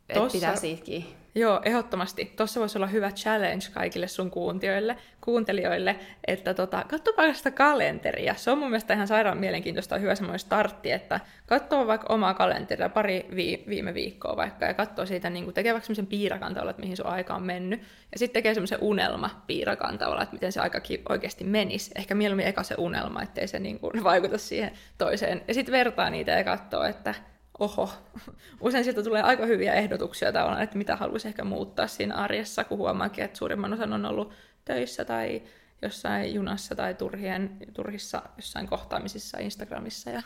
et 0.09 0.15
Tossa... 0.15 0.37
pitää 0.39 0.57
siitäkin 0.57 1.07
Joo, 1.37 1.61
ehdottomasti. 1.65 2.33
Tuossa 2.37 2.61
voisi 2.61 2.79
olla 2.79 2.87
hyvä 2.87 3.11
challenge 3.11 3.65
kaikille 3.75 4.09
sun 4.09 4.31
kuuntelijoille, 4.31 4.97
kuuntelijoille 5.21 5.97
että 6.27 6.55
tota, 6.55 6.85
katsopa 6.89 7.33
sitä 7.33 7.51
kalenteria. 7.51 8.35
Se 8.35 8.51
on 8.51 8.59
mun 8.59 8.69
mielestä 8.69 8.95
ihan 8.95 9.09
sairaan 9.09 9.39
mielenkiintoista 9.39 9.95
ja 9.95 9.99
hyvä 9.99 10.15
semmoinen 10.15 10.39
startti, 10.39 10.93
että 10.93 11.21
katsoo 11.47 11.87
vaikka 11.87 12.13
omaa 12.15 12.35
kalenteria 12.35 12.89
pari 12.89 13.27
vi- 13.35 13.65
viime 13.69 13.95
viikkoa 13.95 14.37
vaikka 14.37 14.67
ja 14.67 14.75
katsoo 14.75 15.07
siitä, 15.07 15.31
niin 15.31 15.55
tekee 15.55 15.73
vaikka 15.73 15.87
semmoisen 15.87 16.07
piirakan 16.07 16.55
tavalla, 16.55 16.71
että 16.71 16.83
mihin 16.83 16.97
sun 16.97 17.07
aika 17.07 17.35
on 17.35 17.43
mennyt. 17.43 17.81
Ja 18.13 18.19
sitten 18.19 18.35
tekee 18.35 18.55
semmoisen 18.55 18.79
unelma 18.81 19.43
piirakan 19.47 19.99
tavalla, 19.99 20.23
että 20.23 20.35
miten 20.35 20.53
se 20.53 20.61
aika 20.61 20.81
oikeasti 21.09 21.45
menisi. 21.45 21.91
Ehkä 21.95 22.15
mieluummin 22.15 22.47
eka 22.47 22.63
se 22.63 22.75
unelma, 22.79 23.23
ettei 23.23 23.49
se 23.49 23.59
niin 23.59 23.79
kuin 23.79 24.05
vaikuta 24.05 24.39
siihen 24.39 24.73
toiseen. 24.99 25.43
Ja 25.49 25.55
sitten 25.55 25.73
vertaa 25.73 26.11
niitä 26.11 26.33
ja 26.33 26.45
katsoo, 26.45 26.85
että 26.85 27.15
oho, 27.59 27.91
usein 28.61 28.85
sieltä 28.85 29.03
tulee 29.03 29.23
aika 29.23 29.47
hyviä 29.47 29.75
ehdotuksia 29.75 30.33
tavallaan, 30.33 30.63
että 30.63 30.79
mitä 30.79 30.97
haluaisi 30.97 31.29
ehkä 31.29 31.45
muuttaa 31.45 31.87
siinä 31.87 32.15
arjessa, 32.15 32.65
kun 32.65 32.79
huomaakin, 32.79 33.25
että 33.25 33.39
suurimman 33.39 33.73
osan 33.73 33.93
on 33.93 34.05
ollut 34.05 34.33
töissä 34.65 35.05
tai 35.05 35.43
jossain 35.83 36.35
junassa 36.35 36.75
tai 36.75 36.95
turhien, 36.95 37.57
turhissa 37.73 38.23
jossain 38.37 38.67
kohtaamisissa 38.67 39.39
Instagramissa 39.39 40.11
ja 40.11 40.23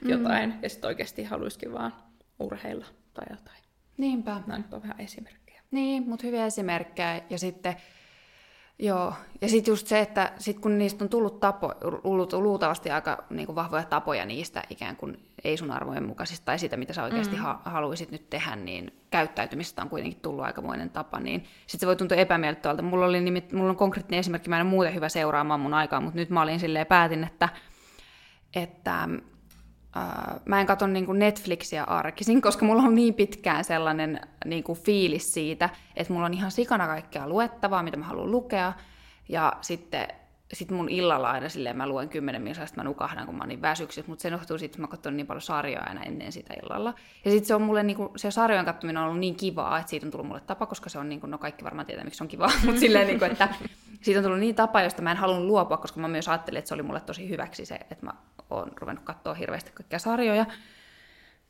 mm. 0.00 0.10
jotain. 0.10 0.54
Ja 0.62 0.68
sitten 0.68 0.88
oikeasti 0.88 1.24
haluaisikin 1.24 1.72
vaan 1.72 1.94
urheilla 2.38 2.86
tai 3.14 3.26
jotain. 3.30 3.62
Niinpä. 3.96 4.42
Nämä 4.46 4.58
nyt 4.58 4.74
on 4.74 4.82
vähän 4.82 5.00
esimerkkejä. 5.00 5.62
Niin, 5.70 6.08
mutta 6.08 6.26
hyviä 6.26 6.46
esimerkkejä. 6.46 7.22
Ja 7.30 7.38
sitten 7.38 7.76
Joo, 8.80 9.14
ja 9.40 9.48
sitten 9.48 9.72
just 9.72 9.86
se, 9.86 10.00
että 10.00 10.32
sit 10.38 10.58
kun 10.58 10.78
niistä 10.78 11.04
on 11.04 11.08
tullut 11.08 11.40
tapo, 11.40 11.74
luultavasti 12.32 12.90
aika 12.90 13.24
niin 13.30 13.46
kuin 13.46 13.56
vahvoja 13.56 13.84
tapoja 13.84 14.26
niistä 14.26 14.62
ikään 14.70 14.96
kuin 14.96 15.27
ei 15.44 15.56
sun 15.56 15.70
arvojen 15.70 16.06
mukaisista 16.06 16.44
tai 16.44 16.58
sitä, 16.58 16.76
mitä 16.76 16.92
sä 16.92 17.04
oikeasti 17.04 17.36
mm. 17.36 17.42
ha- 17.42 17.62
haluaisit 17.64 18.10
nyt 18.10 18.30
tehdä, 18.30 18.56
niin 18.56 19.00
käyttäytymistä 19.10 19.82
on 19.82 19.88
kuitenkin 19.88 20.20
tullut 20.20 20.44
aikamoinen 20.44 20.90
tapa, 20.90 21.20
niin 21.20 21.44
sitten 21.60 21.80
se 21.80 21.86
voi 21.86 21.96
tuntua 21.96 22.16
epämiellyttävältä. 22.16 22.82
Mulla, 22.82 23.06
oli 23.06 23.20
nimit, 23.20 23.52
mulla 23.52 23.70
on 23.70 23.76
konkreettinen 23.76 24.20
esimerkki, 24.20 24.48
mä 24.48 24.56
en 24.56 24.62
ole 24.62 24.70
muuten 24.70 24.94
hyvä 24.94 25.08
seuraamaan 25.08 25.60
mun 25.60 25.74
aikaa, 25.74 26.00
mutta 26.00 26.16
nyt 26.18 26.30
mä 26.30 26.42
olin 26.42 26.60
silleen 26.60 26.86
päätin, 26.86 27.24
että, 27.24 27.48
että 28.54 29.08
Uh, 29.96 30.40
mä 30.44 30.60
en 30.60 30.66
katso 30.66 30.86
niin 30.86 31.18
Netflixiä 31.18 31.84
arkisin, 31.84 32.42
koska 32.46 32.64
mulla 32.64 32.82
on 32.82 32.94
niin 32.94 33.14
pitkään 33.14 33.64
sellainen 33.64 34.20
niin 34.44 34.64
kuin 34.64 34.78
fiilis 34.78 35.34
siitä, 35.34 35.70
että 35.96 36.12
mulla 36.12 36.26
on 36.26 36.34
ihan 36.34 36.50
sikana 36.50 36.86
kaikkea 36.86 37.28
luettavaa, 37.28 37.82
mitä 37.82 37.96
mä 37.96 38.04
haluan 38.04 38.30
lukea. 38.30 38.72
Ja 39.28 39.52
sitten 39.60 40.08
sit 40.52 40.70
mun 40.70 40.88
illalla 40.88 41.30
aina 41.30 41.48
silleen 41.48 41.76
mä 41.76 41.86
luen 41.86 42.08
kymmenen 42.08 42.42
minuuttia, 42.42 42.66
mä 42.76 42.84
nukahdan, 42.84 43.26
kun 43.26 43.34
mä 43.34 43.42
oon 43.42 43.48
niin 43.48 43.62
väsyksissä, 43.62 44.10
mutta 44.10 44.22
se 44.22 44.28
johtuu 44.28 44.58
siitä, 44.58 44.72
että 44.72 44.80
mä 44.80 44.88
katson 44.88 45.16
niin 45.16 45.26
paljon 45.26 45.42
sarjoja 45.42 45.82
aina 45.82 46.02
ennen 46.02 46.32
sitä 46.32 46.54
illalla. 46.62 46.94
Ja 47.24 47.30
sitten 47.30 47.48
se 47.48 47.54
on 47.54 47.62
mulle, 47.62 47.82
niinku, 47.82 48.12
se 48.16 48.30
sarjojen 48.30 48.64
katsominen 48.64 49.02
on 49.02 49.08
ollut 49.08 49.20
niin 49.20 49.36
kivaa, 49.36 49.78
että 49.78 49.90
siitä 49.90 50.06
on 50.06 50.10
tullut 50.10 50.26
mulle 50.26 50.40
tapa, 50.40 50.66
koska 50.66 50.88
se 50.88 50.98
on, 50.98 51.08
niinku, 51.08 51.26
no 51.26 51.38
kaikki 51.38 51.64
varmaan 51.64 51.86
tietää, 51.86 52.04
miksi 52.04 52.18
se 52.18 52.24
on 52.24 52.28
kivaa, 52.28 52.50
mutta 52.64 52.80
silleen, 52.80 53.06
niinku, 53.06 53.24
että 53.24 53.48
siitä 54.00 54.20
on 54.20 54.24
tullut 54.24 54.40
niin 54.40 54.54
tapa, 54.54 54.82
josta 54.82 55.02
mä 55.02 55.10
en 55.10 55.16
halunnut 55.16 55.46
luopua, 55.46 55.76
koska 55.76 56.00
mä 56.00 56.08
myös 56.08 56.28
ajattelin, 56.28 56.58
että 56.58 56.68
se 56.68 56.74
oli 56.74 56.82
mulle 56.82 57.00
tosi 57.00 57.28
hyväksi 57.28 57.66
se, 57.66 57.74
että 57.74 58.06
mä 58.06 58.12
oon 58.50 58.72
ruvennut 58.80 59.04
katsoa 59.04 59.34
hirveästi 59.34 59.70
kaikkia 59.74 59.98
sarjoja. 59.98 60.46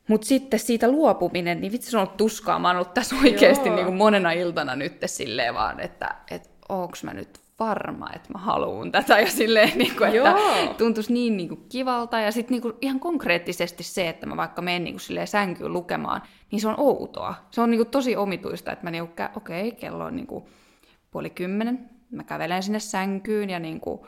Mutta 0.08 0.26
sitten 0.26 0.60
siitä 0.60 0.90
luopuminen, 0.90 1.60
niin 1.60 1.72
vitsi 1.72 1.90
se 1.90 1.96
on 1.96 2.02
ollut 2.02 2.16
tuskaa. 2.16 2.58
Mä 2.58 2.68
oon 2.68 2.76
ollut 2.76 2.94
tässä 2.94 3.16
oikeasti 3.24 3.70
niin 3.70 3.84
kuin 3.84 3.96
monena 3.96 4.32
iltana 4.32 4.76
nyt 4.76 4.98
silleen 5.06 5.54
vaan, 5.54 5.80
että 5.80 6.14
et, 6.30 6.50
onks 6.68 7.04
mä 7.04 7.14
nyt 7.14 7.40
varma, 7.58 8.08
että 8.14 8.32
mä 8.32 8.38
haluan 8.38 8.92
tätä 8.92 9.20
ja 9.20 9.30
silleen, 9.30 9.78
niin 9.78 9.96
kuin, 9.96 10.08
että 10.08 10.18
Joo. 10.18 10.74
tuntuisi 10.78 11.12
niin, 11.12 11.36
niin 11.36 11.48
kuin, 11.48 11.66
kivalta. 11.68 12.20
Ja 12.20 12.32
sitten 12.32 12.54
niin 12.54 12.62
kuin, 12.62 12.74
ihan 12.80 13.00
konkreettisesti 13.00 13.82
se, 13.82 14.08
että 14.08 14.26
mä 14.26 14.36
vaikka 14.36 14.62
menen 14.62 14.84
niin 14.84 14.94
kuin, 14.94 15.00
silleen, 15.00 15.26
sänkyyn 15.26 15.72
lukemaan, 15.72 16.22
niin 16.50 16.60
se 16.60 16.68
on 16.68 16.74
outoa. 16.78 17.34
Se 17.50 17.60
on 17.60 17.70
niin 17.70 17.78
kuin, 17.78 17.88
tosi 17.88 18.16
omituista, 18.16 18.72
että 18.72 18.84
mä 18.84 18.90
niin 18.90 19.08
kuin, 19.08 19.28
okei, 19.36 19.68
okay, 19.68 19.80
kello 19.80 20.04
on 20.04 20.16
niin 20.16 20.26
kuin, 20.26 20.44
puoli 21.10 21.30
kymmenen, 21.30 21.90
mä 22.10 22.24
kävelen 22.24 22.62
sinne 22.62 22.80
sänkyyn 22.80 23.50
ja 23.50 23.58
niin 23.58 23.80
kuin, 23.80 24.00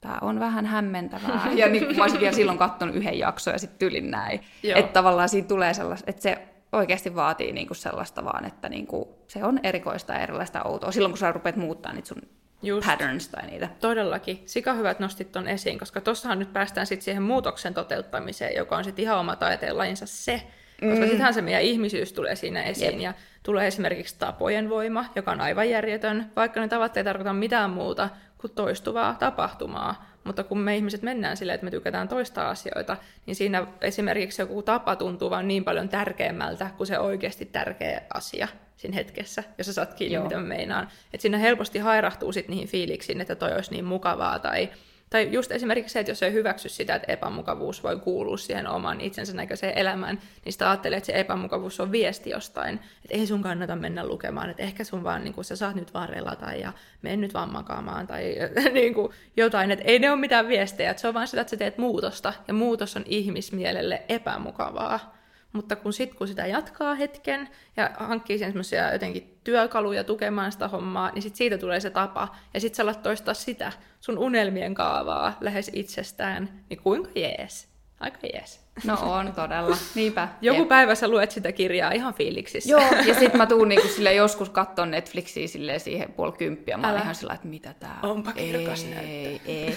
tämä 0.00 0.18
on 0.20 0.40
vähän 0.40 0.66
hämmentävää. 0.66 1.48
Ja 1.54 1.68
niin 1.68 1.84
kuin, 1.86 1.96
mä 1.96 2.02
olisin 2.02 2.20
vielä 2.20 2.34
silloin 2.34 2.58
katsonut 2.58 2.96
yhden 2.96 3.18
jakson 3.18 3.52
ja 3.52 3.58
sitten 3.58 3.78
tylin 3.78 4.10
näin. 4.10 4.40
Joo. 4.62 4.78
Että 4.78 4.92
tavallaan 4.92 5.28
siinä 5.28 5.48
tulee 5.48 5.74
sellaista, 5.74 6.10
että 6.10 6.22
se 6.22 6.48
oikeasti 6.72 7.14
vaatii 7.14 7.52
niinku 7.52 7.74
sellaista 7.74 8.24
vaan, 8.24 8.44
että 8.44 8.68
niinku, 8.68 9.24
se 9.28 9.44
on 9.44 9.60
erikoista 9.62 10.12
ja 10.12 10.18
erilaista 10.18 10.62
outoa. 10.62 10.92
Silloin 10.92 11.12
kun 11.12 11.18
sä 11.18 11.32
rupeat 11.32 11.56
muuttaa 11.56 11.92
niitä 11.92 12.08
sun 12.08 12.22
Just. 12.62 12.86
patterns 12.86 13.28
tai 13.28 13.46
niitä. 13.46 13.68
Todellakin. 13.80 14.42
Sika 14.46 14.72
hyvä, 14.72 14.90
että 14.90 15.04
nostit 15.04 15.32
ton 15.32 15.48
esiin, 15.48 15.78
koska 15.78 16.00
tossahan 16.00 16.38
nyt 16.38 16.52
päästään 16.52 16.86
sitten 16.86 17.04
siihen 17.04 17.22
muutoksen 17.22 17.74
toteuttamiseen, 17.74 18.56
joka 18.56 18.76
on 18.76 18.84
sitten 18.84 19.02
ihan 19.02 19.18
oma 19.18 19.36
taiteenlajinsa 19.36 20.06
se. 20.06 20.42
Koska 20.80 20.96
mm. 20.96 21.02
sittenhän 21.02 21.34
se 21.34 21.42
meidän 21.42 21.62
ihmisyys 21.62 22.12
tulee 22.12 22.36
siinä 22.36 22.62
esiin. 22.62 22.92
Jep. 22.92 23.00
Ja 23.00 23.14
tulee 23.42 23.66
esimerkiksi 23.66 24.16
tapojen 24.18 24.70
voima, 24.70 25.04
joka 25.16 25.32
on 25.32 25.40
aivan 25.40 25.70
järjetön, 25.70 26.32
vaikka 26.36 26.60
ne 26.60 26.68
tavat 26.68 26.96
ei 26.96 27.04
tarkoita 27.04 27.32
mitään 27.32 27.70
muuta 27.70 28.08
kuin 28.38 28.52
toistuvaa 28.54 29.16
tapahtumaa. 29.18 30.12
Mutta 30.24 30.44
kun 30.44 30.58
me 30.58 30.76
ihmiset 30.76 31.02
mennään 31.02 31.36
silleen, 31.36 31.54
että 31.54 31.64
me 31.64 31.70
tykätään 31.70 32.08
toista 32.08 32.48
asioita, 32.48 32.96
niin 33.26 33.34
siinä 33.34 33.66
esimerkiksi 33.80 34.42
joku 34.42 34.62
tapa 34.62 34.96
tuntuu 34.96 35.30
vaan 35.30 35.48
niin 35.48 35.64
paljon 35.64 35.88
tärkeämmältä 35.88 36.70
kuin 36.76 36.86
se 36.86 36.98
oikeasti 36.98 37.44
tärkeä 37.44 38.02
asia 38.14 38.48
siinä 38.76 38.94
hetkessä, 38.94 39.44
jos 39.58 39.66
sä 39.66 39.72
saat 39.72 39.94
kiinni, 39.94 40.14
Joo. 40.14 40.24
mitä 40.24 40.36
mä 40.36 40.46
meinaan. 40.46 40.88
Että 41.12 41.22
siinä 41.22 41.38
helposti 41.38 41.78
hairahtuu 41.78 42.32
sit 42.32 42.48
niihin 42.48 42.68
fiiliksiin, 42.68 43.20
että 43.20 43.34
toi 43.34 43.52
olisi 43.52 43.70
niin 43.70 43.84
mukavaa, 43.84 44.38
tai, 44.38 44.68
tai 45.10 45.28
just 45.32 45.52
esimerkiksi 45.52 45.92
se, 45.92 46.00
että 46.00 46.12
jos 46.12 46.22
ei 46.22 46.32
hyväksy 46.32 46.68
sitä, 46.68 46.94
että 46.94 47.12
epämukavuus 47.12 47.82
voi 47.82 47.98
kuulua 47.98 48.36
siihen 48.36 48.66
oman 48.66 49.00
itsensä 49.00 49.36
näköiseen 49.36 49.78
elämään, 49.78 50.18
niin 50.44 50.52
sitä 50.52 50.70
ajattelee, 50.70 50.96
että 50.96 51.06
se 51.06 51.20
epämukavuus 51.20 51.80
on 51.80 51.92
viesti 51.92 52.30
jostain, 52.30 52.74
että 52.74 53.16
ei 53.16 53.26
sun 53.26 53.42
kannata 53.42 53.76
mennä 53.76 54.06
lukemaan, 54.06 54.50
että 54.50 54.62
ehkä 54.62 54.84
sun 54.84 55.04
vaan, 55.04 55.24
niin 55.24 55.34
kuin, 55.34 55.44
sä 55.44 55.56
saat 55.56 55.74
nyt 55.74 55.94
vaan 55.94 56.08
relata 56.08 56.52
ja 56.52 56.72
mene 57.02 57.16
nyt 57.16 57.34
vaan 57.34 57.52
makaamaan 57.52 58.06
tai 58.06 58.36
niin 58.72 58.94
kuin, 58.94 59.12
jotain, 59.36 59.70
että 59.70 59.84
ei 59.84 59.98
ne 59.98 60.10
ole 60.10 60.20
mitään 60.20 60.48
viestejä, 60.48 60.90
että 60.90 61.00
se 61.00 61.08
on 61.08 61.14
vaan 61.14 61.28
sitä, 61.28 61.40
että 61.40 61.50
sä 61.50 61.56
teet 61.56 61.78
muutosta, 61.78 62.32
ja 62.48 62.54
muutos 62.54 62.96
on 62.96 63.04
ihmismielelle 63.06 64.02
epämukavaa. 64.08 65.21
Mutta 65.52 65.76
kun 65.76 65.92
sit 65.92 66.14
kun 66.14 66.28
sitä 66.28 66.46
jatkaa 66.46 66.94
hetken 66.94 67.48
ja 67.76 67.90
hankkii 67.98 68.38
sen 68.38 68.48
semmoisia 68.48 68.92
jotenkin 68.92 69.38
työkaluja 69.44 70.04
tukemaan 70.04 70.52
sitä 70.52 70.68
hommaa, 70.68 71.10
niin 71.10 71.22
sit 71.22 71.36
siitä 71.36 71.58
tulee 71.58 71.80
se 71.80 71.90
tapa. 71.90 72.28
Ja 72.54 72.60
sit 72.60 72.74
sä 72.74 72.82
alat 72.82 73.02
toistaa 73.02 73.34
sitä 73.34 73.72
sun 74.00 74.18
unelmien 74.18 74.74
kaavaa 74.74 75.36
lähes 75.40 75.70
itsestään. 75.74 76.64
Niin 76.70 76.82
kuinka 76.82 77.10
jees? 77.14 77.68
Aika 78.00 78.18
jees. 78.34 78.60
No 78.84 78.94
on 79.02 79.32
todella, 79.32 79.76
niinpä. 79.94 80.28
Joku 80.40 80.58
Jep. 80.60 80.68
päivä 80.68 80.94
sä 80.94 81.08
luet 81.08 81.30
sitä 81.30 81.52
kirjaa 81.52 81.90
ihan 81.92 82.14
fiiliksissä. 82.14 82.70
Joo, 82.70 82.82
ja 83.06 83.14
sitten 83.14 83.36
mä 83.42 83.46
tuun 83.46 83.68
niinku 83.68 83.88
sille 83.88 84.14
joskus 84.14 84.50
katton 84.50 84.90
Netflixiä 84.90 85.48
sille 85.48 85.78
siihen 85.78 86.12
puoli 86.12 86.32
kymppiä. 86.32 86.76
Mä 86.76 86.86
oon 86.86 86.94
Älä. 86.96 87.02
ihan 87.02 87.14
sillä 87.14 87.34
että 87.34 87.48
mitä 87.48 87.74
tää 87.80 87.98
Onpa 88.02 88.32
kirkas 88.32 88.84
ei, 88.84 88.90
näyttö. 88.90 89.10
ei, 89.10 89.40
ei, 89.46 89.74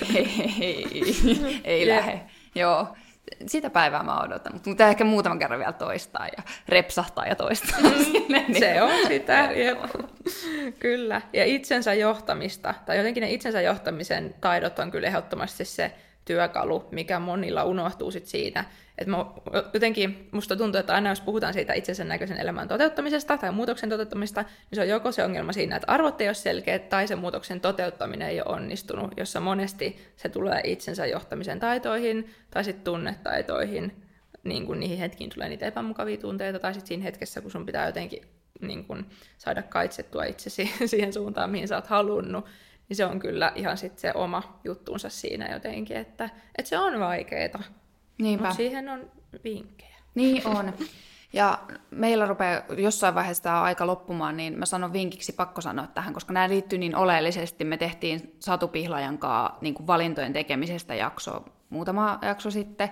ei, 0.62 1.62
ei 1.64 1.88
Jep. 1.88 1.98
lähe. 1.98 2.22
Joo, 2.56 2.88
sitä 3.48 3.70
päivää 3.70 4.04
mä 4.04 4.14
oon 4.18 4.26
odottanut. 4.26 4.66
Mutta 4.66 4.88
ehkä 4.88 5.04
muutaman 5.04 5.40
kerran 5.40 5.60
vielä 5.60 5.74
toistaa 5.74 6.28
ja 6.38 6.44
repsahtaa 6.70 7.26
ja 7.26 7.36
toistaa. 7.36 7.80
sinne, 8.04 8.46
niin- 8.48 8.60
Se 8.60 8.82
on 8.82 8.92
sitä, 9.08 9.50
jep. 9.56 9.78
Kyllä. 10.80 11.22
Ja 11.34 11.46
itsensä 11.46 11.94
johtamista, 11.94 12.74
tai 12.86 12.98
jotenkin 12.98 13.22
ne 13.22 13.30
itsensä 13.32 13.62
johtamisen 13.62 14.36
taidot 14.42 14.80
on 14.80 14.92
kyllä 14.92 15.08
ehdottomasti 15.08 15.66
se 15.66 15.92
työkalu, 16.26 16.88
mikä 16.92 17.20
monilla 17.20 17.64
unohtuu 17.64 18.12
sit 18.12 18.26
siitä. 18.26 18.66
Että 18.98 19.12
mä, 19.12 19.26
jotenkin 19.74 20.30
musta 20.32 20.56
tuntuu, 20.56 20.80
että 20.80 20.94
aina 20.94 21.10
jos 21.10 21.22
puhutaan 21.22 21.54
siitä 21.54 21.74
itsensä 21.74 22.04
näköisen 22.04 22.38
elämän 22.38 22.68
toteuttamisesta 22.68 23.38
tai 23.38 23.52
muutoksen 23.52 23.90
toteuttamisesta, 23.90 24.42
niin 24.42 24.76
se 24.76 24.82
on 24.82 24.88
joko 24.88 25.12
se 25.12 25.24
ongelma 25.24 25.54
siinä, 25.54 25.76
että 25.76 25.92
arvot 25.92 26.22
ei 26.22 26.28
ole 26.28 26.34
selkeät, 26.34 26.90
tai 26.90 27.08
se 27.08 27.16
muutoksen 27.16 27.62
toteuttaminen 27.62 28.30
ei 28.30 28.42
ole 28.42 28.56
onnistunut, 28.56 29.12
jossa 29.18 29.40
monesti 29.40 29.98
se 30.16 30.30
tulee 30.30 30.62
itsensä 30.64 31.06
johtamisen 31.06 31.60
taitoihin 31.60 32.30
tai 32.52 32.64
sitten 32.64 32.84
tunnetaitoihin, 32.84 33.96
niin 34.44 34.66
kuin 34.66 34.80
niihin 34.80 34.98
hetkiin 34.98 35.30
tulee 35.30 35.50
niitä 35.50 35.66
epämukavia 35.66 36.18
tunteita, 36.18 36.60
tai 36.60 36.74
sitten 36.74 36.88
siinä 36.88 37.04
hetkessä, 37.04 37.42
kun 37.42 37.52
sun 37.52 37.66
pitää 37.66 37.86
jotenkin 37.86 38.22
niin 38.62 38.86
kuin, 38.86 39.06
saada 39.38 39.62
kaitsettua 39.62 40.24
itsesi 40.24 40.72
siihen 40.86 41.14
suuntaan, 41.14 41.50
mihin 41.50 41.68
sä 41.68 41.76
oot 41.76 41.88
halunnut, 41.88 42.46
niin 42.90 42.98
se 42.98 43.06
on 43.06 43.20
kyllä 43.20 43.52
ihan 43.56 43.78
sitten 43.78 44.02
se 44.02 44.12
oma 44.16 44.60
juttuunsa 44.64 45.10
siinä 45.10 45.54
jotenkin, 45.54 45.98
että, 45.98 46.30
että 46.58 46.70
se 46.70 46.80
on 46.80 47.00
vaikeeta, 47.00 47.60
Niinpä. 48.18 48.44
mutta 48.44 48.58
siihen 48.58 48.90
on 48.90 49.12
vinkkejä. 49.44 49.96
Niin 50.16 50.48
on. 50.48 50.74
Ja 51.34 51.60
meillä 51.92 52.26
rupeaa 52.26 52.62
jossain 52.78 53.16
vaiheessa 53.16 53.44
tämä 53.44 53.62
aika 53.62 53.88
loppumaan, 53.88 54.38
niin 54.38 54.60
mä 54.60 54.66
sanon 54.66 54.94
vinkiksi 54.94 55.34
pakko 55.34 55.62
sanoa 55.62 55.88
tähän, 55.88 56.14
koska 56.14 56.34
nämä 56.34 56.50
liittyy 56.50 56.80
niin 56.80 56.96
oleellisesti. 56.96 57.64
Me 57.64 57.78
tehtiin 57.78 58.36
Satu 58.40 58.68
Pihlajan 58.68 59.18
kanssa 59.18 59.58
niin 59.62 59.74
kuin 59.74 59.88
valintojen 59.88 60.34
tekemisestä 60.34 60.96
jakso 60.96 61.46
muutama 61.70 62.20
jakso 62.22 62.52
sitten, 62.52 62.90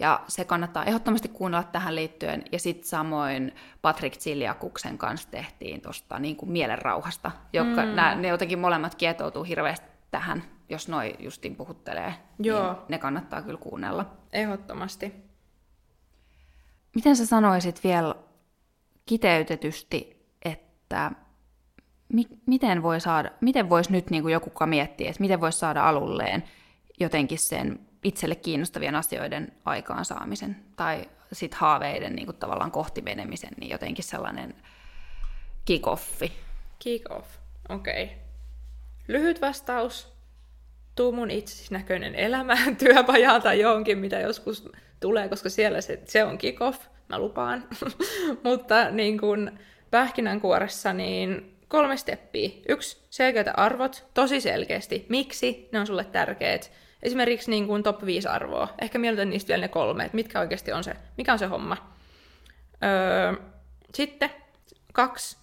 ja 0.00 0.20
se 0.28 0.44
kannattaa 0.44 0.84
ehdottomasti 0.84 1.28
kuunnella 1.28 1.64
tähän 1.64 1.94
liittyen. 1.94 2.42
Ja 2.52 2.58
sitten 2.58 2.88
samoin 2.88 3.54
Patrick 3.82 4.20
Ziliakuksen 4.20 4.98
kanssa 4.98 5.30
tehtiin 5.30 5.80
tuosta 5.80 6.18
niin 6.18 6.36
kuin 6.36 6.52
mielenrauhasta, 6.52 7.30
joka, 7.52 7.84
mm. 7.84 7.94
nämä, 7.94 8.14
ne 8.14 8.28
jotenkin 8.28 8.58
molemmat 8.58 8.94
kietoutuu 8.94 9.44
hirveästi 9.44 9.86
tähän, 10.10 10.42
jos 10.68 10.88
noi 10.88 11.14
justiin 11.18 11.56
puhuttelee. 11.56 12.14
Joo. 12.38 12.72
Niin 12.72 12.82
ne 12.88 12.98
kannattaa 12.98 13.42
kyllä 13.42 13.58
kuunnella. 13.58 14.06
Ehdottomasti. 14.32 15.14
Miten 16.94 17.16
sä 17.16 17.26
sanoisit 17.26 17.84
vielä 17.84 18.14
kiteytetysti, 19.06 20.26
että 20.44 21.12
mi- 22.12 22.38
miten, 22.46 22.82
voi 22.82 23.00
saada, 23.00 23.30
miten 23.40 23.70
voisi 23.70 23.92
nyt 23.92 24.10
niin 24.10 24.22
kuin 24.22 24.32
joku 24.32 24.52
miettiä, 24.66 25.10
että 25.10 25.20
miten 25.20 25.40
voisi 25.40 25.58
saada 25.58 25.88
alulleen 25.88 26.44
jotenkin 27.00 27.38
sen 27.38 27.89
itselle 28.04 28.34
kiinnostavien 28.34 28.94
asioiden 28.94 29.52
aikaansaamisen 29.64 30.56
tai 30.76 31.04
sit 31.32 31.54
haaveiden 31.54 32.16
niin 32.16 32.26
kuin 32.26 32.36
tavallaan 32.36 32.70
kohti 32.70 33.02
menemisen, 33.02 33.50
niin 33.60 33.70
jotenkin 33.70 34.04
sellainen 34.04 34.54
kick-offi. 35.70 36.32
Kick 36.78 37.10
off. 37.10 37.28
Okei. 37.68 38.04
Okay. 38.04 38.16
Lyhyt 39.08 39.40
vastaus. 39.40 40.12
Tuu 40.94 41.12
mun 41.12 41.28
näköinen 41.70 42.14
elämä 42.14 42.56
työpajaa 42.84 43.40
tai 43.40 43.60
johonkin, 43.60 43.98
mitä 43.98 44.20
joskus 44.20 44.68
tulee, 45.00 45.28
koska 45.28 45.50
siellä 45.50 45.80
se, 45.80 46.02
se 46.04 46.24
on 46.24 46.38
kick 46.38 46.62
off, 46.62 46.86
mä 47.08 47.18
lupaan. 47.18 47.68
Mutta 48.44 48.90
niin 48.90 49.18
kun 49.18 49.58
pähkinänkuoressa 49.90 50.92
niin 50.92 51.56
kolme 51.68 51.96
steppiä. 51.96 52.50
Yksi, 52.68 53.06
selkeät 53.10 53.46
arvot, 53.54 54.06
tosi 54.14 54.40
selkeästi. 54.40 55.06
Miksi 55.08 55.68
ne 55.72 55.80
on 55.80 55.86
sulle 55.86 56.04
tärkeät? 56.04 56.72
Esimerkiksi 57.02 57.50
niin 57.50 57.66
kuin 57.66 57.82
top 57.82 58.04
5 58.04 58.28
arvoa. 58.28 58.68
Ehkä 58.80 58.98
mieluiten 58.98 59.30
niistä 59.30 59.48
vielä 59.48 59.60
ne 59.60 59.68
kolme, 59.68 60.04
että 60.04 60.14
mitkä 60.14 60.40
oikeasti 60.40 60.72
on 60.72 60.84
se, 60.84 60.96
mikä 61.16 61.32
on 61.32 61.38
se 61.38 61.46
homma. 61.46 61.76
Öö, 62.84 63.44
sitten 63.94 64.30
kaksi, 64.92 65.36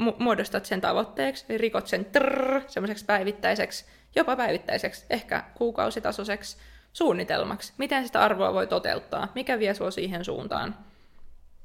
mu- 0.00 0.16
muodostat 0.18 0.66
sen 0.66 0.80
tavoitteeksi, 0.80 1.44
eli 1.48 1.58
rikot 1.58 1.86
sen 1.86 2.04
trrr, 2.04 2.60
semmoiseksi 2.66 3.04
päivittäiseksi, 3.04 3.84
jopa 4.16 4.36
päivittäiseksi, 4.36 5.06
ehkä 5.10 5.44
kuukausitasoiseksi 5.54 6.56
suunnitelmaksi. 6.92 7.72
Miten 7.78 8.06
sitä 8.06 8.20
arvoa 8.20 8.52
voi 8.52 8.66
toteuttaa, 8.66 9.32
mikä 9.34 9.58
vie 9.58 9.74
sua 9.74 9.90
siihen 9.90 10.24
suuntaan. 10.24 10.76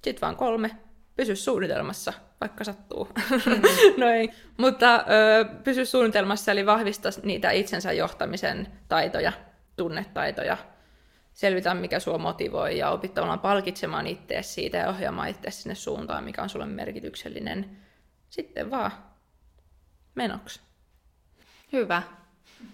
Sitten 0.02 0.22
vaan 0.22 0.36
kolme, 0.36 0.72
pysy 1.20 1.36
suunnitelmassa, 1.36 2.14
vaikka 2.42 2.64
sattuu. 2.64 3.08
Mm. 3.46 3.62
no 4.02 4.08
ei, 4.08 4.30
mutta 4.58 4.96
ö, 4.96 5.46
pysy 5.64 5.86
suunnitelmassa, 5.86 6.52
eli 6.52 6.66
vahvista 6.66 7.10
niitä 7.24 7.52
itsensä 7.52 7.92
johtamisen 7.94 8.68
taitoja, 8.88 9.32
tunnetaitoja, 9.76 10.58
selvitä, 11.34 11.74
mikä 11.74 12.00
sua 12.00 12.18
motivoi 12.18 12.78
ja 12.78 12.90
opit 12.90 13.14
tavallaan 13.14 13.40
palkitsemaan 13.40 14.08
itseäsi 14.08 14.54
siitä 14.54 14.78
ja 14.78 14.90
ohjaamaan 14.90 15.30
itseäsi 15.30 15.62
sinne 15.62 15.76
suuntaan, 15.76 16.24
mikä 16.24 16.42
on 16.42 16.50
sulle 16.50 16.66
merkityksellinen. 16.66 17.78
Sitten 18.30 18.72
vaan 18.72 18.92
menoksi. 20.16 20.62
Hyvä. 21.74 22.02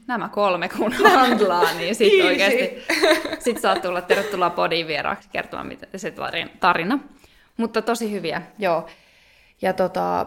Nämä 0.07 0.29
kolme 0.29 0.69
kun 0.69 0.93
handlaa, 1.15 1.73
niin 1.73 1.95
sitten 1.95 2.25
oikeasti 2.25 2.83
sit 3.39 3.57
saat 3.57 3.81
tulla 3.81 4.01
tervetuloa 4.01 4.49
podiin 4.49 4.87
vieraaksi 4.87 5.29
kertomaan 5.31 5.67
mitä 5.67 5.97
se 5.97 6.09
tarin- 6.09 6.57
tarina. 6.59 6.99
Mutta 7.57 7.81
tosi 7.81 8.11
hyviä, 8.11 8.41
joo. 8.59 8.87
Ja 9.61 9.73
tota, 9.73 10.25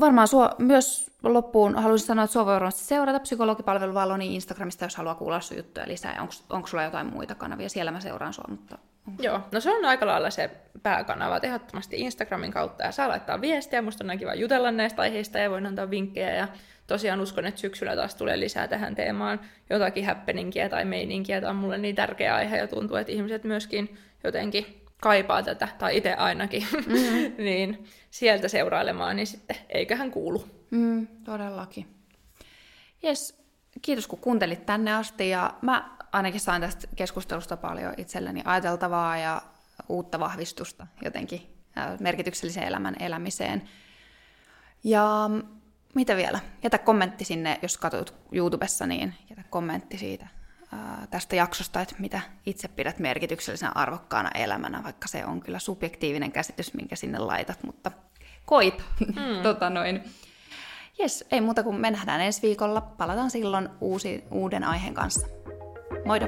varmaan 0.00 0.28
sua, 0.28 0.50
myös 0.58 1.10
loppuun 1.22 1.74
haluaisin 1.74 2.06
sanoa, 2.06 2.24
että 2.24 2.32
sua 2.32 2.46
voi 2.46 2.54
varmasti 2.54 2.84
seurata 2.84 3.20
psykologipalvelu 3.20 3.94
Valoni 3.94 4.34
Instagramista, 4.34 4.84
jos 4.84 4.96
haluaa 4.96 5.14
kuulla 5.14 5.40
sun 5.40 5.56
juttuja 5.56 5.88
lisää. 5.88 6.28
Onko, 6.50 6.66
sulla 6.66 6.82
jotain 6.82 7.06
muita 7.06 7.34
kanavia? 7.34 7.68
Siellä 7.68 7.90
mä 7.90 8.00
seuraan 8.00 8.32
sua, 8.32 8.44
mutta 8.48 8.78
Joo, 9.18 9.40
no 9.52 9.60
se 9.60 9.70
on 9.70 9.84
aika 9.84 10.06
lailla 10.06 10.30
se 10.30 10.50
pääkanava, 10.82 11.36
että 11.36 11.46
ehdottomasti 11.46 12.00
Instagramin 12.00 12.50
kautta 12.50 12.84
ja 12.84 12.92
saa 12.92 13.08
laittaa 13.08 13.40
viestiä, 13.40 13.82
musta 13.82 14.04
on 14.12 14.18
kiva 14.18 14.34
jutella 14.34 14.70
näistä 14.70 15.02
aiheista 15.02 15.38
ja 15.38 15.50
voin 15.50 15.66
antaa 15.66 15.90
vinkkejä 15.90 16.34
ja 16.34 16.48
tosiaan 16.86 17.20
uskon, 17.20 17.46
että 17.46 17.60
syksyllä 17.60 17.96
taas 17.96 18.14
tulee 18.14 18.40
lisää 18.40 18.68
tähän 18.68 18.94
teemaan 18.94 19.40
jotakin 19.70 20.06
happeningia 20.06 20.68
tai 20.68 20.84
meininkiä. 20.84 21.40
Tämä 21.40 21.50
on 21.50 21.56
mulle 21.56 21.78
niin 21.78 21.96
tärkeä 21.96 22.34
aihe 22.34 22.56
ja 22.56 22.68
tuntuu, 22.68 22.96
että 22.96 23.12
ihmiset 23.12 23.44
myöskin 23.44 23.96
jotenkin 24.24 24.83
kaipaa 25.00 25.42
tätä, 25.42 25.68
tai 25.78 25.96
itse 25.96 26.14
ainakin, 26.14 26.66
mm-hmm. 26.72 27.34
niin 27.44 27.86
sieltä 28.10 28.48
seurailemaan, 28.48 29.16
niin 29.16 29.26
sitten 29.26 29.56
eiköhän 29.68 30.10
kuulu. 30.10 30.48
Mm, 30.70 31.06
todellakin. 31.06 31.86
Jes, 33.02 33.44
kiitos 33.82 34.06
kun 34.06 34.18
kuuntelit 34.18 34.66
tänne 34.66 34.94
asti, 34.94 35.28
ja 35.28 35.54
mä 35.62 35.96
ainakin 36.12 36.40
sain 36.40 36.62
tästä 36.62 36.86
keskustelusta 36.96 37.56
paljon 37.56 37.94
itselleni 37.96 38.42
ajateltavaa 38.44 39.16
ja 39.16 39.42
uutta 39.88 40.20
vahvistusta 40.20 40.86
jotenkin 41.04 41.54
merkityksellisen 42.00 42.62
elämän 42.62 42.96
elämiseen. 43.00 43.68
Ja 44.84 45.30
mitä 45.94 46.16
vielä? 46.16 46.40
Jätä 46.62 46.78
kommentti 46.78 47.24
sinne, 47.24 47.58
jos 47.62 47.78
katsot 47.78 48.14
YouTubessa, 48.32 48.86
niin 48.86 49.14
jätä 49.30 49.42
kommentti 49.50 49.98
siitä 49.98 50.28
tästä 51.10 51.36
jaksosta, 51.36 51.80
että 51.80 51.94
mitä 51.98 52.20
itse 52.46 52.68
pidät 52.68 52.98
merkityksellisenä 52.98 53.72
arvokkaana 53.74 54.30
elämänä, 54.34 54.82
vaikka 54.82 55.08
se 55.08 55.26
on 55.26 55.40
kyllä 55.40 55.58
subjektiivinen 55.58 56.32
käsitys, 56.32 56.74
minkä 56.74 56.96
sinne 56.96 57.18
laitat, 57.18 57.62
mutta 57.62 57.90
koit. 58.44 58.84
Mm. 59.00 59.42
tota 59.42 59.70
noin. 59.70 60.04
Jes, 60.98 61.24
ei 61.30 61.40
muuta 61.40 61.62
kuin 61.62 61.80
me 61.80 61.90
nähdään 61.90 62.20
ensi 62.20 62.42
viikolla. 62.42 62.80
Palataan 62.80 63.30
silloin 63.30 63.68
uusi, 63.80 64.24
uuden 64.30 64.64
aiheen 64.64 64.94
kanssa. 64.94 65.26
Moido! 66.04 66.26